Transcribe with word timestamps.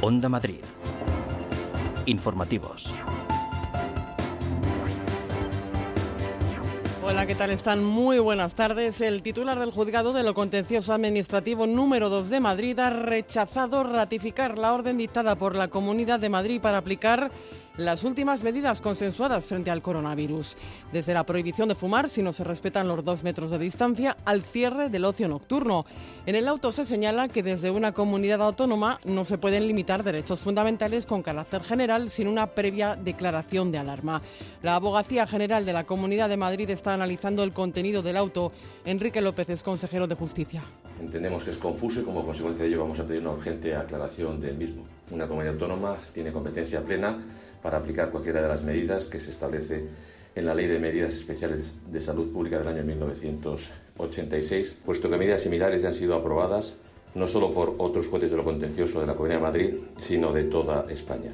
Onda 0.00 0.28
Madrid. 0.28 0.60
Informativos. 2.06 2.94
Hola, 7.04 7.26
¿qué 7.26 7.34
tal 7.34 7.50
están? 7.50 7.82
Muy 7.82 8.20
buenas 8.20 8.54
tardes. 8.54 9.00
El 9.00 9.22
titular 9.22 9.58
del 9.58 9.72
juzgado 9.72 10.12
de 10.12 10.22
lo 10.22 10.34
contencioso 10.34 10.92
administrativo 10.92 11.66
número 11.66 12.10
2 12.10 12.30
de 12.30 12.38
Madrid 12.38 12.78
ha 12.78 12.90
rechazado 12.90 13.82
ratificar 13.82 14.56
la 14.56 14.72
orden 14.72 14.98
dictada 14.98 15.34
por 15.34 15.56
la 15.56 15.66
Comunidad 15.66 16.20
de 16.20 16.28
Madrid 16.28 16.60
para 16.60 16.78
aplicar 16.78 17.32
las 17.78 18.02
últimas 18.02 18.42
medidas 18.42 18.80
consensuadas 18.80 19.46
frente 19.46 19.70
al 19.70 19.82
coronavirus, 19.82 20.56
desde 20.92 21.14
la 21.14 21.24
prohibición 21.24 21.68
de 21.68 21.76
fumar 21.76 22.08
si 22.08 22.22
no 22.22 22.32
se 22.32 22.42
respetan 22.42 22.88
los 22.88 23.04
dos 23.04 23.22
metros 23.22 23.52
de 23.52 23.58
distancia 23.58 24.16
al 24.24 24.42
cierre 24.42 24.90
del 24.90 25.04
ocio 25.04 25.28
nocturno. 25.28 25.86
En 26.26 26.34
el 26.34 26.48
auto 26.48 26.72
se 26.72 26.84
señala 26.84 27.28
que 27.28 27.44
desde 27.44 27.70
una 27.70 27.92
comunidad 27.92 28.42
autónoma 28.42 29.00
no 29.04 29.24
se 29.24 29.38
pueden 29.38 29.68
limitar 29.68 30.02
derechos 30.02 30.40
fundamentales 30.40 31.06
con 31.06 31.22
carácter 31.22 31.62
general 31.62 32.10
sin 32.10 32.26
una 32.26 32.48
previa 32.48 32.96
declaración 32.96 33.70
de 33.70 33.78
alarma. 33.78 34.22
La 34.62 34.74
Abogacía 34.74 35.26
General 35.28 35.64
de 35.64 35.72
la 35.72 35.84
Comunidad 35.84 36.28
de 36.28 36.36
Madrid 36.36 36.68
está 36.70 36.94
analizando 36.94 37.44
el 37.44 37.52
contenido 37.52 38.02
del 38.02 38.16
auto. 38.16 38.50
Enrique 38.84 39.20
López 39.20 39.48
es 39.50 39.62
consejero 39.62 40.08
de 40.08 40.16
Justicia. 40.16 40.64
Entendemos 41.00 41.44
que 41.44 41.50
es 41.50 41.58
confuso 41.58 42.00
y 42.00 42.02
como 42.02 42.24
consecuencia 42.24 42.64
de 42.64 42.70
ello 42.70 42.80
vamos 42.80 42.98
a 42.98 43.04
pedir 43.04 43.20
una 43.20 43.30
urgente 43.30 43.76
aclaración 43.76 44.40
del 44.40 44.56
mismo. 44.56 44.82
Una 45.12 45.28
comunidad 45.28 45.54
autónoma 45.54 45.96
tiene 46.12 46.32
competencia 46.32 46.82
plena 46.82 47.18
para 47.62 47.78
aplicar 47.78 48.10
cualquiera 48.10 48.42
de 48.42 48.48
las 48.48 48.62
medidas 48.62 49.06
que 49.06 49.20
se 49.20 49.30
establece 49.30 49.84
en 50.34 50.46
la 50.46 50.54
Ley 50.54 50.66
de 50.66 50.78
Medidas 50.78 51.14
Especiales 51.14 51.78
de 51.90 52.00
Salud 52.00 52.32
Pública 52.32 52.58
del 52.58 52.68
año 52.68 52.84
1986, 52.84 54.76
puesto 54.84 55.10
que 55.10 55.18
medidas 55.18 55.42
similares 55.42 55.82
ya 55.82 55.88
han 55.88 55.94
sido 55.94 56.14
aprobadas 56.14 56.76
no 57.14 57.26
solo 57.26 57.52
por 57.52 57.74
otros 57.78 58.06
jueces 58.08 58.30
de 58.30 58.36
lo 58.36 58.44
contencioso 58.44 59.00
de 59.00 59.06
la 59.06 59.14
Comunidad 59.14 59.38
de 59.38 59.42
Madrid, 59.42 59.74
sino 59.98 60.32
de 60.32 60.44
toda 60.44 60.84
España. 60.90 61.30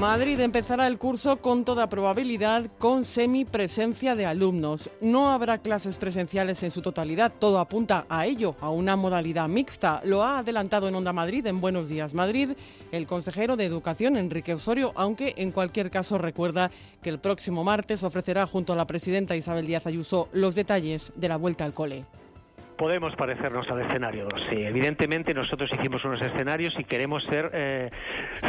Madrid 0.00 0.40
empezará 0.40 0.86
el 0.86 0.96
curso 0.96 1.42
con 1.42 1.66
toda 1.66 1.90
probabilidad 1.90 2.70
con 2.78 3.04
semipresencia 3.04 4.16
de 4.16 4.24
alumnos. 4.24 4.88
No 5.02 5.28
habrá 5.28 5.58
clases 5.58 5.98
presenciales 5.98 6.62
en 6.62 6.70
su 6.70 6.80
totalidad, 6.80 7.30
todo 7.38 7.58
apunta 7.58 8.06
a 8.08 8.24
ello, 8.24 8.56
a 8.62 8.70
una 8.70 8.96
modalidad 8.96 9.46
mixta. 9.46 10.00
Lo 10.04 10.22
ha 10.22 10.38
adelantado 10.38 10.88
en 10.88 10.94
Onda 10.94 11.12
Madrid, 11.12 11.46
en 11.46 11.60
Buenos 11.60 11.90
Días 11.90 12.14
Madrid, 12.14 12.52
el 12.92 13.06
consejero 13.06 13.58
de 13.58 13.66
Educación, 13.66 14.16
Enrique 14.16 14.54
Osorio, 14.54 14.92
aunque 14.96 15.34
en 15.36 15.52
cualquier 15.52 15.90
caso 15.90 16.16
recuerda 16.16 16.70
que 17.02 17.10
el 17.10 17.18
próximo 17.18 17.62
martes 17.62 18.02
ofrecerá 18.02 18.46
junto 18.46 18.72
a 18.72 18.76
la 18.76 18.86
presidenta 18.86 19.36
Isabel 19.36 19.66
Díaz 19.66 19.86
Ayuso 19.86 20.30
los 20.32 20.54
detalles 20.54 21.12
de 21.14 21.28
la 21.28 21.36
vuelta 21.36 21.66
al 21.66 21.74
cole 21.74 22.06
podemos 22.80 23.14
parecernos 23.14 23.70
al 23.70 23.82
escenario 23.82 24.24
2. 24.24 24.46
Sí, 24.48 24.64
evidentemente 24.64 25.34
nosotros 25.34 25.70
hicimos 25.70 26.02
unos 26.06 26.22
escenarios 26.22 26.74
y 26.78 26.84
queremos 26.84 27.22
ser 27.24 27.50
eh, 27.52 27.90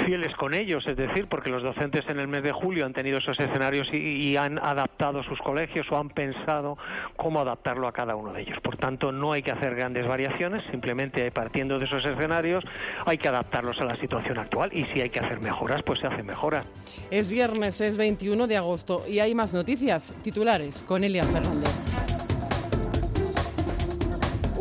fieles 0.06 0.34
con 0.36 0.54
ellos, 0.54 0.88
es 0.88 0.96
decir, 0.96 1.28
porque 1.28 1.50
los 1.50 1.62
docentes 1.62 2.08
en 2.08 2.18
el 2.18 2.30
mes 2.30 2.42
de 2.42 2.54
julio 2.54 2.86
han 2.86 2.94
tenido 2.94 3.18
esos 3.18 3.38
escenarios 3.38 3.94
y, 3.94 4.38
han 4.38 4.58
adaptado 4.58 5.22
sus 5.24 5.38
colegios 5.40 5.92
o 5.92 5.98
han 5.98 6.08
pensado 6.08 6.78
cómo 7.18 7.42
adaptarlo 7.42 7.90
a 7.90 7.92
cada 7.92 8.16
uno 8.16 8.32
de 8.32 8.44
ellos. 8.44 8.58
Por 8.62 8.78
tanto, 8.78 9.12
no 9.12 9.34
hay 9.34 9.44
que 9.44 9.52
hacer 9.52 9.76
grandes 9.76 10.08
variaciones, 10.08 10.64
simplemente 10.72 11.30
partiendo 11.32 11.78
de 11.78 11.84
esos 11.84 12.06
escenarios 12.06 12.64
hay 13.06 13.18
que 13.18 13.28
adaptarlos 13.28 13.82
a 13.82 13.84
la 13.84 13.98
situación 13.98 14.38
actual 14.38 14.70
y 14.72 14.86
si 14.86 15.02
hay 15.02 15.10
que 15.10 15.20
hacer 15.20 15.42
mejoras, 15.42 15.84
pues 15.84 16.00
se 16.00 16.08
hacen 16.08 16.26
mejoras. 16.26 16.66
Es 17.12 17.30
viernes, 17.30 17.82
es 17.82 17.98
21 17.98 18.48
de 18.48 18.56
agosto 18.56 19.04
y 19.10 19.20
hay 19.20 19.36
más 19.36 19.54
noticias. 19.54 20.16
Titulares 20.24 20.82
con 20.88 21.04
Elia 21.04 21.24
Fernández. 21.24 22.11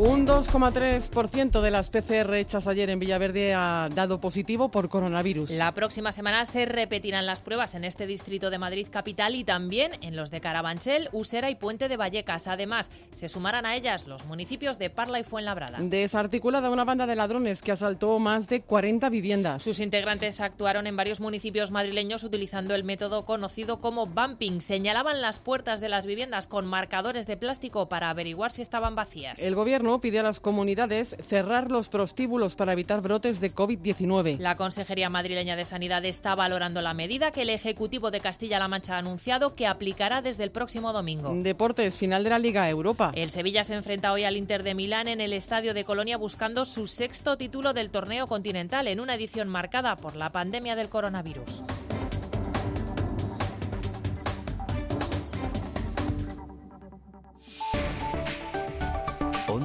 Un 0.03 0.25
2,3% 0.25 1.61
de 1.61 1.69
las 1.69 1.89
PCR 1.89 2.33
hechas 2.33 2.65
ayer 2.65 2.89
en 2.89 2.97
Villaverde 2.97 3.53
ha 3.53 3.87
dado 3.93 4.19
positivo 4.19 4.71
por 4.71 4.89
coronavirus. 4.89 5.51
La 5.51 5.73
próxima 5.73 6.11
semana 6.11 6.45
se 6.45 6.65
repetirán 6.65 7.27
las 7.27 7.41
pruebas 7.41 7.75
en 7.75 7.83
este 7.83 8.07
distrito 8.07 8.49
de 8.49 8.57
Madrid 8.57 8.87
capital 8.89 9.35
y 9.35 9.43
también 9.43 9.91
en 10.01 10.15
los 10.15 10.31
de 10.31 10.41
Carabanchel, 10.41 11.09
Usera 11.11 11.51
y 11.51 11.55
Puente 11.55 11.87
de 11.87 11.97
Vallecas. 11.97 12.47
Además, 12.47 12.89
se 13.11 13.29
sumarán 13.29 13.67
a 13.67 13.75
ellas 13.75 14.07
los 14.07 14.25
municipios 14.25 14.79
de 14.79 14.89
Parla 14.89 15.19
y 15.19 15.23
Fuenlabrada. 15.23 15.77
Desarticulada 15.79 16.71
una 16.71 16.83
banda 16.83 17.05
de 17.05 17.13
ladrones 17.13 17.61
que 17.61 17.71
asaltó 17.71 18.17
más 18.17 18.49
de 18.49 18.61
40 18.61 19.07
viviendas. 19.09 19.61
Sus 19.61 19.79
integrantes 19.79 20.39
actuaron 20.39 20.87
en 20.87 20.95
varios 20.95 21.19
municipios 21.19 21.69
madrileños 21.69 22.23
utilizando 22.23 22.73
el 22.73 22.83
método 22.83 23.23
conocido 23.23 23.79
como 23.81 24.07
bumping. 24.07 24.61
Señalaban 24.61 25.21
las 25.21 25.37
puertas 25.37 25.79
de 25.79 25.89
las 25.89 26.07
viviendas 26.07 26.47
con 26.47 26.65
marcadores 26.65 27.27
de 27.27 27.37
plástico 27.37 27.87
para 27.87 28.09
averiguar 28.09 28.51
si 28.51 28.63
estaban 28.63 28.95
vacías. 28.95 29.39
El 29.39 29.53
gobierno 29.53 29.90
pide 29.99 30.19
a 30.19 30.23
las 30.23 30.39
comunidades 30.39 31.17
cerrar 31.27 31.69
los 31.69 31.89
prostíbulos 31.89 32.55
para 32.55 32.73
evitar 32.73 33.01
brotes 33.01 33.41
de 33.41 33.53
COVID-19. 33.53 34.37
La 34.37 34.55
Consejería 34.55 35.09
Madrileña 35.09 35.55
de 35.55 35.65
Sanidad 35.65 36.05
está 36.05 36.35
valorando 36.35 36.81
la 36.81 36.93
medida 36.93 37.31
que 37.31 37.41
el 37.41 37.49
Ejecutivo 37.49 38.11
de 38.11 38.21
Castilla-La 38.21 38.67
Mancha 38.67 38.95
ha 38.95 38.99
anunciado 38.99 39.55
que 39.55 39.67
aplicará 39.67 40.21
desde 40.21 40.43
el 40.43 40.51
próximo 40.51 40.93
domingo. 40.93 41.33
Deportes, 41.33 41.95
final 41.95 42.23
de 42.23 42.29
la 42.29 42.39
Liga 42.39 42.69
Europa. 42.69 43.11
El 43.15 43.31
Sevilla 43.31 43.63
se 43.63 43.73
enfrenta 43.73 44.13
hoy 44.13 44.23
al 44.23 44.37
Inter 44.37 44.63
de 44.63 44.75
Milán 44.75 45.07
en 45.07 45.19
el 45.19 45.33
Estadio 45.33 45.73
de 45.73 45.83
Colonia 45.83 46.17
buscando 46.17 46.65
su 46.65 46.87
sexto 46.87 47.37
título 47.37 47.73
del 47.73 47.89
torneo 47.89 48.27
continental 48.27 48.87
en 48.87 48.99
una 48.99 49.15
edición 49.15 49.47
marcada 49.47 49.95
por 49.95 50.15
la 50.15 50.31
pandemia 50.31 50.75
del 50.75 50.89
coronavirus. 50.89 51.63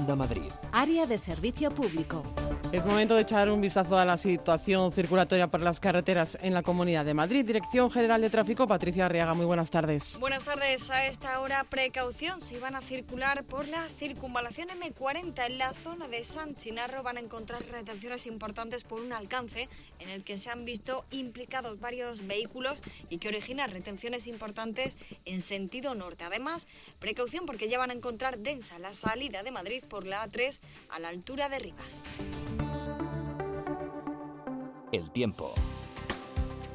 Onda 0.06 0.14
Madrid. 0.14 0.52
Área 0.70 1.04
de 1.04 1.18
servicio 1.18 1.68
público. 1.72 2.22
Es 2.70 2.84
momento 2.84 3.16
de 3.16 3.22
echar 3.22 3.48
un 3.50 3.60
vistazo 3.60 3.96
a 3.96 4.04
la 4.04 4.18
situación 4.18 4.92
circulatoria 4.92 5.48
por 5.48 5.62
las 5.62 5.80
carreteras 5.80 6.38
en 6.42 6.54
la 6.54 6.62
Comunidad 6.62 7.04
de 7.04 7.14
Madrid. 7.14 7.44
Dirección 7.44 7.90
General 7.90 8.20
de 8.20 8.30
Tráfico, 8.30 8.68
Patricia 8.68 9.06
Arriaga, 9.06 9.34
muy 9.34 9.46
buenas 9.46 9.70
tardes. 9.70 10.16
Buenas 10.20 10.44
tardes. 10.44 10.90
A 10.90 11.06
esta 11.06 11.40
hora, 11.40 11.64
precaución, 11.64 12.40
si 12.40 12.56
van 12.58 12.76
a 12.76 12.82
circular 12.82 13.44
por 13.44 13.66
la 13.66 13.82
circunvalación 13.88 14.68
M40 14.68 15.46
en 15.46 15.58
la 15.58 15.72
zona 15.74 16.06
de 16.06 16.22
San 16.22 16.54
Chinarro, 16.54 17.02
van 17.02 17.16
a 17.16 17.20
encontrar 17.20 17.64
retenciones 17.66 18.26
importantes 18.26 18.84
por 18.84 19.00
un 19.00 19.12
alcance 19.12 19.68
en 19.98 20.08
el 20.08 20.22
que 20.22 20.38
se 20.38 20.50
han 20.50 20.64
visto 20.64 21.04
implicados 21.10 21.80
varios 21.80 22.26
vehículos 22.26 22.78
y 23.10 23.18
que 23.18 23.28
origina 23.28 23.66
retenciones 23.66 24.26
importantes 24.26 24.96
en 25.24 25.40
sentido 25.40 25.94
norte. 25.94 26.24
Además, 26.24 26.66
precaución 27.00 27.46
porque 27.46 27.68
ya 27.68 27.78
van 27.78 27.90
a 27.90 27.94
encontrar 27.94 28.38
densa 28.38 28.78
la 28.78 28.92
salida 28.92 29.42
de 29.42 29.50
Madrid 29.50 29.82
por 29.88 29.95
la 30.04 30.24
A3 30.26 30.58
a 30.90 30.98
la 30.98 31.08
altura 31.08 31.48
de 31.48 31.58
Rivas. 31.58 32.02
El 34.92 35.10
tiempo. 35.10 35.54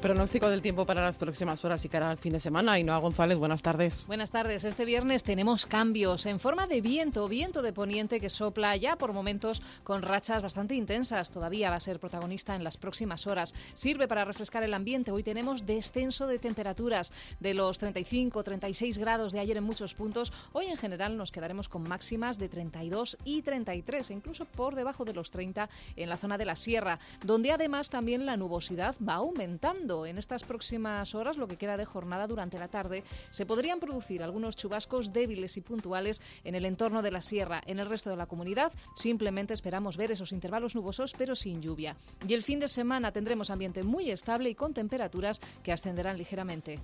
Pronóstico 0.02 0.50
del 0.50 0.62
tiempo 0.62 0.84
para 0.84 1.00
las 1.00 1.16
próximas 1.16 1.64
horas 1.64 1.84
y 1.84 1.88
cara 1.88 2.10
al 2.10 2.18
fin 2.18 2.32
de 2.32 2.40
semana. 2.40 2.72
Ainhoa 2.72 2.98
González, 2.98 3.38
buenas 3.38 3.62
tardes. 3.62 4.04
Buenas 4.08 4.32
tardes. 4.32 4.64
Este 4.64 4.84
viernes 4.84 5.22
tenemos 5.22 5.64
cambios 5.64 6.26
en 6.26 6.40
forma 6.40 6.66
de 6.66 6.80
viento, 6.80 7.28
viento 7.28 7.62
de 7.62 7.72
poniente 7.72 8.18
que 8.18 8.28
sopla 8.28 8.74
ya 8.74 8.96
por 8.96 9.12
momentos 9.12 9.62
con 9.84 10.02
rachas 10.02 10.42
bastante 10.42 10.74
intensas. 10.74 11.30
Todavía 11.30 11.70
va 11.70 11.76
a 11.76 11.80
ser 11.80 12.00
protagonista 12.00 12.56
en 12.56 12.64
las 12.64 12.78
próximas 12.78 13.28
horas. 13.28 13.54
Sirve 13.74 14.08
para 14.08 14.24
refrescar 14.24 14.64
el 14.64 14.74
ambiente. 14.74 15.12
Hoy 15.12 15.22
tenemos 15.22 15.66
descenso 15.66 16.26
de 16.26 16.40
temperaturas 16.40 17.12
de 17.38 17.54
los 17.54 17.78
35, 17.78 18.42
36 18.42 18.98
grados 18.98 19.32
de 19.32 19.38
ayer 19.38 19.56
en 19.56 19.62
muchos 19.62 19.94
puntos. 19.94 20.32
Hoy 20.52 20.66
en 20.66 20.78
general 20.78 21.16
nos 21.16 21.30
quedaremos 21.30 21.68
con 21.68 21.84
máximas 21.84 22.40
de 22.40 22.48
32 22.48 23.18
y 23.24 23.42
33, 23.42 24.10
incluso 24.10 24.46
por 24.46 24.74
debajo 24.74 25.04
de 25.04 25.14
los 25.14 25.30
30 25.30 25.68
en 25.94 26.08
la 26.08 26.16
zona 26.16 26.38
de 26.38 26.44
la 26.46 26.56
sierra, 26.56 26.98
donde 27.24 27.52
además 27.52 27.88
también 27.88 28.26
la 28.26 28.36
nubosidad 28.36 28.96
va 29.00 29.14
aumentando 29.14 29.91
en 30.06 30.18
estas 30.18 30.42
próximas 30.42 31.14
horas, 31.14 31.36
lo 31.36 31.46
que 31.46 31.56
queda 31.56 31.76
de 31.76 31.84
jornada 31.84 32.26
durante 32.26 32.58
la 32.58 32.68
tarde, 32.68 33.04
se 33.30 33.46
podrían 33.46 33.80
producir 33.80 34.22
algunos 34.22 34.56
chubascos 34.56 35.12
débiles 35.12 35.56
y 35.56 35.60
puntuales 35.60 36.22
en 36.44 36.54
el 36.54 36.64
entorno 36.64 37.02
de 37.02 37.10
la 37.10 37.20
sierra. 37.20 37.60
En 37.66 37.78
el 37.78 37.88
resto 37.88 38.10
de 38.10 38.16
la 38.16 38.26
comunidad 38.26 38.72
simplemente 38.94 39.54
esperamos 39.54 39.96
ver 39.96 40.10
esos 40.10 40.32
intervalos 40.32 40.74
nubosos 40.74 41.12
pero 41.16 41.34
sin 41.34 41.60
lluvia. 41.60 41.94
Y 42.26 42.34
el 42.34 42.42
fin 42.42 42.60
de 42.60 42.68
semana 42.68 43.12
tendremos 43.12 43.50
ambiente 43.50 43.82
muy 43.82 44.10
estable 44.10 44.50
y 44.50 44.54
con 44.54 44.74
temperaturas 44.74 45.40
que 45.62 45.72
ascenderán 45.72 46.16
ligeramente. 46.16 46.80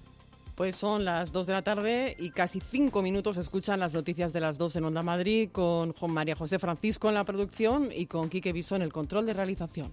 Pues 0.55 0.75
son 0.75 1.05
las 1.05 1.31
2 1.31 1.47
de 1.47 1.53
la 1.53 1.63
tarde 1.63 2.17
y 2.19 2.31
casi 2.31 2.61
5 2.61 3.01
minutos 3.01 3.37
escuchan 3.37 3.79
las 3.79 3.93
noticias 3.93 4.33
de 4.33 4.41
las 4.41 4.59
2 4.59 4.75
en 4.77 4.85
Onda 4.87 5.05
Madrid 5.05 5.51
con 5.53 5.93
Juan 5.93 6.11
María 6.11 6.35
José 6.35 6.59
Francisco 6.59 7.09
en 7.09 7.15
la 7.15 7.25
producción 7.25 7.91
y 7.95 8.07
con 8.07 8.29
Quique 8.29 8.53
Viso 8.53 8.75
en 8.75 8.83
el 8.83 8.93
control 8.93 9.25
de 9.25 9.35
realización. 9.35 9.93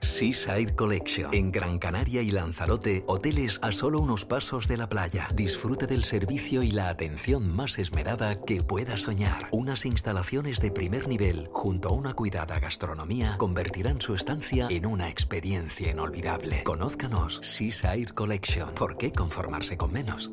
Seaside 0.00 0.74
Collection. 0.74 1.32
En 1.32 1.52
Gran 1.52 1.78
Canaria 1.78 2.22
y 2.22 2.30
Lanzarote, 2.30 3.04
hoteles 3.06 3.58
a 3.62 3.72
solo 3.72 4.00
unos 4.00 4.24
pasos 4.24 4.68
de 4.68 4.76
la 4.76 4.88
playa. 4.88 5.28
Disfrute 5.34 5.86
del 5.86 6.04
servicio 6.04 6.62
y 6.62 6.70
la 6.70 6.88
atención 6.88 7.54
más 7.54 7.78
esmerada 7.78 8.34
que 8.44 8.62
pueda 8.62 8.96
soñar. 8.96 9.48
Unas 9.52 9.84
instalaciones 9.84 10.60
de 10.60 10.70
primer 10.70 11.08
nivel, 11.08 11.48
junto 11.52 11.88
a 11.88 11.92
una 11.92 12.14
cuidada 12.14 12.58
gastronomía, 12.58 13.36
convertirán 13.38 14.00
su 14.00 14.14
estancia 14.14 14.68
en 14.70 14.86
una 14.86 15.08
experiencia 15.08 15.90
inolvidable. 15.90 16.62
Conózcanos 16.64 17.40
Seaside 17.42 18.12
Collection. 18.14 18.74
¿Por 18.74 18.96
qué 18.96 19.12
conformarse 19.12 19.76
con 19.76 19.92
menos? 19.92 20.32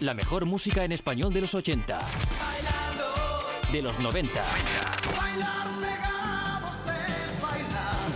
La 0.00 0.14
mejor 0.14 0.44
música 0.44 0.84
en 0.84 0.92
español 0.92 1.32
de 1.32 1.40
los 1.40 1.54
80. 1.54 2.00
De 3.72 3.82
los 3.82 4.00
90. 4.00 4.42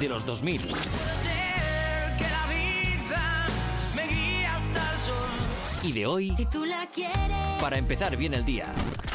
De 0.00 0.08
los 0.08 0.24
2000. 0.24 0.60
Y 5.82 5.92
de 5.92 6.06
hoy, 6.06 6.30
Si 6.32 6.44
tú 6.46 6.64
la 6.64 6.86
quieres. 6.90 7.16
para 7.60 7.78
empezar 7.78 8.16
bien 8.16 8.34
el 8.34 8.44
día, 8.44 8.66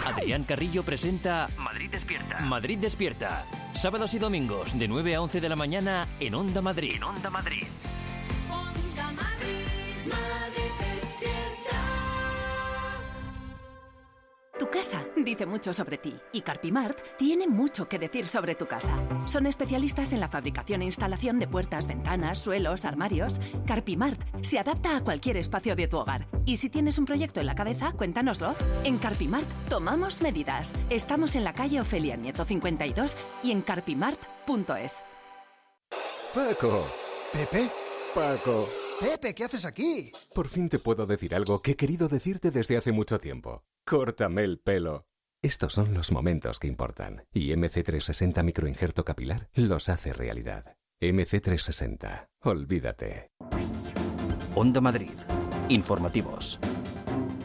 Adrián 0.05 0.43
Carrillo 0.43 0.83
presenta 0.83 1.47
Madrid 1.57 1.89
despierta. 1.91 2.39
Madrid 2.39 2.77
Despierta. 2.79 3.45
Sábados 3.73 4.13
y 4.13 4.19
domingos, 4.19 4.77
de 4.79 4.87
9 4.87 5.15
a 5.15 5.21
11 5.21 5.41
de 5.41 5.49
la 5.49 5.55
mañana, 5.55 6.07
en 6.19 6.35
Onda 6.35 6.61
Madrid. 6.61 6.93
En 6.95 7.03
Onda 7.03 7.29
Madrid. 7.29 7.63
Casa 14.73 15.05
dice 15.15 15.45
mucho 15.45 15.71
sobre 15.71 15.99
ti 15.99 16.15
y 16.31 16.41
Carpimart 16.41 16.97
tiene 17.17 17.47
mucho 17.47 17.87
que 17.87 17.99
decir 17.99 18.25
sobre 18.25 18.55
tu 18.55 18.65
casa. 18.65 18.95
Son 19.27 19.45
especialistas 19.45 20.13
en 20.13 20.19
la 20.19 20.29
fabricación 20.29 20.81
e 20.81 20.85
instalación 20.85 21.37
de 21.37 21.47
puertas, 21.47 21.85
ventanas, 21.85 22.39
suelos, 22.39 22.83
armarios. 22.83 23.39
Carpimart 23.67 24.19
se 24.41 24.57
adapta 24.57 24.97
a 24.97 25.03
cualquier 25.03 25.37
espacio 25.37 25.75
de 25.75 25.87
tu 25.87 25.97
hogar. 25.97 26.27
Y 26.45 26.57
si 26.57 26.69
tienes 26.71 26.97
un 26.97 27.05
proyecto 27.05 27.39
en 27.39 27.45
la 27.45 27.55
cabeza, 27.55 27.91
cuéntanoslo. 27.91 28.55
En 28.83 28.97
Carpimart 28.97 29.47
tomamos 29.69 30.21
medidas. 30.21 30.73
Estamos 30.89 31.35
en 31.35 31.43
la 31.43 31.53
calle 31.53 31.79
Ofelia 31.79 32.15
Nieto 32.15 32.43
52 32.43 33.15
y 33.43 33.51
en 33.51 33.61
carpimart.es. 33.61 35.03
Paco. 36.33 36.87
¿Pepe? 37.31 37.69
Paco. 38.15 38.67
Pepe, 38.99 39.35
¿qué 39.35 39.43
haces 39.43 39.65
aquí? 39.65 40.11
Por 40.33 40.47
fin 40.47 40.67
te 40.67 40.79
puedo 40.79 41.05
decir 41.05 41.35
algo 41.35 41.61
que 41.61 41.71
he 41.71 41.75
querido 41.75 42.07
decirte 42.07 42.49
desde 42.49 42.77
hace 42.77 42.91
mucho 42.91 43.19
tiempo. 43.19 43.63
Córtame 43.85 44.43
el 44.43 44.59
pelo. 44.59 45.07
Estos 45.41 45.73
son 45.73 45.93
los 45.93 46.11
momentos 46.11 46.59
que 46.59 46.67
importan. 46.67 47.25
Y 47.33 47.51
MC360 47.51 48.41
microinjerto 48.43 49.03
capilar 49.03 49.49
los 49.55 49.89
hace 49.89 50.13
realidad. 50.13 50.77
MC360. 51.01 52.29
Olvídate. 52.43 53.31
Onda 54.55 54.79
Madrid. 54.79 55.11
Informativos. 55.67 56.59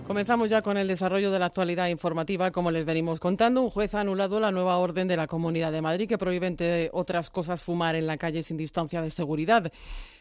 Comenzamos 0.08 0.48
ya 0.48 0.62
con 0.62 0.78
el 0.78 0.88
desarrollo 0.88 1.30
de 1.30 1.38
la 1.38 1.44
actualidad 1.44 1.86
informativa. 1.88 2.50
Como 2.50 2.70
les 2.70 2.86
venimos 2.86 3.20
contando, 3.20 3.60
un 3.60 3.68
juez 3.68 3.94
ha 3.94 4.00
anulado 4.00 4.40
la 4.40 4.50
nueva 4.50 4.78
orden 4.78 5.06
de 5.06 5.18
la 5.18 5.26
Comunidad 5.26 5.70
de 5.70 5.82
Madrid 5.82 6.08
que 6.08 6.16
prohíbe, 6.16 6.46
entre 6.46 6.88
otras 6.94 7.28
cosas, 7.28 7.60
fumar 7.60 7.94
en 7.94 8.06
la 8.06 8.16
calle 8.16 8.42
sin 8.42 8.56
distancia 8.56 9.02
de 9.02 9.10
seguridad. 9.10 9.70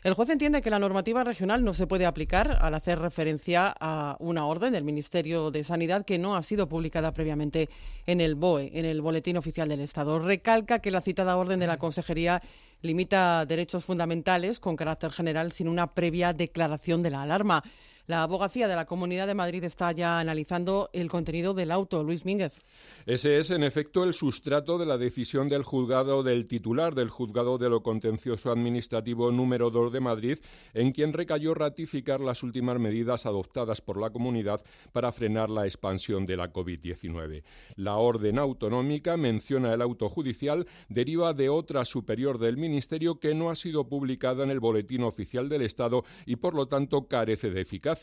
El 0.03 0.13
juez 0.13 0.29
entiende 0.29 0.61
que 0.61 0.69
la 0.69 0.77
normativa 0.77 1.23
regional 1.23 1.63
no 1.63 1.73
se 1.73 1.87
puede 1.87 2.05
aplicar 2.05 2.57
al 2.59 2.73
hacer 2.75 2.99
referencia 2.99 3.73
a 3.79 4.17
una 4.19 4.45
orden 4.45 4.73
del 4.73 4.83
Ministerio 4.83 5.51
de 5.51 5.63
Sanidad 5.63 6.03
que 6.03 6.17
no 6.17 6.35
ha 6.35 6.43
sido 6.43 6.67
publicada 6.67 7.13
previamente 7.13 7.69
en 8.05 8.19
el 8.19 8.35
BOE, 8.35 8.71
en 8.77 8.83
el 8.83 9.01
Boletín 9.01 9.37
Oficial 9.37 9.69
del 9.69 9.79
Estado. 9.79 10.19
Recalca 10.19 10.79
que 10.79 10.91
la 10.91 10.99
citada 10.99 11.37
orden 11.37 11.61
de 11.61 11.67
la 11.67 11.77
Consejería 11.77 12.41
limita 12.81 13.45
derechos 13.45 13.85
fundamentales 13.85 14.59
con 14.59 14.75
carácter 14.75 15.11
general 15.11 15.53
sin 15.53 15.69
una 15.69 15.93
previa 15.93 16.33
declaración 16.33 17.01
de 17.03 17.09
la 17.09 17.21
alarma. 17.21 17.63
La 18.07 18.23
abogacía 18.23 18.69
de 18.69 18.75
la 18.77 18.85
Comunidad 18.85 19.27
de 19.27 19.33
Madrid 19.33 19.65
está 19.65 19.91
ya 19.91 20.17
analizando 20.17 20.89
el 20.93 21.09
contenido 21.09 21.53
del 21.53 21.71
auto. 21.71 22.05
Luis 22.05 22.23
Mínguez. 22.23 22.63
Ese 23.05 23.37
es, 23.37 23.51
en 23.51 23.63
efecto, 23.63 24.05
el 24.05 24.13
sustrato 24.13 24.77
de 24.77 24.85
la 24.85 24.97
decisión 24.97 25.49
del 25.49 25.63
juzgado 25.63 26.23
del 26.23 26.47
titular 26.47 26.95
del 26.95 27.09
juzgado 27.09 27.57
de 27.57 27.69
lo 27.69 27.83
contencioso 27.83 28.49
administrativo 28.49 29.29
número 29.33 29.71
2 29.71 29.91
de 29.91 29.99
Madrid, 29.99 30.37
en 30.73 30.93
quien 30.93 31.11
recayó 31.11 31.53
ratificar 31.53 32.21
las 32.21 32.43
últimas 32.43 32.79
medidas 32.79 33.25
adoptadas 33.25 33.81
por 33.81 33.99
la 33.99 34.09
comunidad 34.09 34.61
para 34.93 35.11
frenar 35.11 35.49
la 35.49 35.65
expansión 35.65 36.25
de 36.25 36.37
la 36.37 36.53
COVID-19. 36.53 37.43
La 37.75 37.97
orden 37.97 38.39
autonómica, 38.39 39.17
menciona 39.17 39.73
el 39.73 39.81
auto 39.81 40.07
judicial, 40.07 40.65
deriva 40.87 41.33
de 41.33 41.49
otra 41.49 41.83
superior 41.83 42.39
del 42.39 42.55
Ministerio 42.55 43.19
que 43.19 43.35
no 43.35 43.49
ha 43.49 43.55
sido 43.55 43.89
publicada 43.89 44.45
en 44.45 44.51
el 44.51 44.61
Boletín 44.61 45.03
Oficial 45.03 45.49
del 45.49 45.63
Estado 45.63 46.05
y, 46.25 46.37
por 46.37 46.53
lo 46.53 46.69
tanto, 46.69 47.09
carece 47.09 47.49
de 47.49 47.59
eficacia 47.59 47.96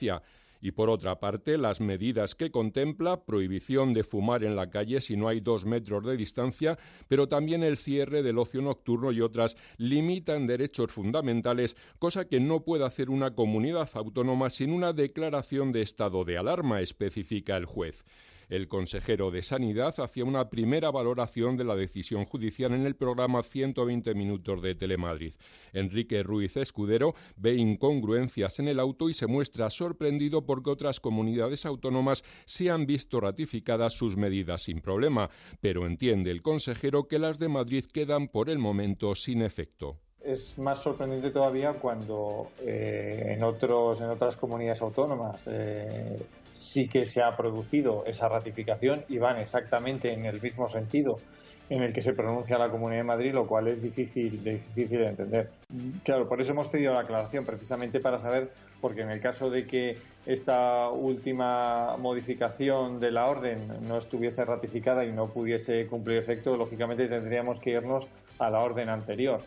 y 0.64 0.72
por 0.72 0.88
otra 0.88 1.20
parte 1.20 1.58
las 1.58 1.80
medidas 1.80 2.34
que 2.34 2.50
contempla 2.50 3.24
prohibición 3.24 3.92
de 3.92 4.02
fumar 4.02 4.44
en 4.44 4.56
la 4.56 4.70
calle 4.70 5.02
si 5.02 5.14
no 5.14 5.28
hay 5.28 5.40
dos 5.40 5.66
metros 5.66 6.02
de 6.06 6.16
distancia, 6.16 6.78
pero 7.06 7.28
también 7.28 7.62
el 7.62 7.76
cierre 7.76 8.22
del 8.22 8.38
ocio 8.38 8.62
nocturno 8.62 9.12
y 9.12 9.20
otras 9.20 9.56
limitan 9.76 10.46
derechos 10.46 10.90
fundamentales, 10.90 11.76
cosa 11.98 12.26
que 12.26 12.40
no 12.40 12.64
puede 12.64 12.86
hacer 12.86 13.10
una 13.10 13.34
comunidad 13.34 13.90
autónoma 13.92 14.48
sin 14.48 14.72
una 14.72 14.94
declaración 14.94 15.70
de 15.70 15.82
estado 15.82 16.24
de 16.24 16.38
alarma, 16.38 16.80
especifica 16.80 17.58
el 17.58 17.66
juez. 17.66 18.02
El 18.54 18.68
consejero 18.68 19.32
de 19.32 19.42
Sanidad 19.42 19.98
hacía 19.98 20.24
una 20.24 20.48
primera 20.48 20.92
valoración 20.92 21.56
de 21.56 21.64
la 21.64 21.74
decisión 21.74 22.24
judicial 22.24 22.72
en 22.72 22.86
el 22.86 22.94
programa 22.94 23.42
120 23.42 24.14
Minutos 24.14 24.62
de 24.62 24.76
Telemadrid. 24.76 25.34
Enrique 25.72 26.22
Ruiz 26.22 26.56
Escudero 26.56 27.16
ve 27.34 27.54
incongruencias 27.56 28.60
en 28.60 28.68
el 28.68 28.78
auto 28.78 29.08
y 29.08 29.14
se 29.14 29.26
muestra 29.26 29.70
sorprendido 29.70 30.46
porque 30.46 30.70
otras 30.70 31.00
comunidades 31.00 31.66
autónomas 31.66 32.22
se 32.44 32.70
han 32.70 32.86
visto 32.86 33.18
ratificadas 33.18 33.94
sus 33.94 34.16
medidas 34.16 34.62
sin 34.62 34.80
problema, 34.80 35.30
pero 35.60 35.84
entiende 35.84 36.30
el 36.30 36.40
consejero 36.40 37.08
que 37.08 37.18
las 37.18 37.40
de 37.40 37.48
Madrid 37.48 37.86
quedan 37.92 38.28
por 38.28 38.50
el 38.50 38.60
momento 38.60 39.16
sin 39.16 39.42
efecto 39.42 39.98
es 40.24 40.58
más 40.58 40.82
sorprendente 40.82 41.30
todavía 41.30 41.74
cuando 41.74 42.52
eh, 42.62 43.36
en 43.36 43.42
en 43.42 44.10
otras 44.10 44.36
comunidades 44.38 44.80
autónomas 44.80 45.42
eh, 45.46 46.16
sí 46.54 46.88
que 46.88 47.04
se 47.04 47.20
ha 47.20 47.36
producido 47.36 48.04
esa 48.06 48.28
ratificación 48.28 49.04
y 49.08 49.18
van 49.18 49.38
exactamente 49.38 50.12
en 50.12 50.24
el 50.24 50.40
mismo 50.40 50.68
sentido 50.68 51.18
en 51.68 51.82
el 51.82 51.92
que 51.92 52.02
se 52.02 52.12
pronuncia 52.12 52.58
la 52.58 52.70
Comunidad 52.70 53.00
de 53.00 53.04
Madrid, 53.04 53.32
lo 53.32 53.46
cual 53.46 53.68
es 53.68 53.82
difícil, 53.82 54.44
difícil 54.44 54.98
de 54.98 55.08
entender. 55.08 55.50
Claro, 56.04 56.28
por 56.28 56.40
eso 56.40 56.52
hemos 56.52 56.68
pedido 56.68 56.92
la 56.92 57.00
aclaración, 57.00 57.44
precisamente 57.44 58.00
para 58.00 58.18
saber, 58.18 58.50
porque 58.80 59.00
en 59.00 59.10
el 59.10 59.20
caso 59.20 59.50
de 59.50 59.66
que 59.66 59.96
esta 60.26 60.90
última 60.90 61.96
modificación 61.96 63.00
de 63.00 63.10
la 63.10 63.26
orden 63.26 63.66
no 63.88 63.96
estuviese 63.96 64.44
ratificada 64.44 65.04
y 65.06 65.12
no 65.12 65.28
pudiese 65.28 65.86
cumplir 65.86 66.18
efecto, 66.18 66.56
lógicamente 66.56 67.08
tendríamos 67.08 67.60
que 67.60 67.70
irnos 67.70 68.06
a 68.38 68.50
la 68.50 68.60
orden 68.60 68.90
anterior. 68.90 69.40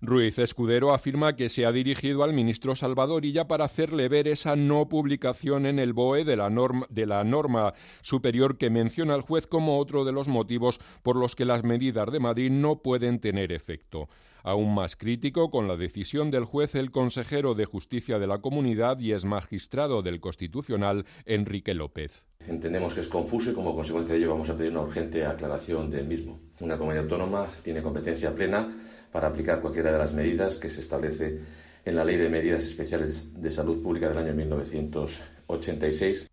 Ruiz 0.00 0.38
Escudero 0.38 0.92
afirma 0.92 1.36
que 1.36 1.48
se 1.48 1.64
ha 1.64 1.72
dirigido 1.72 2.22
al 2.22 2.32
ministro 2.32 2.76
Salvadorilla 2.76 3.48
para 3.48 3.64
hacerle 3.64 4.08
ver 4.08 4.28
esa 4.28 4.56
no 4.56 4.88
publicación 4.88 5.66
en 5.66 5.78
el 5.78 5.92
BOE 5.92 6.24
de 6.24 6.36
la, 6.36 6.50
norma, 6.50 6.86
de 6.90 7.06
la 7.06 7.24
norma 7.24 7.74
superior 8.02 8.58
que 8.58 8.70
menciona 8.70 9.14
el 9.14 9.22
juez 9.22 9.46
como 9.46 9.78
otro 9.78 10.04
de 10.04 10.12
los 10.12 10.28
motivos 10.28 10.80
por 11.02 11.16
los 11.16 11.34
que 11.34 11.44
las 11.44 11.64
medidas 11.64 12.10
de 12.12 12.20
Madrid 12.20 12.50
no 12.50 12.82
pueden 12.82 13.20
tener 13.20 13.52
efecto. 13.52 14.08
Aún 14.42 14.74
más 14.74 14.94
crítico 14.94 15.50
con 15.50 15.66
la 15.66 15.76
decisión 15.76 16.30
del 16.30 16.44
juez 16.44 16.74
el 16.74 16.92
consejero 16.92 17.54
de 17.54 17.64
Justicia 17.64 18.18
de 18.18 18.28
la 18.28 18.38
Comunidad 18.38 19.00
y 19.00 19.12
es 19.12 19.24
magistrado 19.24 20.02
del 20.02 20.20
Constitucional, 20.20 21.04
Enrique 21.24 21.74
López. 21.74 22.22
Entendemos 22.48 22.94
que 22.94 23.00
es 23.00 23.08
confuso 23.08 23.50
y 23.50 23.54
como 23.54 23.74
consecuencia 23.74 24.14
de 24.14 24.20
ello 24.20 24.30
vamos 24.30 24.48
a 24.48 24.56
pedir 24.56 24.70
una 24.70 24.82
urgente 24.82 25.26
aclaración 25.26 25.90
del 25.90 26.06
mismo. 26.06 26.38
Una 26.60 26.78
comunidad 26.78 27.04
autónoma 27.04 27.46
tiene 27.62 27.82
competencia 27.82 28.34
plena 28.34 28.72
para 29.10 29.28
aplicar 29.28 29.60
cualquiera 29.60 29.90
de 29.92 29.98
las 29.98 30.12
medidas 30.12 30.56
que 30.56 30.70
se 30.70 30.80
establece 30.80 31.40
en 31.84 31.96
la 31.96 32.04
Ley 32.04 32.16
de 32.16 32.28
Medidas 32.28 32.64
Especiales 32.64 33.40
de 33.40 33.50
Salud 33.50 33.82
Pública 33.82 34.08
del 34.08 34.18
año 34.18 34.34
1986. 34.34 36.28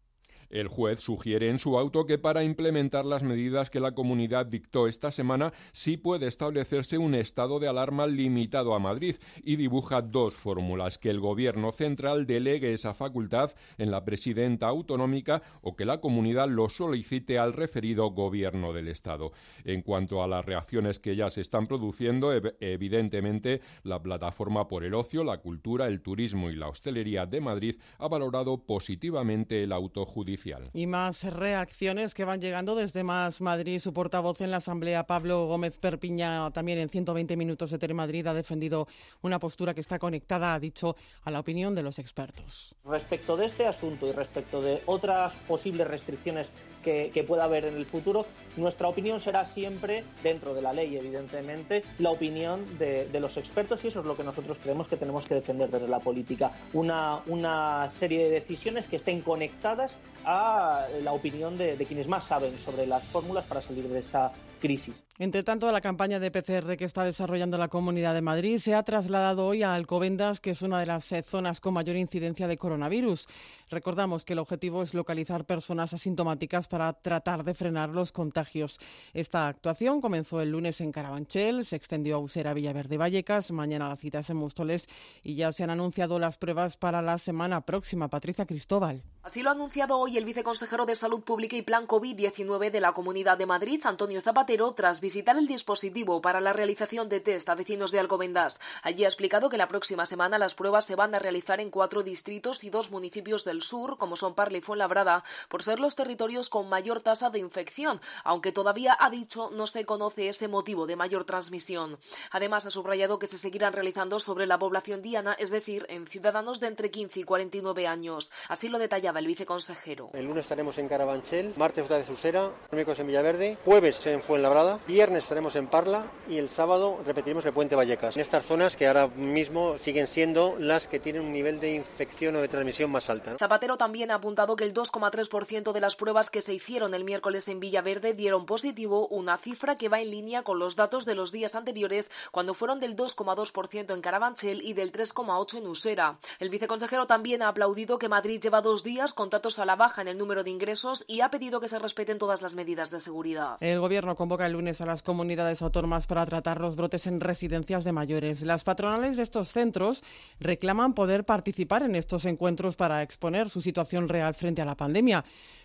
El 0.53 0.67
juez 0.67 0.99
sugiere 0.99 1.49
en 1.49 1.57
su 1.57 1.79
auto 1.79 2.05
que 2.05 2.19
para 2.19 2.43
implementar 2.43 3.05
las 3.05 3.23
medidas 3.23 3.71
que 3.71 3.79
la 3.79 3.95
comunidad 3.95 4.45
dictó 4.45 4.87
esta 4.87 5.11
semana 5.11 5.51
sí 5.71 5.97
puede 5.97 6.27
establecerse 6.27 6.99
un 6.99 7.15
estado 7.15 7.59
de 7.59 7.67
alarma 7.67 8.05
limitado 8.05 8.75
a 8.75 8.79
Madrid 8.79 9.15
y 9.43 9.55
dibuja 9.55 10.03
dos 10.03 10.35
fórmulas, 10.35 10.99
que 10.99 11.09
el 11.09 11.19
gobierno 11.19 11.71
central 11.71 12.27
delegue 12.27 12.71
esa 12.71 12.93
facultad 12.93 13.49
en 13.79 13.89
la 13.89 14.05
presidenta 14.05 14.67
autonómica 14.67 15.41
o 15.63 15.75
que 15.75 15.85
la 15.85 15.99
comunidad 15.99 16.47
lo 16.47 16.69
solicite 16.69 17.39
al 17.39 17.53
referido 17.53 18.11
gobierno 18.11 18.73
del 18.73 18.89
Estado. 18.89 19.31
En 19.63 19.81
cuanto 19.81 20.21
a 20.21 20.27
las 20.27 20.45
reacciones 20.45 20.99
que 20.99 21.15
ya 21.15 21.31
se 21.31 21.41
están 21.41 21.65
produciendo, 21.65 22.31
evidentemente 22.59 23.61
la 23.81 24.03
plataforma 24.03 24.67
por 24.67 24.83
el 24.83 24.93
ocio, 24.93 25.23
la 25.23 25.39
cultura, 25.39 25.87
el 25.87 26.01
turismo 26.01 26.51
y 26.51 26.55
la 26.55 26.67
hostelería 26.67 27.25
de 27.25 27.41
Madrid 27.41 27.75
ha 27.97 28.07
valorado 28.07 28.63
positivamente 28.67 29.63
el 29.63 29.71
auto 29.71 30.05
judicial. 30.05 30.42
Y 30.73 30.87
más 30.87 31.23
reacciones 31.23 32.13
que 32.13 32.25
van 32.25 32.41
llegando 32.41 32.75
desde 32.75 33.03
Más 33.03 33.41
Madrid. 33.41 33.79
Su 33.79 33.93
portavoz 33.93 34.41
en 34.41 34.51
la 34.51 34.57
Asamblea, 34.57 35.05
Pablo 35.05 35.45
Gómez 35.45 35.77
Perpiña, 35.79 36.51
también 36.51 36.79
en 36.79 36.89
120 36.89 37.37
minutos 37.37 37.71
de 37.71 37.79
Telemadrid, 37.79 38.27
ha 38.27 38.33
defendido 38.33 38.87
una 39.21 39.39
postura 39.39 39.73
que 39.73 39.81
está 39.81 39.99
conectada, 39.99 40.53
ha 40.53 40.59
dicho, 40.59 40.95
a 41.23 41.31
la 41.31 41.39
opinión 41.39 41.75
de 41.75 41.83
los 41.83 41.99
expertos. 41.99 42.75
Respecto 42.85 43.37
de 43.37 43.45
este 43.45 43.65
asunto 43.65 44.07
y 44.07 44.11
respecto 44.11 44.61
de 44.61 44.81
otras 44.85 45.33
posibles 45.47 45.87
restricciones 45.87 46.49
que, 46.83 47.25
pueda 47.27 47.45
haber 47.45 47.65
en 47.65 47.75
el 47.75 47.85
futuro. 47.85 48.25
Nuestra 48.57 48.87
opinión 48.87 49.19
será 49.19 49.45
siempre, 49.45 50.03
dentro 50.21 50.53
de 50.53 50.61
la 50.61 50.73
ley, 50.73 50.95
evidentemente, 50.95 51.81
la 51.97 52.11
opinión 52.11 52.65
de, 52.77 53.07
de 53.07 53.19
los 53.19 53.37
expertos 53.37 53.83
y 53.83 53.87
eso 53.87 54.01
es 54.01 54.05
lo 54.05 54.15
que 54.15 54.23
nosotros 54.23 54.59
creemos 54.61 54.87
que 54.87 54.97
tenemos 54.97 55.25
que 55.25 55.35
defender 55.35 55.71
desde 55.71 55.87
la 55.87 55.99
política. 55.99 56.51
Una, 56.73 57.21
una 57.27 57.89
serie 57.89 58.25
de 58.25 58.29
decisiones 58.29 58.87
que 58.87 58.97
estén 58.97 59.21
conectadas 59.21 59.97
a 60.25 60.85
la 61.01 61.13
opinión 61.13 61.57
de, 61.57 61.75
de 61.77 61.85
quienes 61.85 62.07
más 62.07 62.25
saben 62.25 62.57
sobre 62.59 62.85
las 62.85 63.03
fórmulas 63.05 63.45
para 63.45 63.61
salir 63.61 63.87
de 63.87 63.99
esta 63.99 64.31
crisis. 64.59 65.02
Entre 65.19 65.43
tanto, 65.43 65.71
la 65.71 65.79
campaña 65.79 66.19
de 66.19 66.31
PCR 66.31 66.75
que 66.75 66.85
está 66.85 67.03
desarrollando 67.03 67.59
la 67.59 67.67
Comunidad 67.67 68.15
de 68.15 68.23
Madrid 68.23 68.57
se 68.57 68.73
ha 68.73 68.81
trasladado 68.81 69.45
hoy 69.45 69.61
a 69.61 69.75
Alcobendas, 69.75 70.39
que 70.39 70.49
es 70.49 70.63
una 70.63 70.79
de 70.79 70.87
las 70.87 71.11
eh, 71.11 71.21
zonas 71.21 71.59
con 71.59 71.75
mayor 71.75 71.97
incidencia 71.97 72.47
de 72.47 72.57
coronavirus. 72.57 73.27
Recordamos 73.69 74.25
que 74.25 74.33
el 74.33 74.39
objetivo 74.39 74.81
es 74.81 74.95
localizar 74.95 75.45
personas 75.45 75.93
asintomáticas 75.93 76.67
para 76.67 76.91
tratar 76.93 77.43
de 77.43 77.53
frenar 77.53 77.89
los 77.89 78.11
contagios. 78.11 78.79
Esta 79.13 79.47
actuación 79.47 80.01
comenzó 80.01 80.41
el 80.41 80.49
lunes 80.49 80.81
en 80.81 80.91
Carabanchel, 80.91 81.63
se 81.63 81.75
extendió 81.75 82.15
a 82.15 82.19
Usera, 82.19 82.55
Villaverde 82.55 82.97
Vallecas. 82.97 83.51
Mañana 83.51 83.89
la 83.89 83.97
cita 83.97 84.23
en 84.27 84.37
Móstoles 84.37 84.87
y 85.21 85.35
ya 85.35 85.53
se 85.53 85.63
han 85.63 85.69
anunciado 85.69 86.17
las 86.17 86.39
pruebas 86.39 86.75
para 86.75 87.03
la 87.03 87.19
semana 87.19 87.61
próxima. 87.61 88.07
Patricia 88.07 88.47
Cristóbal. 88.47 89.03
Así 89.21 89.41
lo 89.41 89.49
ha 89.49 89.53
anunciado 89.53 89.97
hoy 89.97 90.17
el 90.17 90.25
viceconsejero 90.25 90.85
de 90.85 90.95
Salud 90.95 91.23
Pública 91.23 91.55
y 91.55 91.61
Plan 91.61 91.87
COVID-19 91.87 92.71
de 92.71 92.81
la 92.81 92.91
Comunidad 92.93 93.37
de 93.37 93.45
Madrid, 93.45 93.79
Antonio 93.85 94.21
Zapatero, 94.21 94.73
tras 94.73 94.99
visitar 95.03 95.37
el 95.37 95.47
dispositivo 95.47 96.21
para 96.21 96.39
la 96.39 96.53
realización 96.53 97.09
de 97.09 97.19
test 97.19 97.49
a 97.49 97.55
vecinos 97.55 97.91
de 97.91 97.99
Alcobendas. 97.99 98.61
Allí 98.83 99.03
ha 99.03 99.07
explicado 99.07 99.49
que 99.49 99.57
la 99.57 99.67
próxima 99.67 100.05
semana 100.05 100.39
las 100.39 100.55
pruebas 100.55 100.85
se 100.85 100.95
van 100.95 101.13
a 101.13 101.19
realizar 101.19 101.59
en 101.59 101.71
cuatro 101.71 102.03
distritos 102.03 102.63
y 102.63 102.69
dos 102.69 102.89
municipios 102.89 103.43
del 103.43 103.61
sur, 103.61 103.97
como 103.97 104.15
son 104.15 104.33
Parla 104.33 104.59
y 104.59 104.61
Fuenlabrada, 104.61 105.25
por 105.49 105.61
ser 105.61 105.81
los 105.81 105.97
territorios 105.97 106.49
con 106.49 106.69
mayor 106.69 107.01
tasa 107.01 107.29
de 107.29 107.39
infección, 107.39 107.99
aunque 108.23 108.53
todavía 108.53 108.95
ha 108.97 109.09
dicho 109.09 109.49
no 109.51 109.67
se 109.67 109.83
conoce 109.83 110.29
ese 110.29 110.47
motivo 110.47 110.87
de 110.87 110.95
mayor 110.95 111.25
transmisión. 111.25 111.99
Además, 112.31 112.65
ha 112.65 112.71
subrayado 112.71 113.19
que 113.19 113.27
se 113.27 113.37
seguirán 113.37 113.73
realizando 113.73 114.21
sobre 114.21 114.47
la 114.47 114.57
población 114.57 115.01
diana, 115.01 115.35
es 115.37 115.51
decir, 115.51 115.85
en 115.89 116.07
ciudadanos 116.07 116.61
de 116.61 116.67
entre 116.67 116.91
15 116.91 117.19
y 117.19 117.23
49 117.23 117.87
años. 117.87 118.31
Así 118.47 118.69
lo 118.69 118.79
detallaba 118.79 119.19
el 119.19 119.27
viceconsejero. 119.27 120.11
El 120.13 120.27
lunes 120.27 120.45
estaremos 120.45 120.77
en 120.77 120.87
Carabanchel, 120.87 121.53
martes 121.57 121.83
otra 121.83 121.97
vez 121.97 122.09
Usera, 122.09 122.51
miércoles 122.71 123.01
en 123.01 123.07
Villaverde, 123.07 123.57
jueves 123.65 124.07
en 124.07 124.21
Fuenlabrada, 124.21 124.79
viernes 124.93 125.23
estaremos 125.23 125.55
en 125.55 125.65
Parla 125.65 126.05
y 126.29 126.37
el 126.37 126.49
sábado 126.49 126.99
repetiremos 127.03 127.43
el 127.47 127.51
Puente 127.51 127.75
Vallecas. 127.75 128.15
En 128.15 128.21
estas 128.21 128.45
zonas 128.45 128.77
que 128.77 128.85
ahora 128.85 129.07
mismo 129.07 129.79
siguen 129.79 130.05
siendo 130.05 130.55
las 130.59 130.87
que 130.87 130.99
tienen 130.99 131.23
un 131.23 131.31
nivel 131.31 131.59
de 131.59 131.73
infección 131.73 132.35
o 132.35 132.41
de 132.41 132.47
transmisión 132.47 132.91
más 132.91 133.09
alta. 133.09 133.31
¿no? 133.31 133.39
Zapatero 133.39 133.75
también 133.75 134.11
ha 134.11 134.15
apuntado 134.15 134.55
que 134.55 134.63
el 134.63 134.71
2,3% 134.71 135.71
de 135.71 135.81
las 135.81 135.95
pruebas 135.95 136.29
que 136.29 136.41
se 136.41 136.53
hicieron 136.53 136.93
el 136.93 137.05
miércoles 137.05 137.47
en 137.47 137.59
Villaverde 137.59 138.13
dieron 138.13 138.45
positivo, 138.45 139.07
una 139.07 139.39
cifra 139.39 139.77
que 139.77 139.89
va 139.89 139.99
en 139.99 140.11
línea 140.11 140.43
con 140.43 140.59
los 140.59 140.75
datos 140.75 141.05
de 141.05 141.15
los 141.15 141.31
días 141.31 141.55
anteriores, 141.55 142.11
cuando 142.29 142.53
fueron 142.53 142.79
del 142.79 142.95
2,2% 142.95 143.95
en 143.95 144.01
Carabanchel 144.01 144.61
y 144.61 144.73
del 144.73 144.91
3,8% 144.91 145.57
en 145.57 145.65
Usera. 145.65 146.19
El 146.37 146.51
viceconsejero 146.51 147.07
también 147.07 147.41
ha 147.41 147.47
aplaudido 147.47 147.97
que 147.97 148.09
Madrid 148.09 148.39
lleva 148.39 148.61
dos 148.61 148.83
días 148.83 149.13
con 149.13 149.31
datos 149.31 149.57
a 149.57 149.65
la 149.65 149.75
baja 149.75 150.03
en 150.03 150.07
el 150.07 150.19
número 150.19 150.43
de 150.43 150.51
ingresos 150.51 151.03
y 151.07 151.21
ha 151.21 151.31
pedido 151.31 151.59
que 151.59 151.67
se 151.67 151.79
respeten 151.79 152.19
todas 152.19 152.43
las 152.43 152.53
medidas 152.53 152.91
de 152.91 152.99
seguridad. 152.99 153.57
El 153.59 153.79
Gobierno 153.79 154.15
convoca 154.15 154.45
el 154.45 154.53
lunes 154.53 154.81
a 154.81 154.82
las 154.85 155.03
comunidades 155.03 155.61
autónomas 155.61 156.07
para 156.07 156.25
tratar 156.25 156.59
los 156.61 156.75
brotes 156.75 157.07
en 157.07 157.19
residencias 157.19 157.83
de 157.83 157.91
mayores. 157.91 158.41
Las 158.41 158.63
patronales 158.63 159.17
de 159.17 159.23
estos 159.23 159.49
centros 159.49 160.03
reclaman 160.39 160.93
poder 160.93 161.25
participar 161.25 161.83
en 161.83 161.95
estos 161.95 162.25
encuentros 162.25 162.75
para 162.75 163.01
exponer 163.01 163.49
su 163.49 163.61
situación 163.61 164.09
real 164.09 164.35
frente 164.35 164.61
a 164.61 164.65
la 164.65 164.75
pandemia. 164.75 165.23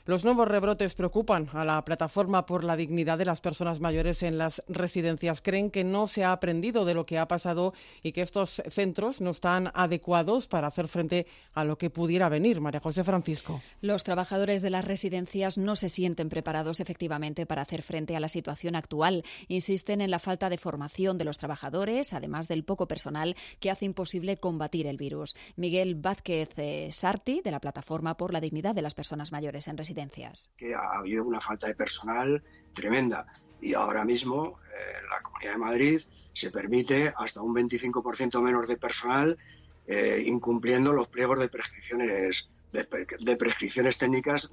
Los 0.09 0.25
nuevos 0.25 0.49
rebrotes 0.49 0.95
preocupan 0.95 1.51
a 1.53 1.67
la 1.67 1.85
plataforma 1.85 2.47
por 2.47 2.65
la 2.65 2.77
dignidad 2.77 3.19
de 3.19 3.27
las 3.27 3.43
personas 3.43 3.79
mayores 3.79 4.23
en 4.23 4.39
las 4.39 4.63
residencias. 4.67 5.43
Creen 5.43 5.71
que 5.71 5.85
no 5.85 6.07
se 6.07 6.25
ha 6.25 6.33
aprendido 6.33 6.87
de 6.87 6.95
lo 6.95 7.05
que 7.05 7.19
ha 7.19 7.29
pasado 7.29 7.75
y 8.03 8.13
que 8.13 8.23
estos 8.23 8.63
centros 8.71 9.21
no 9.21 9.33
están 9.33 9.71
adecuados 9.75 10.49
para 10.49 10.69
hacer 10.69 10.89
frente 10.89 11.27
a 11.53 11.63
lo 11.65 11.77
que 11.77 11.91
pudiera 11.91 12.31
venir. 12.31 12.59
María 12.63 12.81
José 12.81 13.05
Francisco. 13.05 13.61
Los 13.83 14.03
trabajadores 14.03 14.63
de 14.63 14.71
las 14.71 14.87
residencias 14.87 15.59
no 15.59 15.77
se 15.77 15.91
sienten 15.91 16.31
preparados 16.31 16.81
efectivamente 16.81 17.45
para 17.45 17.61
hacer 17.61 17.83
frente 17.83 18.17
a 18.17 18.21
la 18.21 18.29
situación 18.29 18.77
actual. 18.77 19.25
Insisten 19.49 20.01
en 20.01 20.11
la 20.11 20.21
falta 20.21 20.49
de 20.49 20.57
formación 20.57 21.19
de 21.19 21.27
los 21.27 21.37
trabajadores, 21.37 22.15
además 22.15 22.49
del 22.49 22.65
poco 22.65 22.89
personal 22.89 23.37
que 23.61 23.71
hace 23.71 23.85
imposible 23.85 24.39
combatir 24.39 24.87
el 24.87 24.97
virus. 24.97 25.37
Miguel 25.57 25.97
Vázquez 25.97 26.49
eh, 26.57 26.89
Sarti, 26.93 27.43
de 27.43 27.51
la 27.51 27.61
Plataforma 27.61 28.17
por 28.17 28.33
la 28.33 28.41
Dignidad 28.41 28.75
de 28.75 28.81
las 28.81 28.95
Personas 28.95 29.33
Mayores 29.33 29.69
en 29.69 29.77
Residencias. 29.77 29.98
Que 30.57 30.75
ha 30.75 30.99
habido 30.99 31.25
una 31.25 31.41
falta 31.41 31.67
de 31.67 31.75
personal 31.75 32.43
tremenda 32.73 33.27
y 33.61 33.75
ahora 33.75 34.05
mismo 34.05 34.59
eh, 34.69 35.03
la 35.11 35.21
Comunidad 35.23 35.53
de 35.53 35.59
Madrid 35.59 36.01
se 36.33 36.51
permite 36.51 37.13
hasta 37.17 37.43
un 37.43 37.55
25% 37.55 38.41
menos 38.41 38.69
de 38.69 38.77
personal 38.77 39.37
eh, 39.87 40.23
incumpliendo 40.27 40.93
los 40.93 41.09
pliegos 41.09 41.41
de 41.41 41.49
prescripciones 41.49 42.53
de, 42.73 42.87
de 43.21 43.37
prescripciones 43.37 43.99
técnicas 43.99 44.53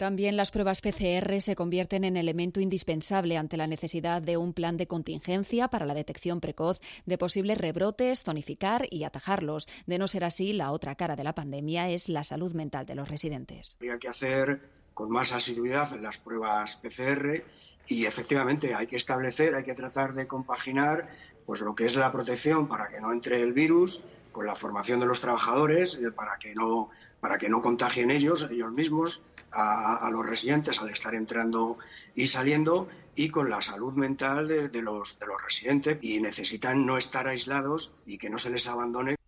también 0.00 0.34
las 0.34 0.50
pruebas 0.50 0.80
PCR 0.80 1.42
se 1.42 1.54
convierten 1.54 2.04
en 2.04 2.16
elemento 2.16 2.58
indispensable 2.58 3.36
ante 3.36 3.58
la 3.58 3.66
necesidad 3.66 4.22
de 4.22 4.38
un 4.38 4.54
plan 4.54 4.78
de 4.78 4.86
contingencia 4.86 5.68
para 5.68 5.84
la 5.84 5.92
detección 5.92 6.40
precoz 6.40 6.80
de 7.04 7.18
posibles 7.18 7.58
rebrotes, 7.58 8.22
zonificar 8.22 8.86
y 8.90 9.04
atajarlos. 9.04 9.68
De 9.84 9.98
no 9.98 10.08
ser 10.08 10.24
así, 10.24 10.54
la 10.54 10.72
otra 10.72 10.94
cara 10.94 11.16
de 11.16 11.24
la 11.24 11.34
pandemia 11.34 11.90
es 11.90 12.08
la 12.08 12.24
salud 12.24 12.54
mental 12.54 12.86
de 12.86 12.94
los 12.94 13.10
residentes. 13.10 13.76
Habría 13.78 13.98
que 13.98 14.08
hacer 14.08 14.79
con 15.00 15.10
más 15.10 15.32
asiduidad 15.32 15.98
las 15.98 16.18
pruebas 16.18 16.76
PCR 16.76 17.42
y 17.88 18.04
efectivamente 18.04 18.74
hay 18.74 18.86
que 18.86 18.96
establecer, 18.96 19.54
hay 19.54 19.64
que 19.64 19.74
tratar 19.74 20.12
de 20.12 20.26
compaginar 20.26 21.08
pues 21.46 21.62
lo 21.62 21.74
que 21.74 21.86
es 21.86 21.96
la 21.96 22.12
protección 22.12 22.68
para 22.68 22.90
que 22.90 23.00
no 23.00 23.10
entre 23.10 23.40
el 23.40 23.54
virus 23.54 24.04
con 24.30 24.44
la 24.44 24.54
formación 24.54 25.00
de 25.00 25.06
los 25.06 25.22
trabajadores 25.22 25.94
eh, 25.94 26.10
para 26.10 26.36
que 26.36 26.54
no 26.54 26.90
para 27.18 27.38
que 27.38 27.48
no 27.48 27.62
contagien 27.62 28.10
ellos 28.10 28.46
ellos 28.50 28.72
mismos 28.72 29.22
a, 29.52 30.06
a, 30.06 30.10
los 30.10 30.26
residentes 30.26 30.82
al 30.82 30.90
estar 30.90 31.14
entrando 31.14 31.78
y 32.14 32.26
saliendo 32.26 32.86
y 33.14 33.30
con 33.30 33.48
la 33.48 33.62
salud 33.62 33.94
mental 33.94 34.48
de, 34.48 34.68
de, 34.68 34.82
los, 34.82 35.18
de 35.18 35.26
los 35.26 35.42
residentes 35.42 35.96
y 36.02 36.20
necesitan 36.20 36.84
no 36.84 36.98
estar 36.98 37.26
aislados 37.26 37.94
y 38.04 38.18
que 38.18 38.28
no 38.28 38.36
se 38.36 38.50
les 38.50 38.68
abandone. 38.68 39.19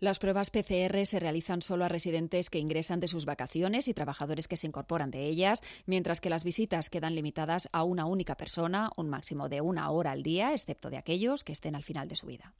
Las 0.00 0.18
pruebas 0.18 0.48
PCR 0.48 1.04
se 1.04 1.20
realizan 1.20 1.60
solo 1.60 1.84
a 1.84 1.88
residentes 1.88 2.48
que 2.48 2.58
ingresan 2.58 3.00
de 3.00 3.08
sus 3.08 3.26
vacaciones 3.26 3.86
y 3.86 3.92
trabajadores 3.92 4.48
que 4.48 4.56
se 4.56 4.66
incorporan 4.66 5.10
de 5.10 5.26
ellas, 5.26 5.62
mientras 5.84 6.22
que 6.22 6.30
las 6.30 6.42
visitas 6.42 6.88
quedan 6.88 7.14
limitadas 7.14 7.68
a 7.72 7.84
una 7.84 8.06
única 8.06 8.34
persona, 8.34 8.90
un 8.96 9.10
máximo 9.10 9.50
de 9.50 9.60
una 9.60 9.90
hora 9.90 10.12
al 10.12 10.22
día, 10.22 10.54
excepto 10.54 10.88
de 10.88 10.96
aquellos 10.96 11.44
que 11.44 11.52
estén 11.52 11.76
al 11.76 11.82
final 11.82 12.08
de 12.08 12.16
su 12.16 12.26
vida. 12.26 12.54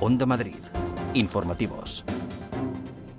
Onda 0.00 0.26
Madrid. 0.26 0.56
Informativos. 1.14 2.04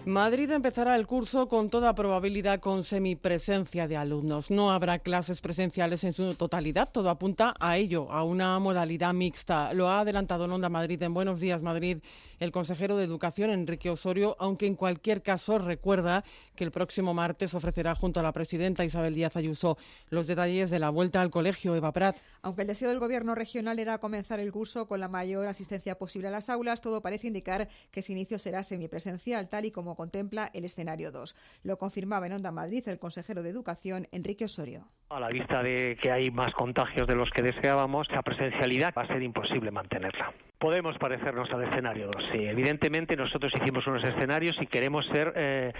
Madrid 0.08 0.50
empezará 0.52 0.96
el 0.96 1.06
curso 1.06 1.50
con 1.50 1.70
toda 1.70 1.94
probabilidad 1.94 2.62
con 2.62 2.86
semipresencia 2.86 3.90
de 3.90 3.98
alumnos. 3.98 4.50
No 4.50 4.72
habrá 4.72 5.00
clases 5.00 5.42
presenciales 5.42 6.06
en 6.06 6.14
su 6.14 6.34
totalidad. 6.36 6.88
Todo 6.90 7.10
apunta 7.10 7.54
a 7.60 7.76
ello, 7.76 8.10
a 8.10 8.24
una 8.24 8.58
modalidad 8.58 9.14
mixta. 9.14 9.74
Lo 9.74 9.90
ha 9.90 10.00
adelantado 10.00 10.46
en 10.46 10.52
Onda 10.52 10.70
Madrid 10.70 11.04
en 11.04 11.14
Buenos 11.14 11.42
Días 11.42 11.62
Madrid 11.62 11.98
el 12.40 12.54
consejero 12.54 12.96
de 12.96 13.04
Educación, 13.04 13.50
Enrique 13.50 13.90
Osorio, 13.90 14.38
aunque 14.40 14.68
en 14.68 14.76
cualquier 14.76 15.22
caso 15.22 15.58
recuerda 15.58 16.24
que 16.56 16.64
el 16.64 16.72
próximo 16.72 17.14
martes 17.14 17.54
ofrecerá 17.54 17.94
junto 17.94 18.22
a 18.22 18.24
la 18.24 18.32
presidenta 18.32 18.86
Isabel 18.86 19.14
Díaz 19.14 19.36
Ayuso 19.36 19.78
los 20.10 20.28
detalles 20.28 20.70
de 20.70 20.80
la 20.80 20.90
vuelta 20.90 21.20
al 21.20 21.32
colegio 21.32 21.76
Eva 21.76 21.92
Prat. 21.92 22.16
Aunque 22.44 22.62
el 22.62 22.68
deseo 22.68 22.90
del 22.90 23.00
Gobierno 23.00 23.36
regional 23.36 23.78
era 23.78 23.98
comenzar 23.98 24.40
el 24.40 24.54
curso 24.54 24.88
con 24.88 25.02
la 25.02 25.10
mayor 25.10 25.48
asistencia 25.48 25.98
posible 25.98 26.30
a 26.30 26.32
las 26.32 26.50
aulas, 26.50 26.80
todo 26.80 27.02
parece 27.02 27.28
indicar 27.28 27.68
que 27.92 28.00
ese 28.00 28.14
inicio 28.14 28.38
será 28.38 28.64
semipresencial, 28.64 29.50
tal 29.50 29.66
y 29.66 29.72
como 29.72 29.97
contempla 29.98 30.50
el 30.54 30.64
escenario 30.64 31.12
2. 31.12 31.36
Lo 31.64 31.78
confirmaba 31.78 32.28
en 32.28 32.34
Onda 32.34 32.54
Madrid 32.54 32.88
el 32.88 33.00
consejero 33.00 33.44
de 33.44 33.50
Educación, 33.50 34.08
Enrique 34.14 34.46
Osorio. 34.46 34.86
A 35.10 35.20
la 35.20 35.28
vista 35.28 35.62
de 35.62 35.98
que 36.02 36.12
hay 36.12 36.32
más 36.32 36.54
contagios 36.54 37.08
de 37.08 37.16
los 37.16 37.30
que 37.32 37.42
deseábamos, 37.42 38.10
la 38.12 38.22
presencialidad 38.22 38.94
va 38.98 39.02
a 39.02 39.08
ser 39.08 39.22
imposible 39.22 39.72
mantenerla. 39.72 40.34
Podemos 40.60 40.98
parecernos 40.98 41.52
al 41.52 41.66
escenario 41.66 42.08
2, 42.08 42.30
sí. 42.32 42.48
Evidentemente 42.48 43.16
nosotros 43.16 43.54
hicimos 43.56 43.86
unos 43.86 44.04
escenarios 44.04 44.60
y 44.60 44.66
queremos 44.66 45.06
ser 45.06 45.32
eh, 45.36 45.72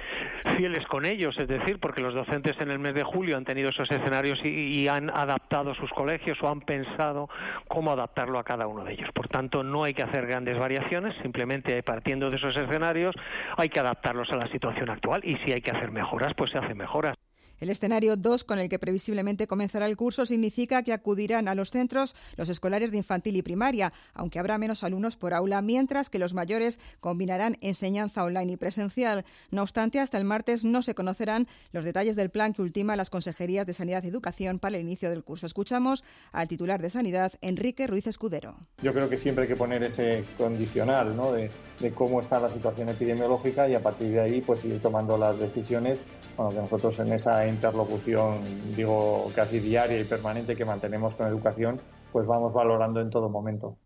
fieles 0.56 0.86
con 0.86 1.04
ellos, 1.06 1.38
es 1.40 1.48
decir, 1.48 1.80
porque 1.80 2.00
los 2.00 2.14
docentes 2.14 2.62
en 2.62 2.70
el 2.70 2.78
mes 2.78 2.94
de 2.94 3.04
julio 3.04 3.38
han 3.38 3.44
tenido 3.44 3.70
esos 3.70 3.90
escenarios 3.90 4.40
y, 4.46 4.50
y 4.50 4.88
han 4.88 5.10
adaptado 5.10 5.74
sus 5.74 5.92
colegios 5.92 6.42
o 6.44 6.50
han 6.50 6.62
pensado 6.62 7.28
cómo 7.68 7.92
adaptarlo 7.92 8.38
a 8.38 8.44
cada 8.44 8.68
uno 8.68 8.84
de 8.84 8.94
ellos. 8.94 9.10
Por 9.14 9.28
tanto, 9.28 9.64
no 9.64 9.84
hay 9.84 9.96
que 9.96 10.04
hacer 10.04 10.28
grandes 10.28 10.60
variaciones, 10.60 11.16
simplemente 11.24 11.82
partiendo 11.82 12.30
de 12.30 12.36
esos 12.36 12.56
escenarios 12.56 13.16
hay 13.58 13.70
que 13.70 13.80
adaptarlos 13.80 14.32
a 14.32 14.36
la 14.36 14.48
situación 14.48 14.92
actual 14.92 15.22
y 15.24 15.38
si 15.38 15.54
hay 15.54 15.62
que 15.62 15.72
hacer 15.72 15.92
mejoras, 15.92 16.34
pues 16.36 16.52
se 16.52 16.60
hacen 16.60 16.78
mejoras. 16.78 17.16
El 17.60 17.70
escenario 17.70 18.16
2, 18.16 18.44
con 18.44 18.60
el 18.60 18.70
que 18.70 18.80
previsiblemente 18.80 19.48
comenzará 19.48 19.86
el 19.88 19.98
curso, 19.98 20.26
significa 20.26 20.84
que 20.84 20.94
acudirán 20.94 21.48
a 21.48 21.56
los 21.56 21.72
centros 21.72 22.16
los 22.36 22.50
escolares 22.50 22.92
de 22.92 22.98
infantil 22.98 23.36
y 23.36 23.42
primaria, 23.42 23.92
aunque 24.14 24.40
habrá 24.40 24.58
menos 24.58 24.84
alumnos 24.84 25.18
por 25.18 25.34
aula, 25.34 25.62
mientras 25.62 26.10
que 26.10 26.20
los 26.20 26.34
mayores 26.34 26.80
combinarán 27.00 27.58
enseñanza 27.62 28.24
online 28.24 28.54
y 28.54 28.58
presencial. 28.58 29.26
No 29.52 29.64
obstante, 29.64 30.00
hasta 30.00 30.18
el 30.18 30.24
martes 30.24 30.66
no 30.66 30.82
se 30.82 30.96
conocerán 30.96 31.48
los 31.72 31.84
detalles 31.84 32.16
del 32.16 32.30
plan 32.30 32.54
que 32.54 32.62
ultima 32.62 32.96
las 32.96 33.10
consejerías 33.10 33.66
de 33.66 33.74
Sanidad 33.74 34.04
y 34.04 34.08
Educación 34.08 34.60
para 34.60 34.78
el 34.78 34.84
inicio 34.84 35.10
del 35.10 35.24
curso. 35.24 35.46
Escuchamos 35.46 36.04
al 36.32 36.48
titular 36.48 36.82
de 36.82 36.90
Sanidad, 36.90 37.34
Enrique 37.42 37.88
Ruiz 37.88 38.08
Escudero. 38.08 38.58
Yo 38.82 38.94
creo 38.94 39.10
que 39.10 39.18
siempre 39.18 39.44
hay 39.44 39.48
que 39.48 39.56
poner 39.56 39.84
ese 39.84 40.26
condicional 40.38 41.16
¿no? 41.16 41.32
de, 41.32 41.50
cómo 41.94 42.20
está 42.20 42.40
la 42.40 42.50
situación 42.50 42.90
epidemiológica 42.90 43.68
y 43.68 43.74
a 43.74 43.82
partir 43.82 44.10
de 44.10 44.20
ahí 44.20 44.42
pues 44.42 44.64
ir 44.66 44.82
tomando 44.82 45.18
las 45.18 45.40
decisiones 45.40 46.02
bueno, 46.36 46.52
que 46.52 46.58
nosotros 46.58 47.00
en 47.00 47.14
esa 47.14 47.47
interlocución 47.50 48.40
digo 48.76 49.32
casi 49.36 49.60
diaria 49.60 50.00
y 50.00 50.04
permanente 50.04 50.56
que 50.56 50.66
mantenemos 50.66 51.16
con 51.16 51.28
educación 51.28 51.80
pues 52.12 52.26
vamos 52.26 52.54
valorando 52.54 53.02
en 53.02 53.10
todo 53.10 53.30
momento. 53.30 53.78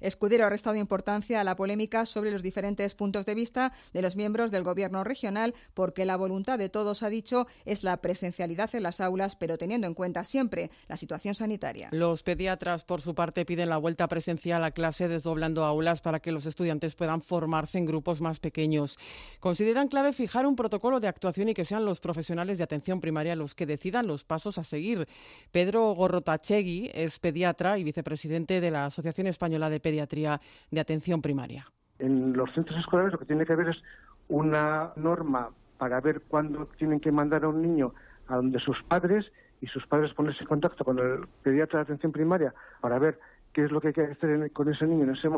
Escudero 0.00 0.46
ha 0.46 0.50
restado 0.50 0.76
importancia 0.76 1.40
a 1.40 1.44
la 1.44 1.56
polémica 1.56 2.06
sobre 2.06 2.30
los 2.30 2.42
diferentes 2.42 2.94
puntos 2.94 3.26
de 3.26 3.34
vista 3.34 3.72
de 3.92 4.02
los 4.02 4.14
miembros 4.14 4.50
del 4.50 4.62
Gobierno 4.62 5.02
regional 5.02 5.54
porque 5.74 6.04
la 6.04 6.16
voluntad 6.16 6.58
de 6.58 6.68
todos, 6.68 7.02
ha 7.02 7.08
dicho, 7.08 7.46
es 7.64 7.82
la 7.82 7.96
presencialidad 7.96 8.74
en 8.74 8.84
las 8.84 9.00
aulas, 9.00 9.34
pero 9.34 9.58
teniendo 9.58 9.86
en 9.86 9.94
cuenta 9.94 10.22
siempre 10.22 10.70
la 10.86 10.96
situación 10.96 11.34
sanitaria. 11.34 11.88
Los 11.90 12.22
pediatras, 12.22 12.84
por 12.84 13.00
su 13.00 13.14
parte, 13.14 13.44
piden 13.44 13.68
la 13.68 13.76
vuelta 13.76 14.06
presencial 14.06 14.62
a 14.62 14.70
clase 14.70 15.08
desdoblando 15.08 15.64
aulas 15.64 16.00
para 16.00 16.20
que 16.20 16.32
los 16.32 16.46
estudiantes 16.46 16.94
puedan 16.94 17.20
formarse 17.20 17.78
en 17.78 17.86
grupos 17.86 18.20
más 18.20 18.38
pequeños. 18.38 18.98
Consideran 19.40 19.88
clave 19.88 20.12
fijar 20.12 20.46
un 20.46 20.54
protocolo 20.54 21.00
de 21.00 21.08
actuación 21.08 21.48
y 21.48 21.54
que 21.54 21.64
sean 21.64 21.84
los 21.84 22.00
profesionales 22.00 22.58
de 22.58 22.64
atención 22.64 23.00
primaria 23.00 23.34
los 23.34 23.54
que 23.54 23.66
decidan 23.66 24.06
los 24.06 24.24
pasos 24.24 24.58
a 24.58 24.64
seguir. 24.64 25.08
Pedro 25.50 25.92
Gorrotachegui 25.94 26.90
es 26.94 27.18
pediatra 27.18 27.78
y 27.78 27.84
vicepresidente 27.84 28.60
de 28.60 28.70
la 28.70 28.86
Asociación 28.86 29.26
Española 29.26 29.70
de 29.70 29.80
Pediatría 29.80 29.87
de 29.90 30.80
Atención 30.80 31.22
Primaria. 31.22 31.66
En 31.98 32.32
los 32.34 32.52
centros 32.52 32.78
escolares 32.78 33.12
lo 33.12 33.18
que 33.18 33.24
tiene 33.24 33.44
que 33.44 33.52
haber 33.52 33.68
es 33.68 33.82
una 34.28 34.92
norma 34.96 35.50
para 35.78 36.00
ver 36.00 36.20
cuándo 36.22 36.66
tienen 36.76 37.00
que 37.00 37.12
mandar 37.12 37.44
a 37.44 37.48
un 37.48 37.62
niño 37.62 37.94
a 38.28 38.36
donde 38.36 38.58
sus 38.58 38.82
padres 38.82 39.32
y 39.60 39.66
sus 39.66 39.86
padres 39.86 40.12
ponerse 40.14 40.42
en 40.42 40.48
contacto 40.48 40.84
con 40.84 40.98
el 40.98 41.26
pediatra 41.42 41.78
de 41.78 41.82
atención 41.84 42.12
primaria 42.12 42.54
para 42.80 42.98
ver 42.98 43.18
qué 43.52 43.64
es 43.64 43.70
lo 43.70 43.80
que 43.80 43.88
hay 43.88 43.94
que 43.94 44.02
hacer 44.02 44.52
con 44.52 44.68
ese 44.68 44.86
niño 44.86 45.04
en 45.04 45.10
ese, 45.10 45.28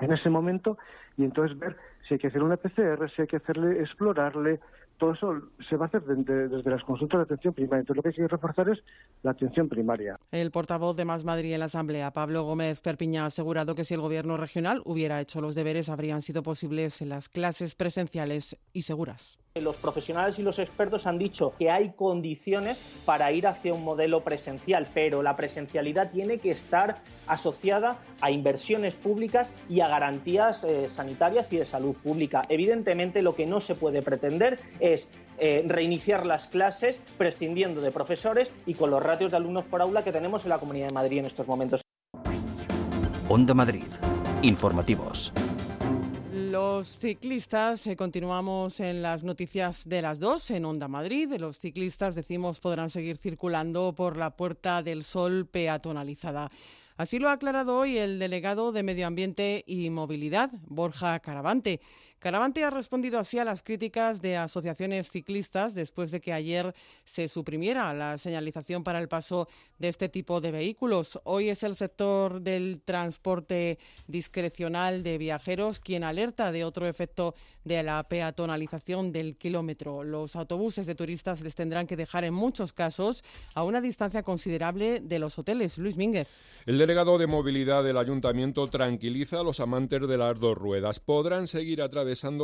en 0.00 0.12
ese 0.12 0.30
momento 0.30 0.78
y 1.16 1.24
entonces 1.24 1.58
ver 1.58 1.76
si 2.06 2.14
hay 2.14 2.20
que 2.20 2.28
hacer 2.28 2.42
una 2.42 2.56
PCR, 2.56 3.10
si 3.10 3.22
hay 3.22 3.28
que 3.28 3.36
hacerle 3.36 3.80
explorarle. 3.80 4.60
Todo 5.02 5.14
eso 5.14 5.32
se 5.68 5.74
va 5.76 5.86
a 5.86 5.88
hacer 5.88 6.02
de- 6.04 6.14
de- 6.22 6.46
desde 6.46 6.70
las 6.70 6.84
consultas 6.84 7.18
de 7.18 7.24
atención 7.24 7.52
primaria. 7.52 7.80
Entonces 7.80 7.96
lo 7.96 8.02
que 8.04 8.08
hay 8.10 8.14
que 8.14 8.28
reforzar 8.28 8.68
es 8.68 8.78
la 9.24 9.32
atención 9.32 9.68
primaria. 9.68 10.16
El 10.30 10.52
portavoz 10.52 10.94
de 10.94 11.04
Más 11.04 11.24
Madrid 11.24 11.52
en 11.54 11.58
la 11.58 11.64
Asamblea, 11.66 12.12
Pablo 12.12 12.44
Gómez 12.44 12.80
Perpiña, 12.82 13.24
ha 13.24 13.26
asegurado 13.26 13.74
que 13.74 13.84
si 13.84 13.94
el 13.94 14.00
Gobierno 14.00 14.36
regional 14.36 14.80
hubiera 14.84 15.20
hecho 15.20 15.40
los 15.40 15.56
deberes, 15.56 15.88
habrían 15.88 16.22
sido 16.22 16.44
posibles 16.44 17.00
las 17.02 17.28
clases 17.28 17.74
presenciales 17.74 18.56
y 18.72 18.82
seguras. 18.82 19.40
Los 19.60 19.76
profesionales 19.76 20.38
y 20.38 20.42
los 20.42 20.58
expertos 20.58 21.06
han 21.06 21.18
dicho 21.18 21.52
que 21.58 21.68
hay 21.70 21.92
condiciones 21.92 23.02
para 23.04 23.30
ir 23.32 23.46
hacia 23.46 23.74
un 23.74 23.84
modelo 23.84 24.22
presencial, 24.24 24.86
pero 24.94 25.22
la 25.22 25.36
presencialidad 25.36 26.10
tiene 26.10 26.38
que 26.38 26.48
estar 26.50 27.02
asociada 27.26 27.98
a 28.22 28.30
inversiones 28.30 28.94
públicas 28.94 29.52
y 29.68 29.80
a 29.80 29.88
garantías 29.88 30.64
eh, 30.64 30.88
sanitarias 30.88 31.52
y 31.52 31.58
de 31.58 31.66
salud 31.66 31.94
pública. 32.02 32.40
Evidentemente, 32.48 33.20
lo 33.20 33.34
que 33.34 33.44
no 33.44 33.60
se 33.60 33.74
puede 33.74 34.00
pretender 34.00 34.58
es 34.80 34.91
eh, 35.38 35.64
reiniciar 35.66 36.26
las 36.26 36.46
clases 36.46 37.00
prescindiendo 37.16 37.80
de 37.80 37.90
profesores 37.90 38.52
y 38.66 38.74
con 38.74 38.90
los 38.90 39.02
ratios 39.02 39.30
de 39.30 39.38
alumnos 39.38 39.64
por 39.64 39.80
aula 39.80 40.04
que 40.04 40.12
tenemos 40.12 40.44
en 40.44 40.50
la 40.50 40.58
Comunidad 40.58 40.86
de 40.86 40.92
Madrid 40.92 41.18
en 41.18 41.26
estos 41.26 41.46
momentos. 41.46 41.80
Onda 43.28 43.54
Madrid. 43.54 43.84
Informativos. 44.42 45.32
Los 46.32 46.98
ciclistas, 46.98 47.86
eh, 47.86 47.96
continuamos 47.96 48.78
en 48.80 49.00
las 49.00 49.24
noticias 49.24 49.88
de 49.88 50.02
las 50.02 50.18
dos 50.18 50.50
en 50.50 50.66
Onda 50.66 50.86
Madrid. 50.86 51.32
Los 51.38 51.58
ciclistas, 51.58 52.14
decimos, 52.14 52.60
podrán 52.60 52.90
seguir 52.90 53.16
circulando 53.16 53.94
por 53.94 54.18
la 54.18 54.36
Puerta 54.36 54.82
del 54.82 55.02
Sol 55.02 55.46
peatonalizada. 55.46 56.50
Así 56.96 57.18
lo 57.18 57.30
ha 57.30 57.32
aclarado 57.32 57.78
hoy 57.78 57.96
el 57.96 58.18
delegado 58.18 58.70
de 58.70 58.82
Medio 58.82 59.06
Ambiente 59.06 59.64
y 59.66 59.88
Movilidad, 59.88 60.50
Borja 60.68 61.18
Caravante. 61.20 61.80
Caravante 62.22 62.62
ha 62.62 62.70
respondido 62.70 63.18
así 63.18 63.40
a 63.40 63.44
las 63.44 63.64
críticas 63.64 64.22
de 64.22 64.36
asociaciones 64.36 65.10
ciclistas 65.10 65.74
después 65.74 66.12
de 66.12 66.20
que 66.20 66.32
ayer 66.32 66.72
se 67.04 67.28
suprimiera 67.28 67.92
la 67.92 68.16
señalización 68.16 68.84
para 68.84 69.00
el 69.00 69.08
paso 69.08 69.48
de 69.80 69.88
este 69.88 70.08
tipo 70.08 70.40
de 70.40 70.52
vehículos. 70.52 71.18
Hoy 71.24 71.48
es 71.48 71.64
el 71.64 71.74
sector 71.74 72.40
del 72.40 72.80
transporte 72.84 73.80
discrecional 74.06 75.02
de 75.02 75.18
viajeros 75.18 75.80
quien 75.80 76.04
alerta 76.04 76.52
de 76.52 76.62
otro 76.62 76.86
efecto 76.86 77.34
de 77.64 77.82
la 77.82 78.04
peatonalización 78.04 79.10
del 79.10 79.36
kilómetro. 79.36 80.04
Los 80.04 80.36
autobuses 80.36 80.86
de 80.86 80.94
turistas 80.94 81.40
les 81.40 81.56
tendrán 81.56 81.88
que 81.88 81.96
dejar 81.96 82.22
en 82.22 82.34
muchos 82.34 82.72
casos 82.72 83.24
a 83.54 83.64
una 83.64 83.80
distancia 83.80 84.22
considerable 84.22 85.00
de 85.00 85.18
los 85.18 85.40
hoteles. 85.40 85.76
Luis 85.76 85.96
Mínguez. 85.96 86.28
El 86.66 86.78
delegado 86.78 87.18
de 87.18 87.26
movilidad 87.26 87.82
del 87.82 87.98
ayuntamiento 87.98 88.68
tranquiliza 88.68 89.40
a 89.40 89.42
los 89.42 89.58
amantes 89.58 90.06
de 90.06 90.18
las 90.18 90.38
dos 90.38 90.56
ruedas. 90.56 91.00
Podrán 91.00 91.48
seguir 91.48 91.82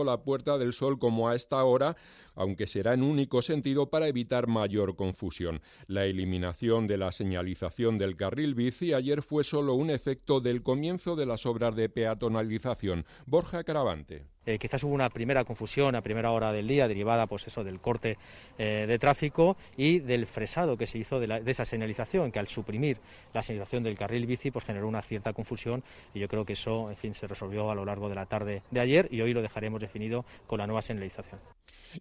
la 0.04 0.22
Puerta 0.22 0.58
del 0.58 0.72
Sol 0.72 0.98
como 0.98 1.28
a 1.28 1.34
esta 1.34 1.62
hora, 1.64 1.96
aunque 2.34 2.66
será 2.66 2.94
en 2.94 3.02
único 3.02 3.42
sentido 3.42 3.90
para 3.90 4.08
evitar 4.08 4.46
mayor 4.46 4.96
confusión. 4.96 5.60
La 5.86 6.04
eliminación 6.06 6.86
de 6.86 6.96
la 6.96 7.12
señalización 7.12 7.98
del 7.98 8.16
carril 8.16 8.54
bici 8.54 8.92
ayer 8.92 9.22
fue 9.22 9.44
solo 9.44 9.74
un 9.74 9.90
efecto 9.90 10.40
del 10.40 10.62
comienzo 10.62 11.16
de 11.16 11.26
las 11.26 11.46
obras 11.46 11.74
de 11.76 11.88
peatonalización. 11.88 13.04
Borja 13.26 13.64
Caravante. 13.64 14.26
Eh, 14.46 14.58
quizás 14.58 14.82
hubo 14.84 14.94
una 14.94 15.10
primera 15.10 15.44
confusión 15.44 15.94
a 15.94 16.00
primera 16.00 16.30
hora 16.30 16.52
del 16.52 16.66
día 16.66 16.88
derivada 16.88 17.26
pues 17.26 17.46
eso 17.46 17.64
del 17.64 17.80
corte 17.80 18.16
eh, 18.56 18.86
de 18.88 18.98
tráfico 18.98 19.56
y 19.76 19.98
del 19.98 20.26
fresado 20.26 20.76
que 20.78 20.86
se 20.86 20.96
hizo 20.98 21.20
de, 21.20 21.26
la- 21.26 21.40
de 21.40 21.50
esa 21.50 21.66
señalización 21.66 22.32
que 22.32 22.38
al 22.38 22.48
suprimir 22.48 22.96
la 23.34 23.42
señalización 23.42 23.82
del 23.82 23.98
carril 23.98 24.26
bici 24.26 24.50
pues 24.50 24.64
generó 24.64 24.88
una 24.88 25.02
cierta 25.02 25.32
confusión 25.34 25.82
y 26.14 26.20
yo 26.20 26.28
creo 26.28 26.46
que 26.46 26.54
eso 26.54 26.88
en 26.88 26.96
fin 26.96 27.12
se 27.14 27.26
resolvió 27.26 27.70
a 27.70 27.74
lo 27.74 27.84
largo 27.84 28.08
de 28.08 28.14
la 28.14 28.24
tarde 28.26 28.62
de 28.70 28.80
ayer 28.80 29.08
y 29.10 29.20
hoy 29.20 29.34
lo 29.34 29.42
dejaremos 29.42 29.80
definido 29.80 30.24
con 30.46 30.58
la 30.60 30.66
nueva 30.66 30.80
señalización. 30.82 31.40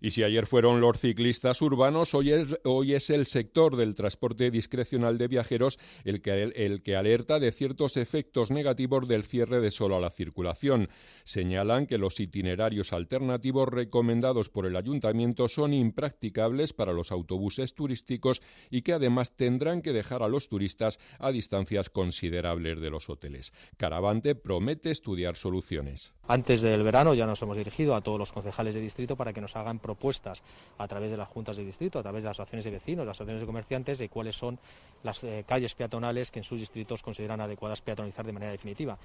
Y 0.02 0.12
si 0.12 0.24
ayer 0.24 0.46
fueron 0.48 0.82
los 0.82 1.00
ciclistas 1.00 1.62
urbanos, 1.62 2.14
hoy 2.14 2.32
es, 2.32 2.60
hoy 2.64 2.94
es 2.94 3.10
el 3.10 3.26
sector 3.26 3.76
del 3.76 3.96
transporte 3.96 4.52
discrecional 4.52 5.18
de 5.18 5.28
viajeros 5.28 5.80
el 6.04 6.22
que, 6.22 6.44
el 6.44 6.82
que 6.82 6.96
alerta 6.96 7.40
de 7.40 7.52
ciertos 7.52 7.98
efectos 7.98 8.52
negativos 8.52 9.08
del 9.08 9.24
cierre 9.24 9.60
de 9.60 9.72
solo 9.72 9.96
a 9.96 10.00
la 10.00 10.10
circulación. 10.10 10.88
Señalan 11.24 11.86
que 11.86 11.98
los 11.98 12.20
itinerarios 12.20 12.94
alternativos 12.94 13.68
recomendados 13.70 14.50
por 14.50 14.66
el 14.66 14.76
ayuntamiento 14.76 15.48
son 15.48 15.74
impracticables 15.74 16.74
para 16.74 16.94
los 16.94 17.12
autobuses 17.12 17.74
turísticos 17.74 18.42
y 18.70 18.82
que 18.82 18.94
además 18.94 19.36
tendrán 19.36 19.82
que 19.82 19.94
dejar 19.94 20.24
a 20.24 20.28
los 20.28 20.50
turistas 20.50 21.00
a 21.20 21.32
distancias 21.32 21.90
considerables 21.90 22.82
de 22.82 22.90
los 22.90 23.10
hoteles. 23.10 23.54
Caravante 23.78 24.36
promete 24.36 24.92
estudiar 24.92 25.36
soluciones. 25.36 26.14
Antes 26.28 26.62
del 26.62 26.84
verano 26.84 27.14
ya 27.14 27.26
nos 27.26 27.42
hemos 27.42 27.58
dirigido 27.58 27.96
a 27.96 28.02
todos 28.02 28.20
los 28.20 28.32
concejales 28.32 28.76
de 28.76 28.82
distrito 28.82 29.16
para 29.16 29.34
que 29.34 29.42
nos 29.42 29.56
hagan 29.56 29.77
propuestas 29.80 30.42
a 30.78 30.88
través 30.88 31.12
de 31.12 31.18
las 31.18 31.28
juntas 31.28 31.58
de 31.58 31.66
distrito, 31.66 32.00
a 32.00 32.04
través 32.04 32.24
de 32.24 32.30
las 32.30 32.36
asociaciones 32.36 32.66
de 32.66 32.72
vecinos, 32.72 33.06
las 33.06 33.16
asociaciones 33.16 33.42
de 33.42 33.48
comerciantes, 33.48 33.98
de 33.98 34.10
cuáles 34.10 34.36
son 34.36 34.60
las 35.04 35.24
eh, 35.24 35.44
calles 35.48 35.76
peatonales 35.76 36.32
que 36.32 36.40
en 36.40 36.46
sus 36.46 36.60
distritos 36.60 37.04
consideran 37.04 37.42
adecuadas 37.42 37.82
peatonalizar 37.82 38.26
de 38.26 38.34
manera 38.34 38.52
definitiva. 38.52 38.98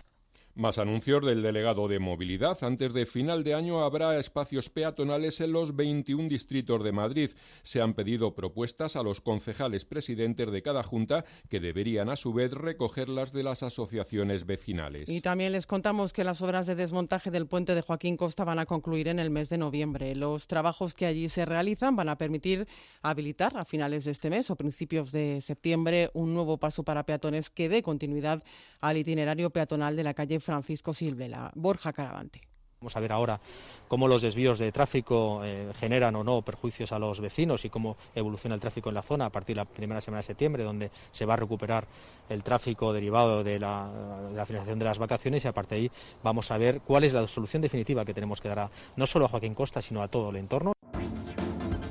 Más 0.54 0.76
anuncios 0.76 1.24
del 1.24 1.40
delegado 1.40 1.88
de 1.88 1.98
movilidad. 1.98 2.62
Antes 2.62 2.92
de 2.92 3.06
final 3.06 3.42
de 3.42 3.54
año 3.54 3.80
habrá 3.80 4.18
espacios 4.18 4.68
peatonales 4.68 5.40
en 5.40 5.50
los 5.50 5.74
21 5.74 6.28
distritos 6.28 6.84
de 6.84 6.92
Madrid. 6.92 7.30
Se 7.62 7.80
han 7.80 7.94
pedido 7.94 8.34
propuestas 8.34 8.94
a 8.96 9.02
los 9.02 9.22
concejales 9.22 9.86
presidentes 9.86 10.52
de 10.52 10.60
cada 10.60 10.82
junta 10.82 11.24
que 11.48 11.58
deberían 11.58 12.10
a 12.10 12.16
su 12.16 12.34
vez 12.34 12.52
recogerlas 12.52 13.32
de 13.32 13.44
las 13.44 13.62
asociaciones 13.62 14.44
vecinales. 14.44 15.08
Y 15.08 15.22
también 15.22 15.52
les 15.52 15.66
contamos 15.66 16.12
que 16.12 16.22
las 16.22 16.42
obras 16.42 16.66
de 16.66 16.74
desmontaje 16.74 17.30
del 17.30 17.46
puente 17.46 17.74
de 17.74 17.80
Joaquín 17.80 18.18
Costa 18.18 18.44
van 18.44 18.58
a 18.58 18.66
concluir 18.66 19.08
en 19.08 19.20
el 19.20 19.30
mes 19.30 19.48
de 19.48 19.56
noviembre. 19.56 20.14
Los 20.14 20.48
trabajos 20.48 20.92
que 20.92 21.06
allí 21.06 21.30
se 21.30 21.46
realizan 21.46 21.96
van 21.96 22.10
a 22.10 22.18
permitir 22.18 22.68
habilitar 23.00 23.56
a 23.56 23.64
finales 23.64 24.04
de 24.04 24.10
este 24.10 24.28
mes 24.28 24.50
o 24.50 24.56
principios 24.56 25.12
de 25.12 25.40
septiembre 25.40 26.10
un 26.12 26.34
nuevo 26.34 26.58
paso 26.58 26.82
para 26.82 27.06
peatones 27.06 27.48
que 27.48 27.70
dé 27.70 27.82
continuidad 27.82 28.42
al 28.82 28.98
itinerario 28.98 29.48
peatonal 29.48 29.96
de 29.96 30.04
la 30.04 30.12
calle 30.12 30.41
Francisco 30.42 30.92
Silvela. 30.92 31.50
Borja 31.54 31.92
Caravante. 31.92 32.40
Vamos 32.82 32.96
a 32.96 33.00
ver 33.00 33.12
ahora 33.12 33.40
cómo 33.86 34.08
los 34.08 34.22
desvíos 34.22 34.58
de 34.58 34.72
tráfico 34.72 35.40
eh, 35.44 35.70
generan 35.78 36.16
o 36.16 36.24
no 36.24 36.42
perjuicios 36.42 36.90
a 36.90 36.98
los 36.98 37.20
vecinos 37.20 37.64
y 37.64 37.70
cómo 37.70 37.96
evoluciona 38.12 38.56
el 38.56 38.60
tráfico 38.60 38.88
en 38.88 38.96
la 38.96 39.02
zona 39.02 39.26
a 39.26 39.30
partir 39.30 39.54
de 39.54 39.62
la 39.62 39.64
primera 39.66 40.00
semana 40.00 40.18
de 40.18 40.24
septiembre, 40.24 40.64
donde 40.64 40.90
se 41.12 41.24
va 41.24 41.34
a 41.34 41.36
recuperar 41.36 41.86
el 42.28 42.42
tráfico 42.42 42.92
derivado 42.92 43.44
de 43.44 43.60
la, 43.60 43.88
de 44.30 44.36
la 44.36 44.44
finalización 44.44 44.80
de 44.80 44.84
las 44.84 44.98
vacaciones 44.98 45.44
y 45.44 45.48
a 45.48 45.52
partir 45.52 45.78
de 45.78 45.82
ahí 45.82 45.90
vamos 46.24 46.50
a 46.50 46.58
ver 46.58 46.80
cuál 46.80 47.04
es 47.04 47.12
la 47.12 47.28
solución 47.28 47.62
definitiva 47.62 48.04
que 48.04 48.14
tenemos 48.14 48.40
que 48.40 48.48
dar 48.48 48.58
a, 48.58 48.70
no 48.96 49.06
solo 49.06 49.26
a 49.26 49.28
Joaquín 49.28 49.54
Costa, 49.54 49.80
sino 49.80 50.02
a 50.02 50.08
todo 50.08 50.30
el 50.30 50.36
entorno. 50.36 50.72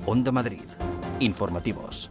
Onda 0.06 0.34
Madrid. 0.34 0.64
Informativos. 1.22 2.10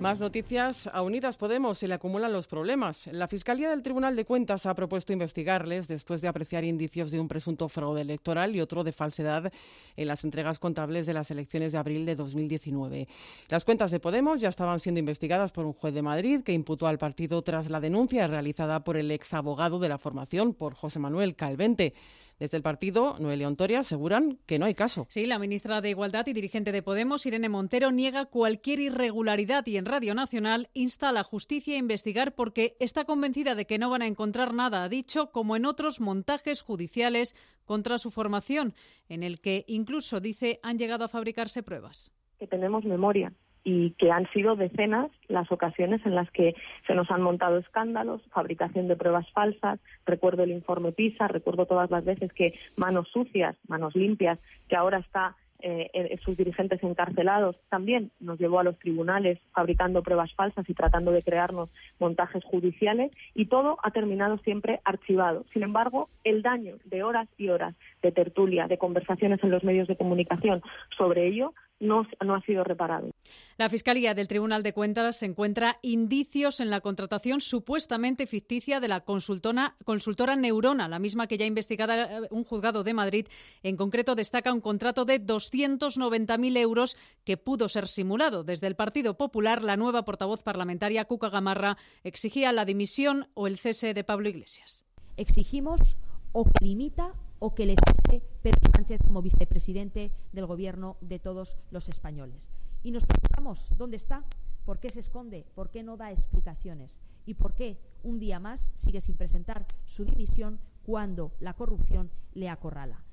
Más 0.00 0.20
noticias. 0.20 0.88
A 0.92 1.02
Unidas 1.02 1.36
Podemos 1.36 1.76
se 1.76 1.88
le 1.88 1.94
acumulan 1.94 2.32
los 2.32 2.46
problemas. 2.46 3.08
La 3.08 3.26
Fiscalía 3.26 3.68
del 3.68 3.82
Tribunal 3.82 4.14
de 4.14 4.24
Cuentas 4.24 4.64
ha 4.64 4.74
propuesto 4.74 5.12
investigarles 5.12 5.88
después 5.88 6.22
de 6.22 6.28
apreciar 6.28 6.62
indicios 6.62 7.10
de 7.10 7.18
un 7.18 7.26
presunto 7.26 7.68
fraude 7.68 8.02
electoral 8.02 8.54
y 8.54 8.60
otro 8.60 8.84
de 8.84 8.92
falsedad 8.92 9.52
en 9.96 10.06
las 10.06 10.22
entregas 10.22 10.60
contables 10.60 11.04
de 11.06 11.14
las 11.14 11.32
elecciones 11.32 11.72
de 11.72 11.78
abril 11.78 12.06
de 12.06 12.14
2019. 12.14 13.08
Las 13.48 13.64
cuentas 13.64 13.90
de 13.90 13.98
Podemos 13.98 14.40
ya 14.40 14.50
estaban 14.50 14.78
siendo 14.78 15.00
investigadas 15.00 15.50
por 15.50 15.66
un 15.66 15.72
juez 15.72 15.92
de 15.92 16.02
Madrid 16.02 16.42
que 16.42 16.52
imputó 16.52 16.86
al 16.86 16.98
partido 16.98 17.42
tras 17.42 17.68
la 17.68 17.80
denuncia 17.80 18.28
realizada 18.28 18.84
por 18.84 18.96
el 18.96 19.10
ex 19.10 19.34
abogado 19.34 19.80
de 19.80 19.88
la 19.88 19.98
formación, 19.98 20.54
por 20.54 20.74
José 20.74 21.00
Manuel 21.00 21.34
Calvente. 21.34 21.92
Desde 22.38 22.56
el 22.56 22.62
partido, 22.62 23.16
Noelia 23.18 23.48
Ontoria 23.48 23.80
aseguran 23.80 24.38
que 24.46 24.60
no 24.60 24.66
hay 24.66 24.74
caso. 24.74 25.06
Sí, 25.08 25.26
la 25.26 25.40
ministra 25.40 25.80
de 25.80 25.90
Igualdad 25.90 26.26
y 26.28 26.32
dirigente 26.32 26.70
de 26.70 26.82
Podemos, 26.82 27.26
Irene 27.26 27.48
Montero, 27.48 27.90
niega 27.90 28.26
cualquier 28.26 28.78
irregularidad 28.78 29.66
y 29.66 29.76
en 29.76 29.86
Radio 29.86 30.14
Nacional 30.14 30.68
insta 30.72 31.08
a 31.08 31.12
la 31.12 31.24
justicia 31.24 31.74
a 31.74 31.78
investigar 31.78 32.36
porque 32.36 32.76
está 32.78 33.04
convencida 33.04 33.56
de 33.56 33.66
que 33.66 33.78
no 33.78 33.90
van 33.90 34.02
a 34.02 34.06
encontrar 34.06 34.54
nada, 34.54 34.84
ha 34.84 34.88
dicho, 34.88 35.32
como 35.32 35.56
en 35.56 35.66
otros 35.66 36.00
montajes 36.00 36.62
judiciales 36.62 37.34
contra 37.64 37.98
su 37.98 38.12
formación, 38.12 38.74
en 39.08 39.24
el 39.24 39.40
que 39.40 39.64
incluso, 39.66 40.20
dice, 40.20 40.60
han 40.62 40.78
llegado 40.78 41.04
a 41.04 41.08
fabricarse 41.08 41.64
pruebas. 41.64 42.12
que 42.38 42.46
tenemos 42.46 42.84
memoria 42.84 43.32
y 43.64 43.90
que 43.92 44.10
han 44.10 44.30
sido 44.32 44.56
decenas 44.56 45.10
las 45.28 45.50
ocasiones 45.52 46.04
en 46.06 46.14
las 46.14 46.30
que 46.30 46.54
se 46.86 46.94
nos 46.94 47.10
han 47.10 47.22
montado 47.22 47.58
escándalos, 47.58 48.22
fabricación 48.30 48.88
de 48.88 48.96
pruebas 48.96 49.30
falsas, 49.32 49.80
recuerdo 50.06 50.42
el 50.42 50.52
informe 50.52 50.92
PISA, 50.92 51.28
recuerdo 51.28 51.66
todas 51.66 51.90
las 51.90 52.04
veces 52.04 52.32
que 52.32 52.58
manos 52.76 53.08
sucias, 53.08 53.56
manos 53.68 53.94
limpias, 53.94 54.38
que 54.68 54.76
ahora 54.76 54.98
está 54.98 55.36
eh, 55.60 55.90
eh, 55.92 56.16
sus 56.24 56.36
dirigentes 56.36 56.80
encarcelados, 56.84 57.56
también 57.68 58.12
nos 58.20 58.38
llevó 58.38 58.60
a 58.60 58.62
los 58.62 58.78
tribunales 58.78 59.40
fabricando 59.52 60.04
pruebas 60.04 60.32
falsas 60.34 60.64
y 60.68 60.74
tratando 60.74 61.10
de 61.10 61.24
crearnos 61.24 61.68
montajes 61.98 62.44
judiciales 62.44 63.10
y 63.34 63.46
todo 63.46 63.76
ha 63.82 63.90
terminado 63.90 64.38
siempre 64.38 64.80
archivado. 64.84 65.44
Sin 65.52 65.64
embargo, 65.64 66.10
el 66.22 66.42
daño 66.42 66.76
de 66.84 67.02
horas 67.02 67.28
y 67.36 67.48
horas 67.48 67.74
de 68.02 68.12
tertulia, 68.12 68.68
de 68.68 68.78
conversaciones 68.78 69.42
en 69.42 69.50
los 69.50 69.64
medios 69.64 69.88
de 69.88 69.96
comunicación 69.96 70.62
sobre 70.96 71.26
ello 71.26 71.54
no, 71.80 72.06
no 72.24 72.34
ha 72.34 72.40
sido 72.42 72.64
reparado. 72.64 73.10
La 73.56 73.68
Fiscalía 73.68 74.14
del 74.14 74.28
Tribunal 74.28 74.62
de 74.62 74.72
Cuentas 74.72 75.22
encuentra 75.22 75.78
indicios 75.82 76.60
en 76.60 76.70
la 76.70 76.80
contratación 76.80 77.40
supuestamente 77.40 78.26
ficticia 78.26 78.80
de 78.80 78.88
la 78.88 79.00
consultora, 79.00 79.76
consultora 79.84 80.36
Neurona, 80.36 80.88
la 80.88 80.98
misma 80.98 81.26
que 81.26 81.38
ya 81.38 81.46
investigada 81.46 82.18
eh, 82.18 82.28
un 82.30 82.44
juzgado 82.44 82.84
de 82.84 82.94
Madrid. 82.94 83.26
En 83.62 83.76
concreto, 83.76 84.14
destaca 84.14 84.52
un 84.52 84.60
contrato 84.60 85.04
de 85.04 85.24
290.000 85.24 86.56
euros 86.58 86.96
que 87.24 87.36
pudo 87.36 87.68
ser 87.68 87.88
simulado. 87.88 88.44
Desde 88.44 88.66
el 88.66 88.76
Partido 88.76 89.16
Popular, 89.16 89.62
la 89.62 89.76
nueva 89.76 90.04
portavoz 90.04 90.42
parlamentaria, 90.42 91.04
Cuca 91.04 91.30
Gamarra, 91.30 91.76
exigía 92.04 92.52
la 92.52 92.64
dimisión 92.64 93.28
o 93.34 93.46
el 93.46 93.58
cese 93.58 93.94
de 93.94 94.04
Pablo 94.04 94.28
Iglesias. 94.28 94.84
Exigimos 95.16 95.96
o 96.32 96.44
que 96.44 96.64
limita 96.64 97.14
o 97.38 97.54
que 97.54 97.66
le 97.66 97.76
cese 97.76 98.22
Pedro 98.42 98.70
Sánchez 98.74 99.00
como 99.06 99.22
vicepresidente 99.22 100.10
del 100.32 100.46
Gobierno 100.46 100.96
de 101.00 101.18
todos 101.18 101.56
los 101.70 101.88
españoles. 101.88 102.50
Y 102.82 102.90
nos 102.90 103.04
preguntamos 103.04 103.70
dónde 103.76 103.96
está, 103.96 104.24
por 104.64 104.78
qué 104.78 104.88
se 104.90 105.00
esconde, 105.00 105.46
por 105.54 105.70
qué 105.70 105.82
no 105.82 105.96
da 105.96 106.12
explicaciones 106.12 107.00
y 107.26 107.34
por 107.34 107.54
qué 107.54 107.78
un 108.02 108.18
día 108.18 108.40
más 108.40 108.70
sigue 108.74 109.00
sin 109.00 109.16
presentar 109.16 109.66
su 109.86 110.04
dimisión 110.04 110.60
cuando 110.84 111.32
la 111.40 111.54
corrupción 111.54 112.10
le 112.34 112.48
acorrala. 112.48 113.04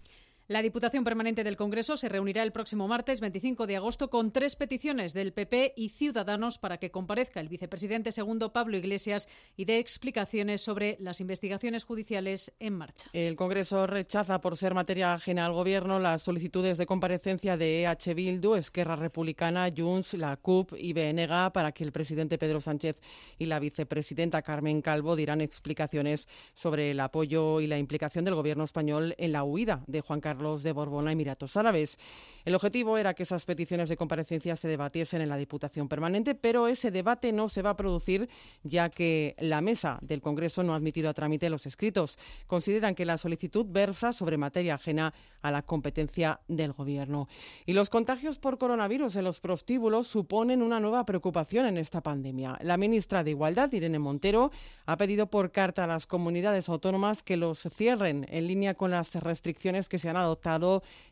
La 0.48 0.62
Diputación 0.62 1.04
Permanente 1.04 1.44
del 1.44 1.58
Congreso 1.58 1.98
se 1.98 2.08
reunirá 2.08 2.44
el 2.44 2.52
próximo 2.52 2.88
martes 2.88 3.20
25 3.20 3.66
de 3.66 3.78
agosto 3.78 4.12
con 4.12 4.32
tres 4.32 4.56
peticiones 4.56 5.16
del 5.16 5.34
PP 5.34 5.74
y 5.76 5.90
Ciudadanos 5.90 6.60
para 6.60 6.78
que 6.78 6.92
comparezca 6.92 7.40
el 7.40 7.50
vicepresidente 7.50 8.12
segundo 8.12 8.54
Pablo 8.54 8.78
Iglesias 8.78 9.28
y 9.58 9.66
dé 9.66 9.80
explicaciones 9.80 10.62
sobre 10.62 10.98
las 11.00 11.20
investigaciones 11.20 11.84
judiciales 11.84 12.54
en 12.60 12.76
marcha. 12.76 13.10
El 13.12 13.36
Congreso 13.36 13.88
rechaza 13.88 14.40
por 14.40 14.56
ser 14.56 14.76
materia 14.76 15.16
ajena 15.16 15.48
al 15.48 15.54
Gobierno 15.54 15.98
las 15.98 16.22
solicitudes 16.22 16.78
de 16.78 16.86
comparecencia 16.86 17.58
de 17.58 17.82
EH 17.82 18.14
Bildu, 18.14 18.54
Esquerra 18.54 18.96
Republicana, 18.96 19.74
Junts, 19.76 20.14
la 20.14 20.38
CUP 20.38 20.74
y 20.78 20.94
BNG 20.94 21.54
para 21.54 21.72
que 21.72 21.84
el 21.84 21.92
presidente 21.92 22.38
Pedro 22.38 22.62
Sánchez 22.62 23.02
y 23.40 23.48
la 23.48 23.58
vicepresidenta 23.58 24.44
Carmen 24.44 24.84
Calvo 24.84 25.16
dirán 25.16 25.42
explicaciones 25.42 26.28
sobre 26.54 26.92
el 26.92 27.00
apoyo 27.00 27.62
y 27.62 27.66
la 27.66 27.80
implicación 27.80 28.26
del 28.26 28.36
Gobierno 28.36 28.64
español 28.64 29.16
en 29.18 29.32
la 29.32 29.44
huida 29.44 29.84
de 29.88 30.02
Juan 30.02 30.22
Carlos 30.22 30.35
de 30.36 30.74
Borbón 30.74 31.08
a 31.08 31.14
Emiratos 31.14 31.56
Árabes. 31.56 31.98
El 32.44 32.56
objetivo 32.56 32.98
era 32.98 33.14
que 33.14 33.24
esas 33.24 33.46
peticiones 33.46 33.90
de 33.90 33.98
comparecencia 33.98 34.56
se 34.56 34.68
debatiesen 34.68 35.22
en 35.22 35.30
la 35.30 35.38
Diputación 35.38 35.88
Permanente, 35.88 36.36
pero 36.36 36.68
ese 36.68 36.92
debate 36.92 37.32
no 37.32 37.50
se 37.50 37.62
va 37.62 37.72
a 37.72 37.78
producir 37.78 38.30
ya 38.64 38.90
que 38.90 39.36
la 39.40 39.62
mesa 39.62 39.98
del 40.02 40.22
Congreso 40.22 40.62
no 40.62 40.74
ha 40.74 40.76
admitido 40.76 41.10
a 41.10 41.14
trámite 41.14 41.50
los 41.50 41.66
escritos. 41.66 42.20
Consideran 42.48 42.94
que 42.96 43.06
la 43.06 43.18
solicitud 43.18 43.66
versa 43.68 44.14
sobre 44.14 44.38
materia 44.38 44.76
ajena 44.76 45.14
a 45.42 45.52
la 45.52 45.62
competencia 45.62 46.40
del 46.48 46.74
Gobierno. 46.74 47.28
Y 47.66 47.74
los 47.74 47.90
contagios 47.90 48.38
por 48.38 48.58
coronavirus 48.58 49.16
en 49.16 49.24
los 49.24 49.40
prostíbulos 49.40 50.08
suponen 50.08 50.62
una 50.62 50.80
nueva 50.80 51.06
preocupación 51.06 51.66
en 51.66 51.78
esta 51.78 52.02
pandemia. 52.02 52.58
La 52.62 52.78
ministra 52.78 53.24
de 53.24 53.32
Igualdad, 53.32 53.72
Irene 53.72 54.00
Montero, 54.00 54.52
ha 54.86 54.98
pedido 54.98 55.28
por 55.28 55.52
carta 55.52 55.86
a 55.86 55.88
las 55.88 56.06
comunidades 56.06 56.70
autónomas 56.70 57.24
que 57.24 57.38
los 57.38 57.62
cierren 57.72 58.28
en 58.30 58.48
línea 58.48 58.76
con 58.76 58.92
las 58.92 59.16
restricciones 59.16 59.90
que 59.90 60.00
se 60.00 60.10
han 60.10 60.18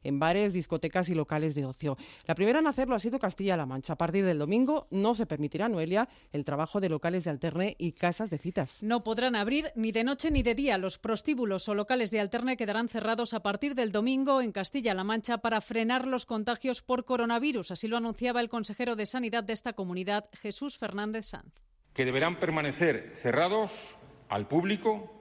en 0.03 0.19
bares, 0.19 0.53
discotecas 0.53 1.09
y 1.09 1.15
locales 1.15 1.55
de 1.55 1.65
ocio. 1.65 1.97
La 2.25 2.35
primera 2.35 2.59
en 2.59 2.67
hacerlo 2.67 2.95
ha 2.95 2.99
sido 2.99 3.19
Castilla-La 3.19 3.65
Mancha. 3.65 3.93
A 3.93 3.97
partir 3.97 4.25
del 4.25 4.39
domingo 4.39 4.87
no 4.91 5.15
se 5.15 5.25
permitirá, 5.25 5.69
Noelia, 5.69 6.07
el 6.31 6.45
trabajo 6.45 6.79
de 6.79 6.89
locales 6.89 7.23
de 7.23 7.31
alterne 7.31 7.75
y 7.77 7.93
casas 7.93 8.29
de 8.29 8.37
citas. 8.37 8.81
No 8.81 9.03
podrán 9.03 9.35
abrir 9.35 9.71
ni 9.75 9.91
de 9.91 10.03
noche 10.03 10.31
ni 10.31 10.43
de 10.43 10.55
día. 10.55 10.77
Los 10.77 10.97
prostíbulos 10.97 11.67
o 11.69 11.75
locales 11.75 12.11
de 12.11 12.19
alterne 12.19 12.57
quedarán 12.57 12.89
cerrados 12.89 13.33
a 13.33 13.41
partir 13.41 13.75
del 13.75 13.91
domingo 13.91 14.41
en 14.41 14.51
Castilla-La 14.51 15.03
Mancha 15.03 15.39
para 15.39 15.61
frenar 15.61 16.07
los 16.07 16.25
contagios 16.25 16.81
por 16.81 17.05
coronavirus. 17.05 17.71
Así 17.71 17.87
lo 17.87 17.97
anunciaba 17.97 18.41
el 18.41 18.49
consejero 18.49 18.95
de 18.95 19.05
Sanidad 19.05 19.43
de 19.43 19.53
esta 19.53 19.73
comunidad, 19.73 20.29
Jesús 20.33 20.77
Fernández 20.77 21.27
Sanz. 21.27 21.53
que 21.93 22.05
deberán 22.05 22.39
permanecer 22.39 23.11
cerrados 23.13 23.95
al 24.29 24.47
público 24.47 25.11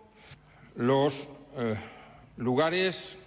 los 0.74 1.28
eh, 1.56 1.76
lugares 2.38 3.18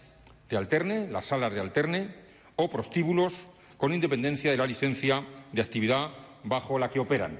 de 0.49 0.57
alterne, 0.57 1.07
las 1.09 1.25
salas 1.25 1.53
de 1.53 1.59
alterne 1.59 2.09
o 2.55 2.69
prostíbulos 2.69 3.33
con 3.77 3.93
independencia 3.93 4.51
de 4.51 4.57
la 4.57 4.65
licencia 4.65 5.25
de 5.51 5.61
actividad 5.61 6.11
bajo 6.43 6.79
la 6.79 6.89
que 6.89 6.99
operan. 6.99 7.39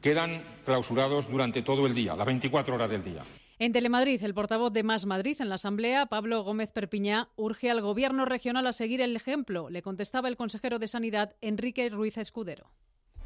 Quedan 0.00 0.42
clausurados 0.64 1.28
durante 1.28 1.62
todo 1.62 1.86
el 1.86 1.94
día, 1.94 2.16
las 2.16 2.26
24 2.26 2.74
horas 2.74 2.90
del 2.90 3.04
día. 3.04 3.22
En 3.60 3.72
Telemadrid, 3.72 4.22
el 4.22 4.34
portavoz 4.34 4.72
de 4.72 4.84
Más 4.84 5.04
Madrid 5.04 5.36
en 5.40 5.48
la 5.48 5.56
Asamblea, 5.56 6.06
Pablo 6.06 6.44
Gómez 6.44 6.70
Perpiñá, 6.70 7.28
urge 7.34 7.70
al 7.70 7.80
Gobierno 7.80 8.24
regional 8.24 8.66
a 8.68 8.72
seguir 8.72 9.00
el 9.00 9.16
ejemplo. 9.16 9.68
Le 9.68 9.82
contestaba 9.82 10.28
el 10.28 10.36
consejero 10.36 10.78
de 10.78 10.86
Sanidad, 10.86 11.34
Enrique 11.40 11.88
Ruiz 11.90 12.18
Escudero. 12.18 12.70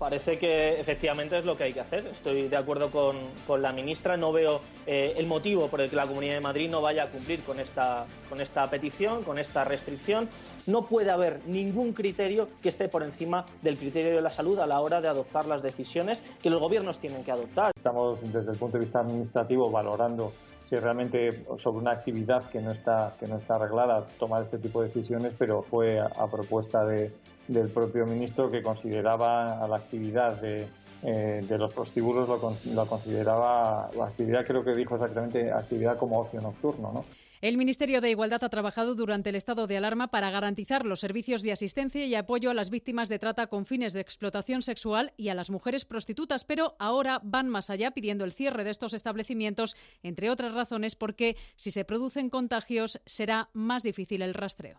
Parece 0.02 0.36
que 0.36 0.80
efectivamente 0.80 1.38
es 1.38 1.44
lo 1.44 1.56
que 1.56 1.62
hay 1.62 1.72
que 1.72 1.78
hacer. 1.78 2.04
Estoy 2.08 2.48
de 2.48 2.56
acuerdo 2.56 2.90
con, 2.90 3.16
con 3.46 3.62
la 3.62 3.72
ministra. 3.72 4.16
No 4.16 4.32
veo 4.32 4.60
eh, 4.84 5.14
el 5.16 5.28
motivo 5.28 5.68
por 5.68 5.80
el 5.80 5.88
que 5.88 5.94
la 5.94 6.08
Comunidad 6.08 6.34
de 6.34 6.40
Madrid 6.40 6.68
no 6.68 6.82
vaya 6.82 7.04
a 7.04 7.08
cumplir 7.08 7.44
con 7.44 7.60
esta, 7.60 8.04
con 8.28 8.40
esta 8.40 8.68
petición, 8.68 9.22
con 9.22 9.38
esta 9.38 9.62
restricción. 9.62 10.28
No 10.66 10.86
puede 10.86 11.12
haber 11.12 11.46
ningún 11.46 11.92
criterio 11.92 12.48
que 12.60 12.70
esté 12.70 12.88
por 12.88 13.04
encima 13.04 13.46
del 13.62 13.78
criterio 13.78 14.16
de 14.16 14.22
la 14.22 14.30
salud 14.30 14.58
a 14.58 14.66
la 14.66 14.80
hora 14.80 15.00
de 15.00 15.06
adoptar 15.06 15.46
las 15.46 15.62
decisiones 15.62 16.20
que 16.42 16.50
los 16.50 16.58
gobiernos 16.58 16.98
tienen 16.98 17.22
que 17.22 17.30
adoptar. 17.30 17.70
Estamos 17.76 18.20
desde 18.32 18.50
el 18.50 18.58
punto 18.58 18.78
de 18.78 18.80
vista 18.80 18.98
administrativo 18.98 19.70
valorando 19.70 20.32
si 20.64 20.74
realmente 20.74 21.44
sobre 21.58 21.78
una 21.78 21.92
actividad 21.92 22.50
que 22.50 22.60
no 22.60 22.72
está 22.72 23.14
que 23.20 23.28
no 23.28 23.36
está 23.36 23.54
arreglada 23.54 24.04
tomar 24.18 24.42
este 24.42 24.58
tipo 24.58 24.80
de 24.80 24.88
decisiones, 24.88 25.32
pero 25.38 25.62
fue 25.62 26.00
a, 26.00 26.06
a 26.06 26.28
propuesta 26.28 26.84
de, 26.84 27.12
del 27.52 27.68
propio 27.68 28.06
ministro 28.06 28.50
que 28.50 28.62
consideraba 28.62 29.62
a 29.62 29.68
la 29.68 29.76
actividad 29.76 30.40
de, 30.40 30.66
eh, 31.02 31.44
los 31.48 31.72
prostíbulos 31.72 32.28
lo, 32.28 32.36
lo 32.74 32.86
consideraba 32.86 33.90
la 33.96 34.06
actividad 34.06 34.46
creo 34.46 34.62
que 34.64 34.74
dijo 34.74 34.94
exactamente 34.94 35.50
actividad 35.50 35.98
como 35.98 36.20
ocio 36.20 36.40
nocturno, 36.40 36.92
¿no? 36.92 37.04
El 37.42 37.56
Ministerio 37.56 38.00
de 38.00 38.08
Igualdad 38.08 38.44
ha 38.44 38.50
trabajado 38.50 38.94
durante 38.94 39.30
el 39.30 39.34
estado 39.34 39.66
de 39.66 39.76
alarma 39.76 40.12
para 40.12 40.30
garantizar 40.30 40.86
los 40.86 41.00
servicios 41.00 41.42
de 41.42 41.50
asistencia 41.50 42.06
y 42.06 42.14
apoyo 42.14 42.52
a 42.52 42.54
las 42.54 42.70
víctimas 42.70 43.08
de 43.08 43.18
trata 43.18 43.48
con 43.48 43.66
fines 43.66 43.92
de 43.92 44.00
explotación 44.00 44.62
sexual 44.62 45.12
y 45.16 45.28
a 45.28 45.34
las 45.34 45.50
mujeres 45.50 45.84
prostitutas, 45.84 46.44
pero 46.44 46.76
ahora 46.78 47.20
van 47.24 47.48
más 47.48 47.68
allá 47.68 47.90
pidiendo 47.90 48.24
el 48.24 48.32
cierre 48.32 48.62
de 48.62 48.70
estos 48.70 48.92
establecimientos, 48.92 49.74
entre 50.04 50.30
otras 50.30 50.54
razones 50.54 50.94
porque 50.94 51.36
si 51.56 51.72
se 51.72 51.84
producen 51.84 52.30
contagios 52.30 53.00
será 53.06 53.50
más 53.54 53.82
difícil 53.82 54.22
el 54.22 54.34
rastreo. 54.34 54.78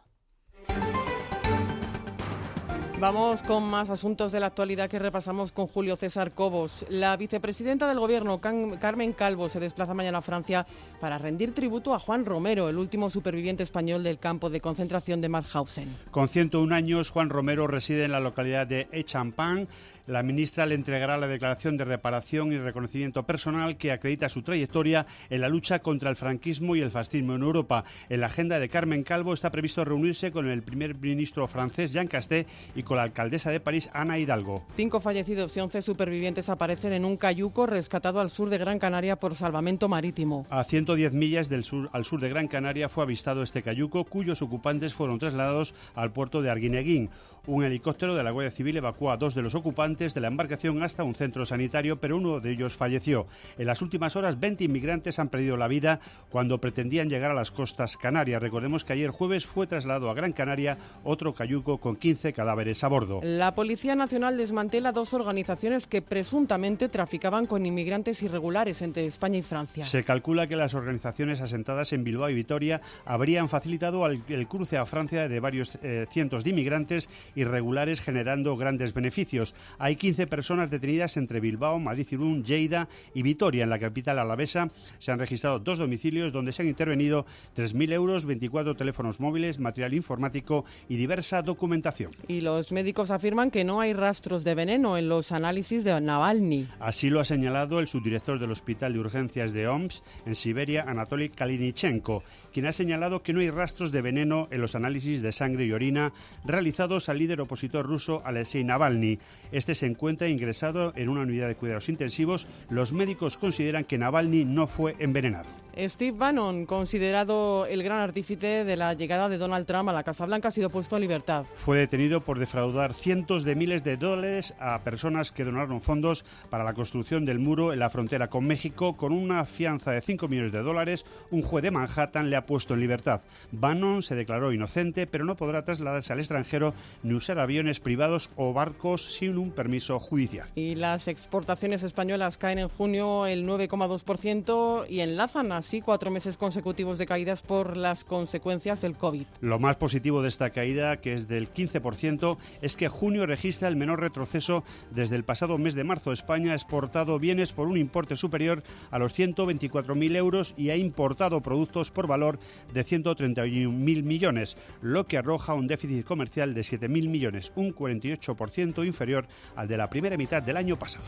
Vamos 3.03 3.43
con 3.43 3.69
más 3.69 3.89
asuntos 3.89 4.31
de 4.31 4.39
la 4.39 4.45
actualidad 4.45 4.89
que 4.89 4.97
repasamos 4.97 5.51
con 5.51 5.67
Julio 5.67 5.97
César 5.97 6.31
Cobos. 6.31 6.85
La 6.87 7.17
vicepresidenta 7.17 7.85
del 7.85 7.99
Gobierno, 7.99 8.39
Carmen 8.39 9.11
Calvo, 9.11 9.49
se 9.49 9.59
desplaza 9.59 9.93
mañana 9.93 10.19
a 10.19 10.21
Francia 10.21 10.65
para 11.01 11.17
rendir 11.17 11.53
tributo 11.53 11.93
a 11.93 11.99
Juan 11.99 12.23
Romero, 12.23 12.69
el 12.69 12.77
último 12.77 13.09
superviviente 13.09 13.61
español 13.61 14.03
del 14.03 14.19
campo 14.19 14.49
de 14.49 14.61
concentración 14.61 15.19
de 15.19 15.27
Mauthausen. 15.27 15.93
Con 16.11 16.29
101 16.29 16.73
años, 16.73 17.09
Juan 17.09 17.29
Romero 17.29 17.67
reside 17.67 18.05
en 18.05 18.13
la 18.13 18.21
localidad 18.21 18.67
de 18.67 18.87
Echampán, 18.93 19.67
la 20.07 20.23
ministra 20.23 20.65
le 20.65 20.75
entregará 20.75 21.17
la 21.17 21.27
declaración 21.27 21.77
de 21.77 21.85
reparación 21.85 22.51
y 22.51 22.57
reconocimiento 22.57 23.23
personal 23.23 23.77
que 23.77 23.91
acredita 23.91 24.29
su 24.29 24.41
trayectoria 24.41 25.05
en 25.29 25.41
la 25.41 25.49
lucha 25.49 25.79
contra 25.79 26.09
el 26.09 26.15
franquismo 26.15 26.75
y 26.75 26.81
el 26.81 26.91
fascismo 26.91 27.35
en 27.35 27.43
Europa. 27.43 27.85
En 28.09 28.19
la 28.21 28.27
agenda 28.27 28.59
de 28.59 28.69
Carmen 28.69 29.03
Calvo 29.03 29.33
está 29.33 29.49
previsto 29.51 29.85
reunirse 29.85 30.31
con 30.31 30.47
el 30.49 30.63
primer 30.63 30.99
ministro 30.99 31.47
francés 31.47 31.93
Jean 31.93 32.07
Castet 32.07 32.47
y 32.75 32.83
con 32.83 32.97
la 32.97 33.03
alcaldesa 33.03 33.51
de 33.51 33.59
París 33.59 33.89
Ana 33.93 34.19
Hidalgo. 34.19 34.65
Cinco 34.75 34.99
fallecidos 34.99 35.55
y 35.55 35.59
once 35.59 35.81
supervivientes 35.81 36.49
aparecen 36.49 36.93
en 36.93 37.05
un 37.05 37.17
cayuco 37.17 37.65
rescatado 37.65 38.19
al 38.19 38.29
sur 38.29 38.49
de 38.49 38.57
Gran 38.57 38.79
Canaria 38.79 39.15
por 39.15 39.35
salvamento 39.35 39.87
marítimo. 39.87 40.45
A 40.49 40.63
110 40.63 41.13
millas 41.13 41.49
del 41.49 41.63
sur, 41.63 41.89
al 41.93 42.05
sur 42.05 42.19
de 42.19 42.29
Gran 42.29 42.47
Canaria 42.47 42.89
fue 42.89 43.03
avistado 43.03 43.43
este 43.43 43.63
cayuco 43.63 44.03
cuyos 44.03 44.41
ocupantes 44.41 44.93
fueron 44.93 45.19
trasladados 45.19 45.73
al 45.95 46.11
puerto 46.11 46.41
de 46.41 46.49
Arguineguín. 46.49 47.09
Un 47.45 47.65
helicóptero 47.65 48.15
de 48.15 48.23
la 48.23 48.31
Guardia 48.31 48.51
Civil 48.51 48.77
evacuó 48.77 49.11
a 49.11 49.17
dos 49.17 49.35
de 49.35 49.41
los 49.41 49.53
ocupantes 49.53 50.13
de 50.13 50.21
la 50.21 50.29
embarcación 50.29 50.81
hasta 50.81 51.03
un 51.03 51.13
centro 51.13 51.45
sanitario, 51.45 51.97
pero 51.97 52.15
uno 52.15 52.39
de 52.39 52.51
ellos 52.51 52.77
falleció. 52.77 53.27
En 53.57 53.67
las 53.67 53.81
últimas 53.81 54.15
horas, 54.15 54.39
20 54.39 54.63
inmigrantes 54.63 55.19
han 55.19 55.27
perdido 55.27 55.57
la 55.57 55.67
vida 55.67 55.99
cuando 56.29 56.61
pretendían 56.61 57.09
llegar 57.09 57.31
a 57.31 57.33
las 57.33 57.51
costas 57.51 57.97
canarias. 57.97 58.41
Recordemos 58.41 58.85
que 58.85 58.93
ayer 58.93 59.09
jueves 59.09 59.45
fue 59.45 59.67
trasladado 59.67 60.09
a 60.09 60.13
Gran 60.13 60.31
Canaria 60.31 60.77
otro 61.03 61.33
cayuco 61.33 61.79
con 61.79 61.97
15 61.97 62.31
cadáveres 62.31 62.81
a 62.85 62.87
bordo. 62.87 63.19
La 63.21 63.53
Policía 63.55 63.95
Nacional 63.95 64.37
desmantela 64.37 64.93
dos 64.93 65.13
organizaciones 65.13 65.85
que 65.85 66.01
presuntamente 66.01 66.87
traficaban 66.87 67.45
con 67.45 67.65
inmigrantes 67.65 68.23
irregulares 68.23 68.81
entre 68.81 69.05
España 69.05 69.39
y 69.39 69.41
Francia. 69.41 69.83
Se 69.83 70.05
calcula 70.05 70.47
que 70.47 70.55
las 70.55 70.75
organizaciones 70.75 71.41
asentadas 71.41 71.91
en 71.91 72.05
Bilbao 72.05 72.29
y 72.29 72.35
Vitoria 72.35 72.79
habrían 73.03 73.49
facilitado 73.49 74.05
el 74.07 74.47
cruce 74.47 74.77
a 74.77 74.85
Francia 74.85 75.27
de 75.27 75.39
varios 75.41 75.77
eh, 75.83 76.05
cientos 76.09 76.45
de 76.45 76.51
inmigrantes 76.51 77.09
irregulares 77.35 78.01
generando 78.01 78.55
grandes 78.57 78.93
beneficios. 78.93 79.55
Hay 79.79 79.95
15 79.95 80.27
personas 80.27 80.69
detenidas 80.69 81.17
entre 81.17 81.39
Bilbao, 81.39 81.79
Madrid, 81.79 82.07
Irún, 82.11 82.43
Lleida 82.43 82.87
y 83.13 83.23
Vitoria. 83.23 83.63
En 83.63 83.69
la 83.69 83.79
capital 83.79 84.19
alavesa 84.19 84.69
se 84.99 85.11
han 85.11 85.19
registrado 85.19 85.59
dos 85.59 85.79
domicilios 85.79 86.33
donde 86.33 86.51
se 86.51 86.61
han 86.61 86.67
intervenido 86.67 87.25
3.000 87.55 87.93
euros, 87.93 88.25
24 88.25 88.75
teléfonos 88.75 89.19
móviles, 89.19 89.59
material 89.59 89.93
informático 89.93 90.65
y 90.89 90.97
diversa 90.97 91.41
documentación. 91.41 92.11
Y 92.27 92.41
los 92.41 92.71
médicos 92.71 93.11
afirman 93.11 93.51
que 93.51 93.63
no 93.63 93.81
hay 93.81 93.93
rastros 93.93 94.43
de 94.43 94.55
veneno 94.55 94.97
en 94.97 95.09
los 95.09 95.31
análisis 95.31 95.83
de 95.83 95.99
Navalny. 95.99 96.67
Así 96.79 97.09
lo 97.09 97.19
ha 97.19 97.25
señalado 97.25 97.79
el 97.79 97.87
subdirector 97.87 98.39
del 98.39 98.51
Hospital 98.51 98.93
de 98.93 98.99
Urgencias 98.99 99.53
de 99.53 99.67
OMS 99.67 100.03
en 100.25 100.35
Siberia, 100.35 100.85
Anatoly 100.87 101.29
Kalinichenko, 101.29 102.23
quien 102.51 102.65
ha 102.65 102.73
señalado 102.73 103.23
que 103.23 103.33
no 103.33 103.39
hay 103.39 103.49
rastros 103.49 103.91
de 103.91 104.01
veneno 104.01 104.47
en 104.51 104.61
los 104.61 104.75
análisis 104.75 105.21
de 105.21 105.31
sangre 105.31 105.65
y 105.65 105.71
orina 105.71 106.13
realizados 106.45 107.09
al 107.09 107.22
líder 107.23 107.41
opositor 107.41 107.85
ruso 107.85 108.21
Alexei 108.25 108.63
Navalny. 108.63 109.17
Este 109.51 109.75
se 109.75 109.87
encuentra 109.87 110.27
ingresado 110.27 110.91
en 110.95 111.09
una 111.09 111.21
unidad 111.21 111.47
de 111.47 111.55
cuidados 111.55 111.89
intensivos. 111.89 112.47
Los 112.69 112.91
médicos 112.91 113.37
consideran 113.37 113.85
que 113.85 113.97
Navalny 113.97 114.43
no 114.43 114.67
fue 114.67 114.95
envenenado. 114.99 115.62
Steve 115.75 116.15
Bannon, 116.15 116.65
considerado 116.67 117.65
el 117.65 117.81
gran 117.81 117.99
artífice 117.99 118.63
de 118.63 118.77
la 118.77 118.93
llegada 118.93 119.27
de 119.27 119.39
Donald 119.39 119.65
Trump 119.65 119.89
a 119.89 119.93
la 119.93 120.03
Casa 120.03 120.25
Blanca, 120.27 120.49
ha 120.49 120.51
sido 120.51 120.69
puesto 120.69 120.95
en 120.95 121.01
libertad. 121.01 121.45
Fue 121.55 121.79
detenido 121.79 122.21
por 122.21 122.37
defraudar 122.37 122.93
cientos 122.93 123.43
de 123.43 123.55
miles 123.55 123.83
de 123.83 123.97
dólares 123.97 124.53
a 124.59 124.79
personas 124.81 125.31
que 125.31 125.43
donaron 125.43 125.81
fondos 125.81 126.25
para 126.51 126.63
la 126.63 126.75
construcción 126.75 127.25
del 127.25 127.39
muro 127.39 127.73
en 127.73 127.79
la 127.79 127.89
frontera 127.89 128.29
con 128.29 128.45
México. 128.45 128.95
Con 128.95 129.13
una 129.13 129.45
fianza 129.45 129.91
de 129.91 130.01
5 130.01 130.27
millones 130.27 130.51
de 130.51 130.61
dólares, 130.61 131.05
un 131.31 131.41
juez 131.41 131.63
de 131.63 131.71
Manhattan 131.71 132.29
le 132.29 132.35
ha 132.35 132.43
puesto 132.43 132.75
en 132.75 132.79
libertad. 132.79 133.21
Bannon 133.51 134.03
se 134.03 134.15
declaró 134.15 134.53
inocente, 134.53 135.07
pero 135.07 135.25
no 135.25 135.35
podrá 135.35 135.63
trasladarse 135.63 136.13
al 136.13 136.19
extranjero 136.19 136.75
ni 137.01 137.15
usar 137.15 137.39
aviones 137.39 137.79
privados 137.79 138.29
o 138.35 138.53
barcos 138.53 139.15
sin 139.15 139.39
un 139.39 139.51
permiso 139.51 139.99
judicial. 139.99 140.47
Y 140.53 140.75
las 140.75 141.07
exportaciones 141.07 141.81
españolas 141.81 142.37
caen 142.37 142.59
en 142.59 142.69
junio 142.69 143.25
el 143.25 143.47
9,2% 143.47 144.85
y 144.87 144.99
enlazan 144.99 145.51
a 145.51 145.62
así 145.63 145.81
cuatro 145.81 146.11
meses 146.11 146.37
consecutivos 146.37 146.97
de 146.97 147.05
caídas 147.05 147.41
por 147.41 147.77
las 147.77 148.03
consecuencias 148.03 148.81
del 148.81 148.97
COVID. 148.97 149.25
Lo 149.39 149.59
más 149.59 149.77
positivo 149.77 150.21
de 150.21 150.27
esta 150.27 150.49
caída, 150.49 150.97
que 150.97 151.13
es 151.13 151.27
del 151.27 151.51
15%, 151.53 152.37
es 152.61 152.75
que 152.75 152.89
junio 152.89 153.25
registra 153.25 153.69
el 153.69 153.77
menor 153.77 154.01
retroceso 154.01 154.63
desde 154.91 155.15
el 155.15 155.23
pasado 155.23 155.57
mes 155.57 155.73
de 155.73 155.85
marzo. 155.85 156.11
España 156.11 156.51
ha 156.51 156.55
exportado 156.55 157.17
bienes 157.17 157.53
por 157.53 157.67
un 157.67 157.77
importe 157.77 158.15
superior 158.15 158.61
a 158.91 158.99
los 158.99 159.17
124.000 159.17 160.15
euros 160.17 160.53
y 160.57 160.69
ha 160.69 160.75
importado 160.75 161.41
productos 161.41 161.91
por 161.91 162.07
valor 162.07 162.39
de 162.73 162.85
131.000 162.85 164.03
millones, 164.03 164.57
lo 164.81 165.05
que 165.05 165.17
arroja 165.17 165.53
un 165.53 165.67
déficit 165.67 166.05
comercial 166.05 166.53
de 166.53 166.61
7.000 166.61 167.07
millones, 167.07 167.53
un 167.55 167.73
48% 167.73 168.85
inferior 168.85 169.27
al 169.55 169.67
de 169.67 169.77
la 169.77 169.89
primera 169.89 170.17
mitad 170.17 170.43
del 170.43 170.57
año 170.57 170.77
pasado. 170.77 171.05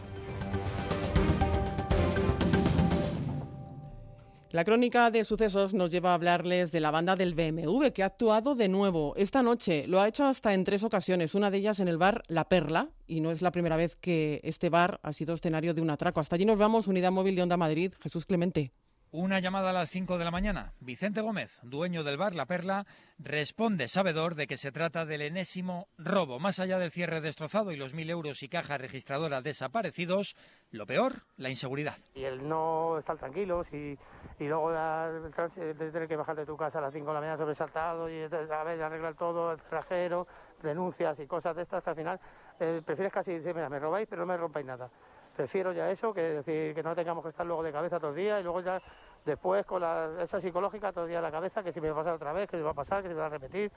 La 4.56 4.64
crónica 4.64 5.12
de 5.12 5.26
sucesos 5.26 5.74
nos 5.74 5.92
lleva 5.92 6.12
a 6.12 6.14
hablarles 6.14 6.72
de 6.72 6.80
la 6.80 6.90
banda 6.90 7.18
del 7.18 7.36
BMW 7.36 7.88
que 7.94 8.04
ha 8.04 8.06
actuado 8.06 8.56
de 8.56 8.70
nuevo 8.70 9.14
esta 9.18 9.44
noche. 9.44 9.86
Lo 9.86 10.00
ha 10.00 10.08
hecho 10.08 10.24
hasta 10.24 10.54
en 10.54 10.64
tres 10.64 10.82
ocasiones, 10.84 11.36
una 11.36 11.52
de 11.52 11.58
ellas 11.58 11.82
en 11.82 11.90
el 11.90 11.98
bar 11.98 12.24
La 12.30 12.48
Perla, 12.48 12.88
y 13.06 13.20
no 13.20 13.32
es 13.32 13.42
la 13.42 13.52
primera 13.52 13.76
vez 13.76 13.98
que 13.98 14.40
este 14.46 14.70
bar 14.70 15.02
ha 15.04 15.12
sido 15.12 15.34
escenario 15.34 15.74
de 15.74 15.82
un 15.82 15.90
atraco. 15.90 16.22
Hasta 16.22 16.38
allí 16.38 16.46
nos 16.46 16.58
vamos, 16.58 16.88
Unidad 16.88 17.12
Móvil 17.12 17.36
de 17.36 17.44
Onda 17.44 17.58
Madrid, 17.58 17.92
Jesús 18.00 18.26
Clemente. 18.26 18.72
Una 19.18 19.40
llamada 19.40 19.70
a 19.70 19.74
las 19.74 19.92
5 19.92 20.18
de 20.18 20.26
la 20.26 20.30
mañana. 20.30 20.74
Vicente 20.82 21.22
Gómez, 21.22 21.58
dueño 21.64 22.04
del 22.04 22.18
bar 22.18 22.36
La 22.36 22.48
Perla, 22.48 22.86
responde 23.18 23.88
sabedor 23.88 24.36
de 24.36 24.46
que 24.46 24.58
se 24.58 24.74
trata 24.74 25.06
del 25.06 25.22
enésimo 25.22 25.88
robo. 25.98 26.38
Más 26.38 26.60
allá 26.60 26.78
del 26.80 26.92
cierre 26.92 27.22
destrozado 27.22 27.72
y 27.72 27.78
los 27.78 27.94
mil 27.94 28.10
euros 28.10 28.44
y 28.44 28.50
caja 28.50 28.78
registradora 28.78 29.40
desaparecidos, 29.40 30.36
lo 30.72 30.86
peor, 30.86 31.22
la 31.38 31.48
inseguridad. 31.48 31.96
Y 32.14 32.26
el 32.26 32.46
no 32.46 33.00
estar 33.00 33.18
tranquilos 33.18 33.66
y, 33.72 33.98
luego 34.40 34.74
tener 35.78 36.10
que 36.10 36.18
bajar 36.18 36.36
de 36.36 36.46
tu 36.46 36.58
casa 36.58 36.80
a 36.80 36.82
las 36.82 36.94
5 36.94 37.08
de 37.08 37.14
la 37.14 37.22
mañana 37.22 37.38
sobresaltado 37.38 38.10
y 38.10 38.22
a 38.22 38.64
ver, 38.66 38.84
arreglar 38.84 39.16
todo, 39.16 39.54
el 39.54 39.62
trasero, 39.62 40.28
denuncias 40.62 41.18
y 41.22 41.26
cosas 41.26 41.56
de 41.56 41.62
estas 41.62 41.82
que 41.86 41.90
al 41.90 41.96
final 41.96 42.20
eh, 42.60 42.82
prefieres 42.86 43.14
casi 43.14 43.32
decir, 43.32 43.56
mira, 43.56 43.70
me 43.70 43.80
robáis 43.80 44.10
pero 44.10 44.24
no 44.24 44.26
me 44.26 44.36
rompáis 44.36 44.66
nada 44.66 44.90
prefiero 45.36 45.74
ya 45.74 45.92
eso 45.92 46.14
que 46.14 46.22
decir 46.22 46.74
que 46.74 46.82
no 46.82 46.96
tengamos 46.96 47.24
que 47.24 47.30
estar 47.30 47.46
luego 47.46 47.62
de 47.62 47.72
cabeza 47.72 48.00
todo 48.00 48.12
el 48.12 48.16
día 48.16 48.40
y 48.40 48.44
luego 48.44 48.62
ya 48.62 48.82
después 49.26 49.66
con 49.66 49.82
la, 49.82 50.10
esa 50.22 50.40
psicológica 50.40 50.92
día 51.06 51.18
en 51.18 51.24
la 51.24 51.32
cabeza 51.32 51.64
que 51.64 51.74
si 51.74 51.82
me 51.82 51.90
va 51.90 51.94
a 51.94 52.04
pasar 52.04 52.14
otra 52.16 52.34
vez, 52.34 52.50
que 52.50 52.58
se 52.58 52.64
va 52.64 52.72
a 52.72 52.74
pasar, 52.74 53.04
que 53.04 53.10
se 53.10 53.14
va 53.16 53.26
a 53.26 53.30
repetir 53.30 53.72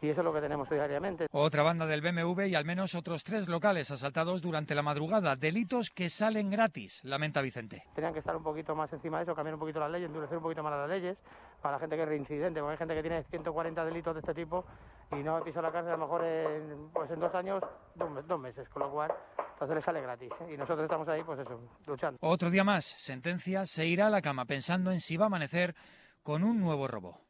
y 0.00 0.08
eso 0.08 0.20
es 0.20 0.24
lo 0.24 0.32
que 0.32 0.40
tenemos 0.40 0.68
diariamente. 0.68 1.26
Otra 1.30 1.62
banda 1.62 1.86
del 1.86 2.00
BMW 2.00 2.42
y 2.42 2.54
al 2.54 2.64
menos 2.64 2.94
otros 2.94 3.22
tres 3.24 3.48
locales 3.48 3.90
asaltados 3.90 4.40
durante 4.42 4.74
la 4.74 4.82
madrugada. 4.82 5.36
Delitos 5.36 5.90
que 5.90 6.08
salen 6.08 6.50
gratis, 6.50 7.02
lamenta 7.04 7.40
Vicente. 7.40 7.84
Tenían 7.94 8.12
que 8.12 8.18
estar 8.18 8.36
un 8.36 8.42
poquito 8.42 8.74
más 8.74 8.92
encima 8.92 9.18
de 9.18 9.24
eso, 9.24 9.34
cambiar 9.34 9.54
un 9.54 9.60
poquito 9.60 9.80
las 9.80 9.90
leyes, 9.90 10.08
endurecer 10.08 10.36
un 10.36 10.42
poquito 10.42 10.62
más 10.62 10.72
las 10.72 10.88
leyes 10.88 11.16
para 11.62 11.76
la 11.76 11.80
gente 11.80 11.96
que 11.96 12.02
es 12.02 12.08
reincidente, 12.08 12.60
porque 12.60 12.72
hay 12.72 12.78
gente 12.78 12.94
que 12.94 13.02
tiene 13.02 13.22
140 13.24 13.84
delitos 13.84 14.14
de 14.14 14.20
este 14.20 14.34
tipo 14.34 14.64
y 15.12 15.22
no 15.22 15.42
pisado 15.42 15.62
la 15.62 15.72
cárcel 15.72 15.94
a 15.94 15.96
lo 15.96 16.04
mejor 16.04 16.24
en, 16.24 16.90
pues 16.92 17.10
en 17.10 17.20
dos 17.20 17.34
años, 17.34 17.62
dos, 17.94 18.40
meses, 18.40 18.68
con 18.68 18.82
lo 18.82 18.90
cual 18.90 19.12
entonces 19.54 19.76
le 19.76 19.82
sale 19.82 20.00
gratis. 20.00 20.30
¿eh? 20.40 20.54
Y 20.54 20.56
nosotros 20.56 20.84
estamos 20.84 21.08
ahí, 21.08 21.22
pues 21.24 21.38
eso, 21.40 21.60
luchando. 21.86 22.18
Otro 22.20 22.50
día 22.50 22.64
más, 22.64 22.94
sentencia, 22.98 23.66
se 23.66 23.86
irá 23.86 24.08
a 24.08 24.10
la 24.10 24.20
cama 24.20 24.44
pensando 24.44 24.90
en 24.92 25.00
si 25.00 25.16
va 25.16 25.24
a 25.24 25.26
amanecer 25.26 25.74
con 26.22 26.44
un 26.44 26.60
nuevo 26.60 26.86
robo. 26.86 27.20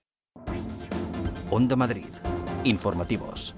Onda 1.51 1.77
Madrid. 1.77 2.09
Informativos. 2.65 3.55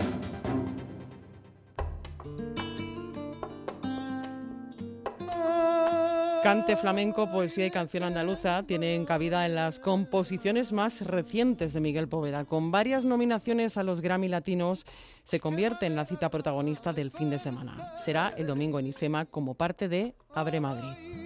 Cante 6.47 6.77
flamenco, 6.77 7.29
poesía 7.29 7.67
y 7.67 7.73
canción 7.73 8.05
andaluza 8.05 8.63
tienen 8.63 9.05
cabida 9.05 9.47
en 9.47 9.57
las 9.57 9.81
composiciones 9.81 10.73
más 10.73 11.01
recientes 11.01 11.73
de 11.73 11.81
Miguel 11.81 12.07
Poveda. 12.07 12.45
Con 12.45 12.71
varias 12.71 13.03
nominaciones 13.03 13.77
a 13.77 13.83
los 13.83 14.01
Grammy 14.01 14.29
Latinos, 14.29 14.87
se 15.25 15.41
convierte 15.41 15.87
en 15.87 15.97
la 15.97 16.05
cita 16.05 16.31
protagonista 16.31 16.93
del 16.93 17.11
fin 17.11 17.31
de 17.31 17.41
semana. 17.41 17.95
Será 17.99 18.33
el 18.37 18.47
domingo 18.47 18.79
en 18.79 18.87
IFEMA 18.87 19.25
como 19.25 19.55
parte 19.55 19.89
de 19.89 20.15
Abre 20.37 20.61
Madrid. 20.61 21.26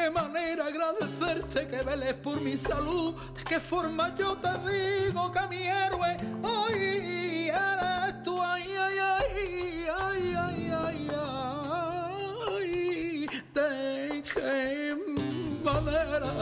De 0.00 0.06
qué 0.06 0.12
manera 0.12 0.64
agradecerte 0.64 1.68
que 1.68 1.82
veles 1.82 2.14
por 2.14 2.40
mi 2.40 2.56
salud, 2.56 3.14
de 3.34 3.44
qué 3.44 3.60
forma 3.60 4.14
yo 4.16 4.34
te 4.34 4.48
digo 4.70 5.30
que 5.30 5.46
mi 5.48 5.66
héroe 5.66 6.16
hoy 6.42 7.50
eres 7.50 8.22
tú, 8.22 8.40
ay, 8.40 8.62
ay, 8.78 8.98
ay, 8.98 9.86
ay, 10.00 10.34
ay, 10.38 10.72
ay, 10.86 11.10
ay, 12.48 13.26
de 13.52 14.22
qué 14.22 14.96
manera. 15.62 16.32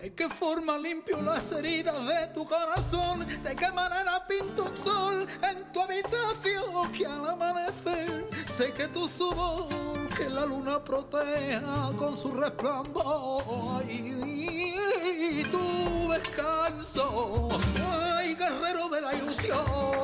¿De 0.00 0.14
qué 0.14 0.28
forma 0.30 0.78
limpio 0.78 1.20
las 1.20 1.52
heridas 1.52 2.06
de 2.06 2.28
tu 2.28 2.46
corazón? 2.46 3.26
¿De 3.42 3.54
qué 3.54 3.70
manera 3.70 4.26
pinto 4.26 4.64
un 4.64 4.76
sol 4.78 5.26
en 5.42 5.72
tu 5.74 5.82
habitación 5.82 6.90
que 6.92 7.04
al 7.04 7.28
amanecer 7.28 8.30
sé 8.58 8.72
que 8.72 8.88
tu 8.88 9.06
sudor, 9.06 9.68
que 10.16 10.28
la 10.28 10.44
luna 10.44 10.82
proteja 10.82 11.92
con 11.96 12.16
su 12.16 12.32
resplandor. 12.32 13.84
Y 13.88 15.44
tu 15.44 16.08
descanso, 16.10 17.50
ay, 17.88 18.34
guerrero 18.34 18.88
de 18.88 19.00
la 19.00 19.14
ilusión. 19.14 19.97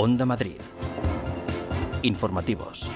Onda 0.00 0.24
Madrid. 0.24 0.60
Informativos. 2.02 2.86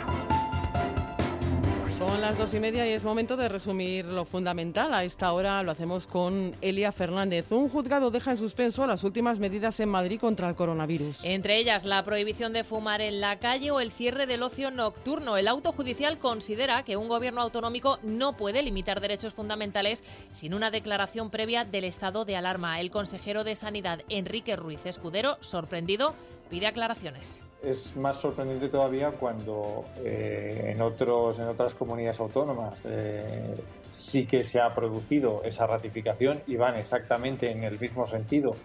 Dos 2.38 2.55
y 2.55 2.61
media 2.61 2.88
y 2.88 2.92
es 2.92 3.05
momento 3.05 3.37
de 3.37 3.49
resumir 3.49 4.05
lo 4.07 4.25
fundamental. 4.25 4.92
A 4.95 5.05
esta 5.05 5.33
hora 5.33 5.62
lo 5.62 5.71
hacemos 5.71 6.07
con 6.07 6.57
Elia 6.61 6.90
Fernández. 6.90 7.53
Un 7.53 7.68
juzgado 7.68 8.11
deja 8.11 8.33
en 8.33 8.38
suspenso 8.38 8.87
las 8.87 9.05
últimas 9.05 9.38
medidas 9.38 9.79
en 9.81 9.88
Madrid 9.88 10.18
contra 10.18 10.49
el 10.49 10.57
coronavirus. 10.57 11.25
Entre 11.25 11.59
ellas, 11.59 11.85
la 11.85 12.03
prohibición 12.03 12.53
de 12.53 12.64
fumar 12.64 13.01
en 13.01 13.21
la 13.21 13.38
calle 13.38 13.71
o 13.71 13.81
el 13.81 13.92
cierre 13.92 14.27
del 14.27 14.42
ocio 14.42 14.71
nocturno. 14.71 15.37
El 15.37 15.47
auto 15.47 15.73
judicial 15.73 16.18
considera 16.18 16.83
que 16.83 16.97
un 16.97 17.09
gobierno 17.09 17.42
autonómico 17.42 17.99
no 18.03 18.37
puede 18.37 18.62
limitar 18.62 19.01
derechos 19.01 19.35
fundamentales 19.35 20.03
sin 20.33 20.55
una 20.55 20.71
declaración 20.71 21.31
previa 21.31 21.64
del 21.64 21.85
estado 21.85 22.25
de 22.25 22.37
alarma. 22.37 22.81
El 22.81 22.90
consejero 22.90 23.45
de 23.45 23.55
Sanidad, 23.57 24.01
Enrique 24.09 24.57
Ruiz 24.57 24.85
Escudero, 24.85 25.37
sorprendido, 25.40 26.14
pide 26.49 26.66
aclaraciones 26.66 27.42
es 27.62 27.96
más 27.96 28.16
sorprendente 28.16 28.68
todavía 28.68 29.11
cuando 29.11 29.85
eh, 30.05 30.72
en, 30.75 30.83
otros, 30.83 31.38
en 31.38 31.46
otras 31.46 31.75
comunidades 31.75 32.18
autónomas 32.20 32.75
eh, 32.85 33.55
sí 33.90 34.27
que 34.27 34.42
se 34.42 34.61
ha 34.61 34.75
producido 34.75 35.42
esa 35.44 35.66
ratificación 35.66 36.42
y 36.46 36.57
van 36.57 36.77
exactamente 36.77 37.51
en 37.51 37.64
el 37.64 37.79
mismo 37.79 38.07
sentido 38.07 38.57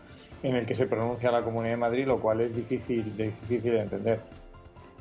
en 0.44 0.56
el 0.56 0.66
que 0.66 0.76
se 0.76 0.86
pronuncia 0.88 1.32
la 1.32 1.42
Comunidad 1.42 1.74
de 1.74 1.78
Madrid, 1.78 2.06
lo 2.08 2.20
cual 2.20 2.42
es 2.42 2.56
difícil, 2.56 3.16
difícil 3.18 3.72
de 3.72 3.82
entender. 3.82 4.20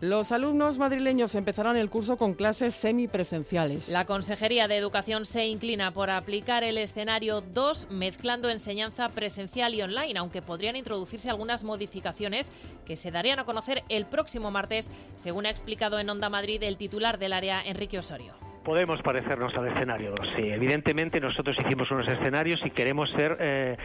Los 0.02 0.30
alumnos 0.30 0.76
madrileños 0.76 1.34
empezarán 1.34 1.78
el 1.78 1.88
curso 1.88 2.18
con 2.18 2.34
clases 2.34 2.74
semipresenciales. 2.74 3.88
La 3.88 4.04
Consejería 4.04 4.68
de 4.68 4.76
Educación 4.76 5.24
se 5.24 5.46
inclina 5.46 5.90
por 5.90 6.10
aplicar 6.10 6.64
el 6.64 6.76
escenario 6.76 7.40
2 7.40 7.86
mezclando 7.88 8.50
enseñanza 8.50 9.08
presencial 9.08 9.74
y 9.74 9.80
online, 9.80 10.18
aunque 10.18 10.42
podrían 10.42 10.76
introducirse 10.76 11.30
algunas 11.30 11.64
modificaciones 11.64 12.52
que 12.84 12.96
se 12.96 13.10
darían 13.10 13.38
a 13.38 13.44
conocer 13.44 13.84
el 13.88 14.04
próximo 14.04 14.50
martes, 14.50 14.90
según 15.16 15.46
ha 15.46 15.50
explicado 15.50 15.98
en 15.98 16.10
Onda 16.10 16.28
Madrid 16.28 16.62
el 16.62 16.76
titular 16.76 17.18
del 17.18 17.32
área, 17.32 17.62
Enrique 17.64 17.98
Osorio 17.98 18.45
podemos 18.66 19.00
parecernos 19.00 19.56
al 19.56 19.68
escenario 19.68 20.10
2. 20.10 20.32
Sí, 20.34 20.50
evidentemente 20.50 21.20
nosotros 21.20 21.56
hicimos 21.56 21.88
unos 21.92 22.08
escenarios 22.08 22.60
y 22.66 22.70
queremos 22.70 23.08
ser 23.10 23.36
eh, 23.38 23.76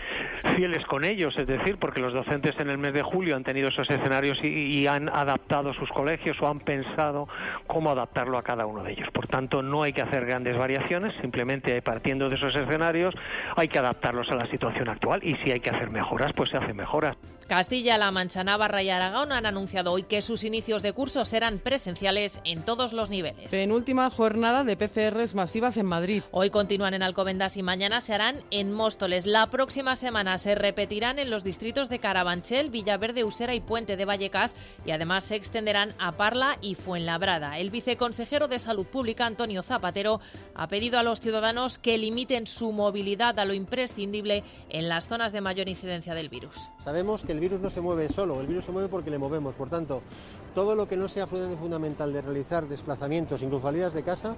fieles 0.55 0.83
con 0.87 1.03
ellos, 1.03 1.37
es 1.37 1.45
decir, 1.45 1.77
porque 1.77 1.99
los 1.99 2.13
docentes 2.13 2.59
en 2.59 2.67
el 2.67 2.79
mes 2.79 2.91
de 2.95 3.03
julio 3.03 3.35
han 3.35 3.43
tenido 3.43 3.67
esos 3.67 3.87
escenarios 3.87 4.43
y, 4.43 4.87
han 4.87 5.07
adaptado 5.07 5.71
sus 5.73 5.87
colegios 5.89 6.41
o 6.41 6.47
han 6.47 6.61
pensado 6.61 7.29
cómo 7.67 7.91
adaptarlo 7.91 8.39
a 8.39 8.43
cada 8.43 8.65
uno 8.65 8.81
de 8.81 8.93
ellos. 8.93 9.07
Por 9.11 9.27
tanto, 9.27 9.61
no 9.61 9.83
hay 9.83 9.93
que 9.93 10.01
hacer 10.01 10.25
grandes 10.25 10.57
variaciones, 10.57 11.13
simplemente 11.21 11.79
partiendo 11.83 12.27
de 12.27 12.35
esos 12.35 12.55
escenarios 12.55 13.13
hay 13.55 13.67
que 13.67 13.77
adaptarlos 13.77 14.31
a 14.31 14.35
la 14.35 14.47
situación 14.47 14.89
actual 14.89 15.23
y 15.23 15.35
si 15.35 15.51
hay 15.51 15.59
que 15.59 15.69
hacer 15.69 15.91
mejoras, 15.91 16.33
pues 16.33 16.49
se 16.49 16.57
hacen 16.57 16.75
mejoras. 16.75 17.17
Castilla-La 17.51 18.11
Mancha, 18.11 18.45
Navarra 18.45 18.81
y 18.81 18.89
Aragón 18.89 19.33
han 19.33 19.45
anunciado 19.45 19.91
hoy 19.91 20.03
que 20.03 20.21
sus 20.21 20.45
inicios 20.45 20.81
de 20.83 20.93
curso 20.93 21.25
serán 21.25 21.59
presenciales 21.59 22.39
en 22.45 22.63
todos 22.63 22.93
los 22.93 23.09
niveles. 23.09 23.51
Penúltima 23.51 24.09
jornada 24.09 24.63
de 24.63 24.77
PCRs 24.77 25.35
masivas 25.35 25.75
en 25.75 25.85
Madrid. 25.85 26.23
Hoy 26.31 26.49
continúan 26.49 26.93
en 26.93 27.03
Alcobendas 27.03 27.57
y 27.57 27.61
mañana 27.61 27.99
se 27.99 28.13
harán 28.13 28.37
en 28.51 28.71
Móstoles. 28.71 29.25
La 29.25 29.47
próxima 29.47 29.97
semana 29.97 30.37
se 30.37 30.55
repetirán 30.55 31.19
en 31.19 31.29
los 31.29 31.43
distritos 31.43 31.89
de 31.89 31.99
Carabanchel, 31.99 32.69
Villaverde, 32.69 33.25
Usera 33.25 33.53
y 33.53 33.59
Puente 33.59 33.97
de 33.97 34.05
Vallecas 34.05 34.55
y 34.85 34.91
además 34.91 35.25
se 35.25 35.35
extenderán 35.35 35.93
a 35.99 36.13
Parla 36.13 36.57
y 36.61 36.75
Fuenlabrada. 36.75 37.59
El 37.59 37.69
viceconsejero 37.69 38.47
de 38.47 38.59
Salud 38.59 38.85
Pública, 38.85 39.25
Antonio 39.25 39.61
Zapatero, 39.61 40.21
ha 40.55 40.67
pedido 40.67 40.99
a 40.99 41.03
los 41.03 41.19
ciudadanos 41.19 41.79
que 41.79 41.97
limiten 41.97 42.47
su 42.47 42.71
movilidad 42.71 43.37
a 43.39 43.43
lo 43.43 43.53
imprescindible 43.53 44.45
en 44.69 44.87
las 44.87 45.09
zonas 45.09 45.33
de 45.33 45.41
mayor 45.41 45.67
incidencia 45.67 46.13
del 46.13 46.29
virus. 46.29 46.55
Sabemos 46.81 47.23
que 47.23 47.33
el 47.33 47.40
virus 47.41 47.59
no 47.59 47.69
se 47.69 47.81
mueve 47.81 48.07
solo, 48.07 48.39
el 48.39 48.47
virus 48.47 48.65
se 48.65 48.71
mueve 48.71 48.87
porque 48.87 49.09
le 49.09 49.17
movemos. 49.17 49.55
Por 49.55 49.67
tanto, 49.67 50.01
todo 50.55 50.75
lo 50.75 50.87
que 50.87 50.95
no 50.95 51.09
sea 51.09 51.27
fundamental 51.27 52.13
de 52.13 52.21
realizar 52.21 52.67
desplazamientos, 52.67 53.41
incluso 53.41 53.63
salidas 53.63 53.93
de 53.93 54.03
casa, 54.03 54.35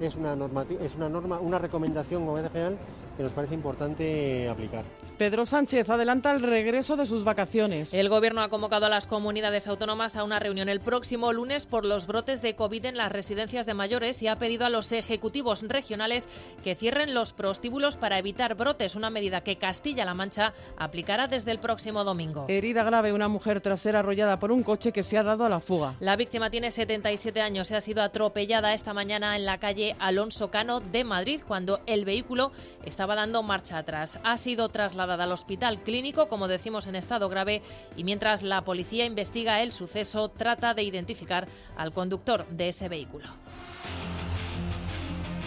es 0.00 0.16
una, 0.16 0.36
es 0.80 0.94
una 0.94 1.08
norma, 1.08 1.38
una 1.40 1.58
recomendación 1.58 2.26
general 2.48 2.78
que 3.16 3.22
nos 3.22 3.32
parece 3.32 3.54
importante 3.54 4.48
aplicar. 4.48 4.84
Pedro 5.18 5.46
Sánchez 5.46 5.88
adelanta 5.90 6.32
el 6.32 6.42
regreso 6.42 6.96
de 6.96 7.06
sus 7.06 7.22
vacaciones. 7.22 7.94
El 7.94 8.08
Gobierno 8.08 8.42
ha 8.42 8.48
convocado 8.48 8.86
a 8.86 8.88
las 8.88 9.06
comunidades 9.06 9.68
autónomas 9.68 10.16
a 10.16 10.24
una 10.24 10.40
reunión 10.40 10.68
el 10.68 10.80
próximo 10.80 11.32
lunes 11.32 11.66
por 11.66 11.84
los 11.84 12.08
brotes 12.08 12.42
de 12.42 12.56
COVID 12.56 12.86
en 12.86 12.96
las 12.96 13.12
residencias 13.12 13.64
de 13.64 13.74
mayores 13.74 14.20
y 14.22 14.26
ha 14.26 14.36
pedido 14.36 14.66
a 14.66 14.70
los 14.70 14.90
ejecutivos 14.90 15.62
regionales 15.62 16.28
que 16.64 16.74
cierren 16.74 17.14
los 17.14 17.32
prostíbulos 17.32 17.96
para 17.96 18.18
evitar 18.18 18.56
brotes, 18.56 18.96
una 18.96 19.08
medida 19.08 19.42
que 19.42 19.56
Castilla-La 19.56 20.14
Mancha 20.14 20.52
aplicará 20.76 21.28
desde 21.28 21.52
el 21.52 21.60
próximo 21.60 22.02
domingo. 22.02 22.46
Herida 22.48 22.82
grave 22.82 23.12
una 23.12 23.28
mujer 23.28 23.60
tras 23.60 23.80
ser 23.80 23.94
arrollada 23.94 24.40
por 24.40 24.50
un 24.50 24.64
coche 24.64 24.90
que 24.90 25.04
se 25.04 25.16
ha 25.16 25.22
dado 25.22 25.44
a 25.44 25.48
la 25.48 25.60
fuga. 25.60 25.94
La 26.00 26.16
víctima 26.16 26.50
tiene 26.50 26.72
77 26.72 27.40
años 27.40 27.70
y 27.70 27.74
ha 27.76 27.80
sido 27.80 28.02
atropellada 28.02 28.74
esta 28.74 28.92
mañana 28.92 29.36
en 29.36 29.44
la 29.44 29.58
calle 29.58 29.94
Alonso 30.00 30.50
Cano 30.50 30.80
de 30.80 31.04
Madrid 31.04 31.40
cuando 31.46 31.78
el 31.86 32.04
vehículo 32.04 32.50
estaba 32.84 33.03
dando 33.06 33.42
marcha 33.42 33.76
atrás. 33.76 34.18
Ha 34.24 34.38
sido 34.38 34.70
trasladado 34.70 35.22
al 35.22 35.32
hospital 35.32 35.82
clínico, 35.82 36.28
como 36.28 36.48
decimos, 36.48 36.86
en 36.86 36.96
estado 36.96 37.28
grave, 37.28 37.62
y 37.96 38.04
mientras 38.04 38.42
la 38.42 38.62
policía 38.62 39.04
investiga 39.04 39.60
el 39.60 39.72
suceso, 39.72 40.30
trata 40.30 40.72
de 40.72 40.82
identificar 40.82 41.46
al 41.76 41.92
conductor 41.92 42.46
de 42.48 42.68
ese 42.68 42.88
vehículo. 42.88 43.26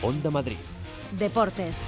Onda 0.03 0.29
Madrid. 0.29 0.57
Deportes. 1.13 1.83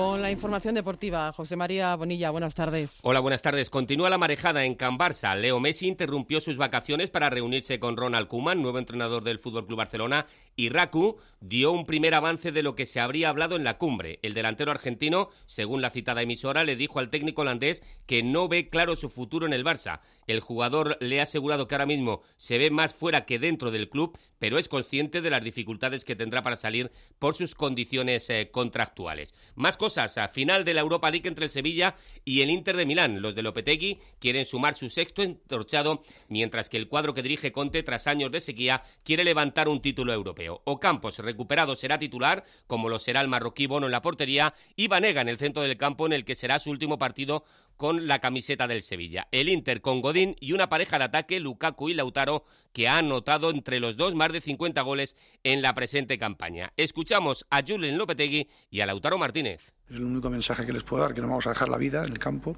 Con 0.00 0.22
la 0.22 0.30
información 0.30 0.74
deportiva, 0.74 1.30
José 1.30 1.56
María 1.56 1.94
Bonilla, 1.94 2.30
buenas 2.30 2.54
tardes. 2.54 3.00
Hola, 3.02 3.20
buenas 3.20 3.42
tardes. 3.42 3.68
Continúa 3.68 4.08
la 4.08 4.16
marejada 4.16 4.64
en 4.64 4.74
Can 4.74 4.96
Barça. 4.96 5.36
Leo 5.36 5.60
Messi 5.60 5.88
interrumpió 5.88 6.40
sus 6.40 6.56
vacaciones 6.56 7.10
para 7.10 7.28
reunirse 7.28 7.78
con 7.78 7.98
Ronald 7.98 8.26
Koeman, 8.26 8.62
nuevo 8.62 8.78
entrenador 8.78 9.24
del 9.24 9.38
Fútbol 9.38 9.66
Club 9.66 9.76
Barcelona, 9.76 10.24
y 10.56 10.70
Raku 10.70 11.18
dio 11.40 11.72
un 11.72 11.84
primer 11.84 12.14
avance 12.14 12.50
de 12.50 12.62
lo 12.62 12.74
que 12.74 12.86
se 12.86 12.98
habría 12.98 13.28
hablado 13.28 13.56
en 13.56 13.64
la 13.64 13.76
cumbre. 13.76 14.20
El 14.22 14.32
delantero 14.32 14.70
argentino, 14.70 15.28
según 15.44 15.82
la 15.82 15.90
citada 15.90 16.22
emisora, 16.22 16.64
le 16.64 16.76
dijo 16.76 16.98
al 16.98 17.10
técnico 17.10 17.42
holandés 17.42 17.82
que 18.06 18.22
no 18.22 18.48
ve 18.48 18.70
claro 18.70 18.96
su 18.96 19.10
futuro 19.10 19.44
en 19.44 19.52
el 19.52 19.66
Barça. 19.66 20.00
El 20.30 20.38
jugador 20.38 20.96
le 21.00 21.18
ha 21.18 21.24
asegurado 21.24 21.66
que 21.66 21.74
ahora 21.74 21.86
mismo 21.86 22.22
se 22.36 22.56
ve 22.56 22.70
más 22.70 22.94
fuera 22.94 23.26
que 23.26 23.40
dentro 23.40 23.72
del 23.72 23.88
club, 23.88 24.16
pero 24.38 24.58
es 24.58 24.68
consciente 24.68 25.22
de 25.22 25.30
las 25.30 25.42
dificultades 25.42 26.04
que 26.04 26.14
tendrá 26.14 26.42
para 26.42 26.56
salir 26.56 26.92
por 27.18 27.34
sus 27.34 27.56
condiciones 27.56 28.30
eh, 28.30 28.48
contractuales. 28.52 29.34
Más 29.56 29.76
cosas, 29.76 30.18
a 30.18 30.28
final 30.28 30.64
de 30.64 30.74
la 30.74 30.82
Europa 30.82 31.10
League 31.10 31.26
entre 31.26 31.46
el 31.46 31.50
Sevilla 31.50 31.96
y 32.24 32.42
el 32.42 32.50
Inter 32.50 32.76
de 32.76 32.86
Milán. 32.86 33.22
Los 33.22 33.34
de 33.34 33.42
Lopetegui 33.42 33.98
quieren 34.20 34.44
sumar 34.44 34.76
su 34.76 34.88
sexto 34.88 35.24
entorchado, 35.24 36.02
mientras 36.28 36.68
que 36.68 36.76
el 36.76 36.86
cuadro 36.86 37.12
que 37.12 37.22
dirige 37.22 37.50
Conte, 37.50 37.82
tras 37.82 38.06
años 38.06 38.30
de 38.30 38.40
sequía, 38.40 38.84
quiere 39.02 39.24
levantar 39.24 39.68
un 39.68 39.82
título 39.82 40.12
europeo. 40.12 40.62
Ocampos, 40.64 41.18
recuperado, 41.18 41.74
será 41.74 41.98
titular, 41.98 42.44
como 42.68 42.88
lo 42.88 43.00
será 43.00 43.20
el 43.20 43.26
marroquí 43.26 43.66
Bono 43.66 43.86
en 43.86 43.92
la 43.92 44.00
portería, 44.00 44.54
y 44.76 44.86
Vanega 44.86 45.22
en 45.22 45.28
el 45.28 45.38
centro 45.38 45.64
del 45.64 45.76
campo, 45.76 46.06
en 46.06 46.12
el 46.12 46.24
que 46.24 46.36
será 46.36 46.60
su 46.60 46.70
último 46.70 46.98
partido 46.98 47.44
con 47.80 48.06
la 48.06 48.18
camiseta 48.18 48.68
del 48.68 48.82
Sevilla. 48.82 49.26
El 49.32 49.48
Inter 49.48 49.80
con 49.80 50.02
Godín 50.02 50.36
y 50.38 50.52
una 50.52 50.68
pareja 50.68 50.98
de 50.98 51.04
ataque, 51.04 51.40
Lukaku 51.40 51.88
y 51.88 51.94
Lautaro, 51.94 52.44
que 52.74 52.88
ha 52.88 52.98
anotado 52.98 53.48
entre 53.48 53.80
los 53.80 53.96
dos 53.96 54.14
más 54.14 54.30
de 54.34 54.42
50 54.42 54.82
goles 54.82 55.16
en 55.44 55.62
la 55.62 55.74
presente 55.74 56.18
campaña. 56.18 56.74
Escuchamos 56.76 57.46
a 57.48 57.62
Julen 57.66 57.96
Lopetegui 57.96 58.50
y 58.70 58.82
a 58.82 58.86
Lautaro 58.86 59.16
Martínez. 59.16 59.72
Es 59.88 59.96
el 59.96 60.04
único 60.04 60.28
mensaje 60.28 60.66
que 60.66 60.74
les 60.74 60.82
puedo 60.82 61.02
dar, 61.02 61.14
que 61.14 61.22
no 61.22 61.28
vamos 61.28 61.46
a 61.46 61.50
dejar 61.50 61.70
la 61.70 61.78
vida 61.78 62.04
en 62.04 62.12
el 62.12 62.18
campo 62.18 62.54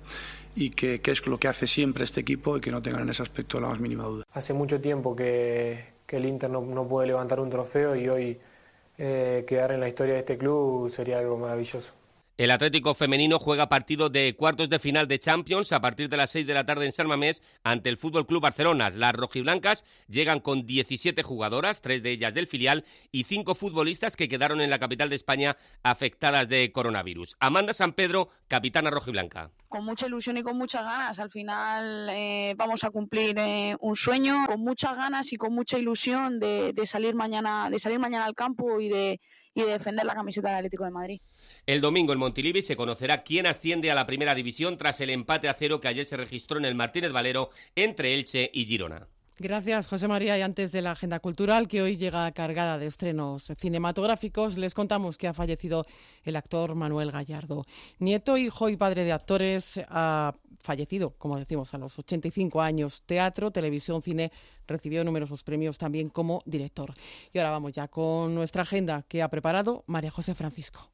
y 0.56 0.70
que, 0.70 1.00
es 1.00 1.26
lo 1.28 1.38
que 1.38 1.46
hace 1.46 1.68
siempre 1.68 2.02
este 2.02 2.22
equipo 2.22 2.56
y 2.56 2.60
que 2.60 2.72
no 2.72 2.82
tengan 2.82 3.02
en 3.02 3.10
ese 3.10 3.22
aspecto 3.22 3.60
la 3.60 3.68
más 3.68 3.78
mínima 3.78 4.02
duda. 4.02 4.24
Hace 4.32 4.52
mucho 4.52 4.80
tiempo 4.80 5.14
que, 5.14 5.92
el 6.08 6.26
Inter 6.26 6.50
no, 6.50 6.88
puede 6.88 7.06
levantar 7.06 7.38
un 7.38 7.48
trofeo 7.48 7.94
y 7.94 8.08
hoy 8.08 8.40
eh, 8.98 9.44
quedar 9.46 9.70
en 9.70 9.78
la 9.78 9.88
historia 9.88 10.14
de 10.14 10.18
este 10.18 10.36
club 10.36 10.90
sería 10.90 11.20
algo 11.20 11.38
maravilloso. 11.38 12.01
El 12.38 12.50
Atlético 12.50 12.94
femenino 12.94 13.38
juega 13.38 13.68
partido 13.68 14.08
de 14.08 14.34
cuartos 14.34 14.70
de 14.70 14.78
final 14.78 15.06
de 15.06 15.20
Champions 15.20 15.70
a 15.70 15.82
partir 15.82 16.08
de 16.08 16.16
las 16.16 16.30
6 16.30 16.46
de 16.46 16.54
la 16.54 16.64
tarde 16.64 16.86
en 16.86 16.92
San 16.92 17.06
Mamés 17.06 17.42
ante 17.62 17.90
el 17.90 17.98
Fútbol 17.98 18.26
Club 18.26 18.40
Barcelona. 18.40 18.88
Las 18.88 19.12
rojiblancas 19.12 19.84
llegan 20.08 20.40
con 20.40 20.64
17 20.64 21.22
jugadoras, 21.22 21.82
tres 21.82 22.02
de 22.02 22.10
ellas 22.10 22.32
del 22.32 22.46
filial 22.46 22.86
y 23.10 23.24
cinco 23.24 23.54
futbolistas 23.54 24.16
que 24.16 24.28
quedaron 24.28 24.62
en 24.62 24.70
la 24.70 24.78
capital 24.78 25.10
de 25.10 25.16
España 25.16 25.58
afectadas 25.82 26.48
de 26.48 26.72
coronavirus. 26.72 27.36
Amanda 27.38 27.74
San 27.74 27.92
Pedro, 27.92 28.30
capitana 28.48 28.90
rojiblanca 28.90 29.50
con 29.68 29.86
mucha 29.86 30.06
ilusión 30.06 30.36
y 30.36 30.42
con 30.42 30.58
muchas 30.58 30.82
ganas. 30.82 31.18
Al 31.18 31.30
final 31.30 32.10
eh, 32.10 32.54
vamos 32.58 32.84
a 32.84 32.90
cumplir 32.90 33.38
eh, 33.38 33.74
un 33.80 33.96
sueño 33.96 34.44
con 34.46 34.60
muchas 34.60 34.94
ganas 34.96 35.32
y 35.32 35.36
con 35.36 35.54
mucha 35.54 35.78
ilusión 35.78 36.38
de, 36.38 36.74
de, 36.74 36.86
salir 36.86 37.14
mañana, 37.14 37.70
de 37.70 37.78
salir 37.78 37.98
mañana 37.98 38.26
al 38.26 38.34
campo 38.34 38.80
y 38.80 38.90
de, 38.90 39.18
y 39.54 39.62
de 39.62 39.70
defender 39.70 40.04
la 40.04 40.14
camiseta 40.14 40.48
del 40.48 40.58
Atlético 40.58 40.84
de 40.84 40.90
Madrid. 40.90 41.20
El 41.64 41.80
domingo 41.80 42.12
en 42.12 42.18
Montilivi 42.18 42.62
se 42.62 42.74
conocerá 42.74 43.22
quién 43.22 43.46
asciende 43.46 43.92
a 43.92 43.94
la 43.94 44.04
primera 44.04 44.34
división 44.34 44.76
tras 44.76 45.00
el 45.00 45.10
empate 45.10 45.48
a 45.48 45.54
cero 45.54 45.80
que 45.80 45.86
ayer 45.86 46.04
se 46.04 46.16
registró 46.16 46.58
en 46.58 46.64
el 46.64 46.74
Martínez 46.74 47.12
Valero 47.12 47.50
entre 47.76 48.14
Elche 48.14 48.50
y 48.52 48.64
Girona. 48.64 49.06
Gracias, 49.38 49.86
José 49.86 50.08
María. 50.08 50.36
Y 50.38 50.42
antes 50.42 50.72
de 50.72 50.82
la 50.82 50.92
agenda 50.92 51.18
cultural, 51.18 51.66
que 51.66 51.82
hoy 51.82 51.96
llega 51.96 52.30
cargada 52.32 52.78
de 52.78 52.86
estrenos 52.86 53.50
cinematográficos, 53.58 54.58
les 54.58 54.74
contamos 54.74 55.16
que 55.16 55.26
ha 55.26 55.34
fallecido 55.34 55.84
el 56.22 56.36
actor 56.36 56.74
Manuel 56.74 57.10
Gallardo. 57.10 57.64
Nieto, 57.98 58.36
hijo 58.36 58.68
y 58.68 58.76
padre 58.76 59.04
de 59.04 59.12
actores, 59.12 59.80
ha 59.88 60.34
fallecido, 60.60 61.14
como 61.18 61.38
decimos, 61.38 61.72
a 61.74 61.78
los 61.78 61.98
85 61.98 62.60
años. 62.60 63.02
Teatro, 63.04 63.50
televisión, 63.50 64.02
cine, 64.02 64.30
recibió 64.66 65.02
numerosos 65.02 65.42
premios 65.42 65.78
también 65.78 66.08
como 66.08 66.42
director. 66.44 66.94
Y 67.32 67.38
ahora 67.38 67.50
vamos 67.50 67.72
ya 67.72 67.88
con 67.88 68.34
nuestra 68.34 68.62
agenda 68.62 69.02
que 69.08 69.22
ha 69.22 69.28
preparado 69.28 69.82
María 69.86 70.10
José 70.10 70.34
Francisco. 70.34 70.88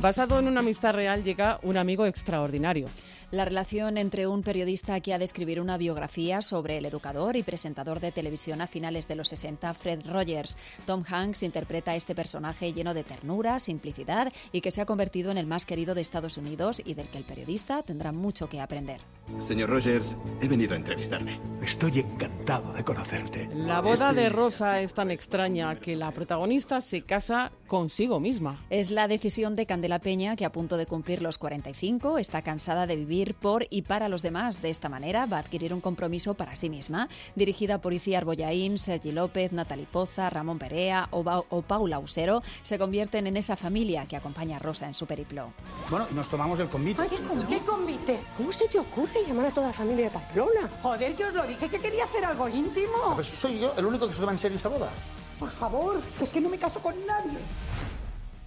Basado 0.00 0.38
en 0.38 0.46
una 0.46 0.60
amistad 0.60 0.94
real 0.94 1.24
llega 1.24 1.58
un 1.62 1.76
amigo 1.76 2.06
extraordinario. 2.06 2.86
La 3.30 3.44
relación 3.44 3.98
entre 3.98 4.26
un 4.26 4.42
periodista 4.42 4.98
que 5.00 5.12
ha 5.12 5.18
de 5.18 5.26
escribir 5.26 5.60
una 5.60 5.76
biografía 5.76 6.40
sobre 6.40 6.78
el 6.78 6.86
educador 6.86 7.36
y 7.36 7.42
presentador 7.42 8.00
de 8.00 8.10
televisión 8.10 8.62
a 8.62 8.66
finales 8.66 9.06
de 9.06 9.16
los 9.16 9.28
60, 9.28 9.74
Fred 9.74 10.06
Rogers. 10.06 10.56
Tom 10.86 11.04
Hanks 11.06 11.42
interpreta 11.42 11.90
a 11.90 11.96
este 11.96 12.14
personaje 12.14 12.72
lleno 12.72 12.94
de 12.94 13.04
ternura, 13.04 13.58
simplicidad 13.58 14.32
y 14.50 14.62
que 14.62 14.70
se 14.70 14.80
ha 14.80 14.86
convertido 14.86 15.30
en 15.30 15.36
el 15.36 15.46
más 15.46 15.66
querido 15.66 15.94
de 15.94 16.00
Estados 16.00 16.38
Unidos 16.38 16.80
y 16.82 16.94
del 16.94 17.08
que 17.08 17.18
el 17.18 17.24
periodista 17.24 17.82
tendrá 17.82 18.12
mucho 18.12 18.48
que 18.48 18.62
aprender. 18.62 19.02
Señor 19.36 19.68
Rogers, 19.68 20.16
he 20.40 20.48
venido 20.48 20.72
a 20.72 20.76
entrevistarle. 20.76 21.38
Estoy 21.62 21.98
encantado 21.98 22.72
de 22.72 22.82
conocerte. 22.82 23.50
La 23.52 23.82
boda 23.82 24.14
de 24.14 24.30
Rosa 24.30 24.80
es 24.80 24.94
tan 24.94 25.10
extraña 25.10 25.78
que 25.78 25.96
la 25.96 26.12
protagonista 26.12 26.80
se 26.80 27.02
casa 27.02 27.52
consigo 27.66 28.20
misma. 28.20 28.64
Es 28.70 28.90
la 28.90 29.06
decisión 29.06 29.54
de 29.54 29.66
Candela 29.66 29.98
Peña, 29.98 30.34
que 30.34 30.46
a 30.46 30.52
punto 30.52 30.78
de 30.78 30.86
cumplir 30.86 31.20
los 31.20 31.36
45 31.36 32.16
está 32.16 32.40
cansada 32.40 32.86
de 32.86 32.96
vivir 32.96 33.17
por 33.26 33.66
y 33.70 33.82
para 33.82 34.08
los 34.08 34.22
demás. 34.22 34.62
De 34.62 34.70
esta 34.70 34.88
manera 34.88 35.26
va 35.26 35.38
a 35.38 35.40
adquirir 35.40 35.74
un 35.74 35.80
compromiso 35.80 36.34
para 36.34 36.54
sí 36.54 36.70
misma. 36.70 37.08
Dirigida 37.34 37.80
por 37.80 37.92
Iciar 37.92 38.24
Boyaín, 38.24 38.78
Sergi 38.78 39.12
López, 39.12 39.52
Natalie 39.52 39.86
Poza, 39.90 40.30
Ramón 40.30 40.58
Perea 40.58 41.08
o, 41.10 41.62
Paula 41.62 41.98
Usero, 41.98 42.42
se 42.62 42.78
convierten 42.78 43.26
en 43.26 43.36
esa 43.36 43.56
familia 43.56 44.06
que 44.06 44.16
acompaña 44.16 44.56
a 44.56 44.58
Rosa 44.58 44.86
en 44.86 44.94
su 44.94 45.06
periplo. 45.06 45.52
Bueno, 45.90 46.06
nos 46.12 46.28
tomamos 46.28 46.60
el 46.60 46.68
convite. 46.68 47.02
¿qué 47.48 47.58
convite? 47.60 48.20
¿Cómo 48.36 48.52
se 48.52 48.68
te 48.68 48.78
ocurre 48.78 49.24
llamar 49.26 49.46
a 49.46 49.50
toda 49.50 49.68
la 49.68 49.72
familia 49.72 50.04
de 50.06 50.10
Pamplona? 50.10 50.70
Joder, 50.82 51.14
que 51.14 51.24
os 51.24 51.34
lo 51.34 51.46
dije, 51.46 51.68
que 51.68 51.80
quería 51.80 52.04
hacer 52.04 52.24
algo 52.24 52.48
íntimo. 52.48 52.92
¿Sabes? 53.08 53.26
Soy 53.26 53.58
yo 53.58 53.74
el 53.76 53.86
único 53.86 54.06
que 54.06 54.14
se 54.14 54.20
toma 54.20 54.32
en 54.32 54.38
serio 54.38 54.56
esta 54.56 54.68
boda. 54.68 54.90
Por 55.38 55.50
favor, 55.50 56.00
es 56.20 56.30
que 56.30 56.40
no 56.40 56.48
me 56.48 56.58
caso 56.58 56.80
con 56.80 56.94
nadie 57.06 57.38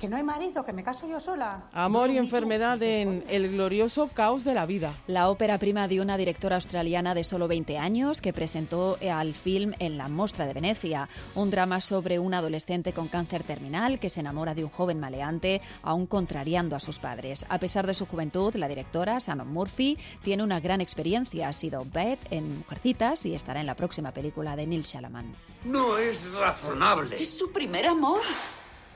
que 0.01 0.09
no 0.09 0.17
hay 0.17 0.23
marido, 0.23 0.65
que 0.65 0.73
me 0.73 0.83
caso 0.83 1.07
yo 1.07 1.19
sola. 1.19 1.69
Amor 1.73 2.09
y 2.09 2.17
enfermedad 2.17 2.81
en 2.81 3.23
El 3.29 3.51
glorioso 3.51 4.07
caos 4.07 4.43
de 4.43 4.55
la 4.55 4.65
vida. 4.65 4.95
La 5.05 5.29
ópera 5.29 5.59
prima 5.59 5.87
de 5.87 6.01
una 6.01 6.17
directora 6.17 6.55
australiana 6.55 7.13
de 7.13 7.23
solo 7.23 7.47
20 7.47 7.77
años 7.77 8.19
que 8.19 8.33
presentó 8.33 8.97
al 9.13 9.35
film 9.35 9.73
en 9.77 9.99
la 9.99 10.07
Mostra 10.07 10.47
de 10.47 10.55
Venecia. 10.55 11.07
Un 11.35 11.51
drama 11.51 11.81
sobre 11.81 12.17
un 12.17 12.33
adolescente 12.33 12.93
con 12.93 13.09
cáncer 13.09 13.43
terminal 13.43 13.99
que 13.99 14.09
se 14.09 14.21
enamora 14.21 14.55
de 14.55 14.63
un 14.63 14.71
joven 14.71 14.99
maleante, 14.99 15.61
aún 15.83 16.07
contrariando 16.07 16.75
a 16.75 16.79
sus 16.79 16.97
padres. 16.97 17.45
A 17.47 17.59
pesar 17.59 17.85
de 17.85 17.93
su 17.93 18.07
juventud, 18.07 18.55
la 18.55 18.67
directora, 18.67 19.19
Shannon 19.19 19.53
Murphy, 19.53 19.99
tiene 20.23 20.41
una 20.41 20.59
gran 20.59 20.81
experiencia. 20.81 21.47
Ha 21.47 21.53
sido 21.53 21.85
Beth 21.85 22.19
en 22.31 22.57
Mujercitas 22.57 23.23
y 23.27 23.35
estará 23.35 23.59
en 23.59 23.67
la 23.67 23.75
próxima 23.75 24.11
película 24.11 24.55
de 24.55 24.65
Neil 24.65 24.81
Shalaman. 24.81 25.35
No 25.65 25.99
es 25.99 26.27
razonable. 26.31 27.21
Es 27.21 27.37
su 27.37 27.51
primer 27.51 27.85
amor. 27.85 28.21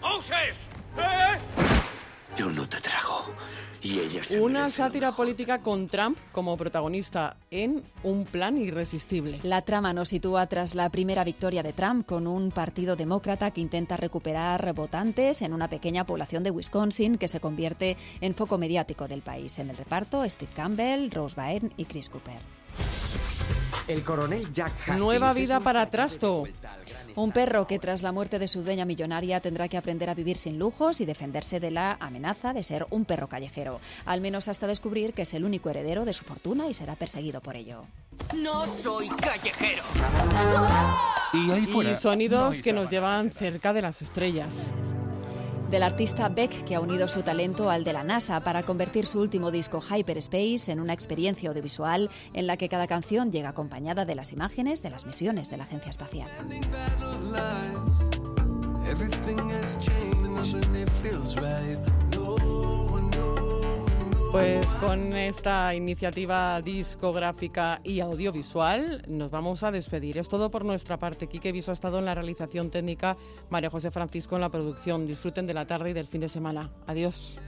¡Moses! 0.06 0.68
Yo 2.38 2.52
no 2.52 2.70
te 2.70 2.80
trago. 2.80 3.34
Y 3.82 4.00
ella 4.00 4.24
se 4.24 4.40
Una 4.40 4.70
sátira 4.70 5.12
política 5.12 5.60
con 5.62 5.88
Trump 5.88 6.18
como 6.32 6.58
protagonista 6.58 7.38
en 7.52 7.84
Un 8.04 8.26
plan 8.26 8.58
irresistible. 8.58 9.40
La 9.44 9.62
trama 9.62 9.94
nos 9.94 10.10
sitúa 10.10 10.46
tras 10.48 10.76
la 10.76 10.90
primera 10.90 11.24
victoria 11.24 11.64
de 11.64 11.74
Trump 11.74 12.06
con 12.06 12.28
un 12.28 12.52
partido 12.52 12.96
demócrata 12.96 13.52
que 13.52 13.62
intenta 13.62 13.98
recuperar 13.98 14.74
votantes 14.74 15.42
en 15.42 15.54
una 15.54 15.70
pequeña 15.70 16.06
población 16.06 16.44
de 16.44 16.52
Wisconsin 16.52 17.18
que 17.18 17.28
se 17.28 17.40
convierte 17.40 17.98
en 18.22 18.36
foco 18.36 18.58
mediático 18.58 19.08
del 19.08 19.22
país. 19.22 19.58
En 19.60 19.70
el 19.70 19.78
reparto, 19.78 20.28
Steve 20.30 20.52
Campbell, 20.56 21.10
Rose 21.12 21.36
Byrne 21.36 21.72
y 21.78 21.86
Chris 21.86 22.10
Cooper. 22.10 22.40
El 23.88 24.04
coronel 24.04 24.52
Jack 24.52 24.88
Nueva 24.98 25.34
vida 25.34 25.60
para 25.60 25.86
Trasto. 25.90 26.46
Un 27.16 27.32
perro 27.32 27.68
que 27.68 27.80
tras 27.80 28.02
la 28.02 28.12
muerte 28.12 28.40
de 28.40 28.48
su 28.48 28.64
dueña 28.64 28.84
millonaria 28.84 29.40
tendrá 29.40 29.68
que 29.68 29.78
aprender 29.78 30.10
a 30.10 30.16
vivir 30.16 30.38
sin 30.38 30.60
lujos 30.60 31.02
y 31.02 31.06
defenderse 31.06 31.60
de 31.60 31.72
la 31.72 31.98
amenaza 32.00 32.52
de 32.52 32.64
ser 32.64 32.88
un 32.90 33.06
perro 33.06 33.30
callejero, 33.30 33.80
al 34.06 34.22
menos 34.22 34.48
hasta 34.48 34.68
descubrir 34.68 35.14
que 35.14 35.22
es 35.22 35.34
el 35.34 35.46
único 35.46 35.70
heredero 35.70 36.04
de 36.04 36.14
su 36.14 36.26
fortuna 36.26 36.68
y 36.68 36.74
será 36.74 36.96
perseguido 36.96 37.42
por 37.42 37.56
ello. 37.56 37.86
No 38.36 38.66
soy 38.66 39.08
callejero. 39.10 39.84
Y, 41.34 41.52
hay 41.52 41.64
y 41.64 41.96
sonidos 41.96 42.62
que 42.62 42.74
nos 42.74 42.90
llevan 42.90 43.32
cerca 43.32 43.72
de 43.72 43.82
las 43.82 44.02
estrellas 44.02 44.72
del 45.76 45.84
artista 45.84 46.30
Beck, 46.30 46.64
que 46.64 46.76
ha 46.76 46.80
unido 46.80 47.10
su 47.10 47.22
talento 47.22 47.70
al 47.70 47.84
de 47.84 47.92
la 47.92 48.06
NASA 48.06 48.40
para 48.40 48.64
convertir 48.64 49.08
su 49.08 49.20
último 49.20 49.52
disco 49.52 49.82
Hyperspace 49.82 50.72
en 50.72 50.80
una 50.80 50.94
experiencia 50.94 51.50
audiovisual 51.50 52.10
en 52.32 52.48
la 52.48 52.56
que 52.56 52.70
cada 52.70 52.88
canción 52.88 53.30
llega 53.30 53.50
acompañada 53.50 54.06
de 54.06 54.16
las 54.16 54.32
imágenes 54.32 54.82
de 54.82 54.90
las 54.90 55.06
misiones 55.06 55.50
de 55.50 55.58
la 55.58 55.66
agencia 55.66 55.90
espacial. 55.90 56.30
Pues 64.36 64.66
con 64.82 65.14
esta 65.14 65.74
iniciativa 65.74 66.62
discográfica 66.62 67.80
y 67.86 68.02
audiovisual 68.02 69.06
nos 69.08 69.32
vamos 69.32 69.64
a 69.64 69.72
despedir. 69.72 70.18
Es 70.18 70.28
todo 70.28 70.52
por 70.52 70.66
nuestra 70.66 71.00
parte. 71.00 71.28
Quique 71.28 71.54
Viso 71.54 71.72
ha 71.72 71.74
estado 71.74 72.00
en 72.00 72.06
la 72.06 72.16
realización 72.16 72.70
técnica, 72.70 73.16
María 73.50 73.70
José 73.70 73.92
Francisco 73.92 74.36
en 74.36 74.42
la 74.42 74.50
producción. 74.50 75.08
Disfruten 75.08 75.48
de 75.48 75.54
la 75.54 75.66
tarde 75.66 75.92
y 75.92 75.94
del 75.94 76.08
fin 76.08 76.20
de 76.20 76.28
semana. 76.28 76.70
Adiós. 76.86 77.40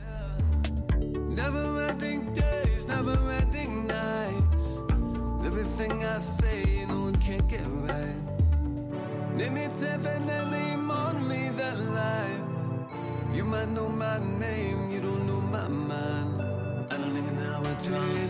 Trying 17.37 18.27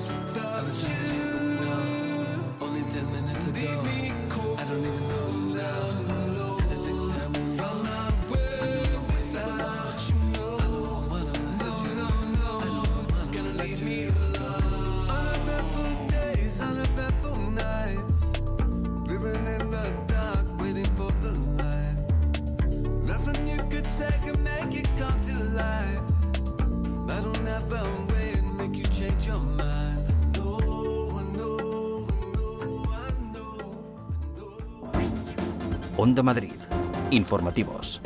to 0.67 1.13
know. 1.61 2.43
Only 2.61 2.81
ten 2.91 3.11
minutes 3.11 3.47
ago. 3.47 4.55
I 4.57 4.63
don't 4.65 4.79
even 4.79 5.07
know 5.07 5.31
now. 5.55 6.57
Anything 6.71 7.07
that 7.07 7.29
moves 7.39 7.57
from 7.59 7.83
my 7.83 8.11
way 8.29 8.81
without 9.07 10.01
you. 10.09 10.17
I 10.35 10.67
don't 10.67 11.09
wanna 11.09 11.33
let 11.59 11.75
you 11.83 11.91
know. 11.95 12.53
I 12.59 12.65
don't 12.65 13.11
wanna 13.11 13.31
gonna 13.31 13.53
leave 13.63 13.81
me 13.81 14.07
alone. 14.07 15.09
Uneventful 15.09 16.07
days, 16.07 16.61
uneventful 16.61 17.37
nights. 17.51 18.23
Living 19.07 19.47
in 19.55 19.69
the 19.71 19.85
dark, 20.07 20.45
waiting 20.59 20.91
for 20.97 21.11
the 21.23 21.33
light. 21.63 21.97
Nothing 23.03 23.47
you 23.47 23.63
could 23.69 23.87
take 23.87 24.23
and 24.27 24.43
make 24.43 24.75
it 24.75 24.89
come 24.97 25.19
to 25.21 25.33
life. 25.55 26.01
I 27.09 27.21
don't 27.21 27.47
ever 27.47 28.06
Onda 35.97 36.21
Madrid. 36.21 36.53
Informativos. 37.09 37.99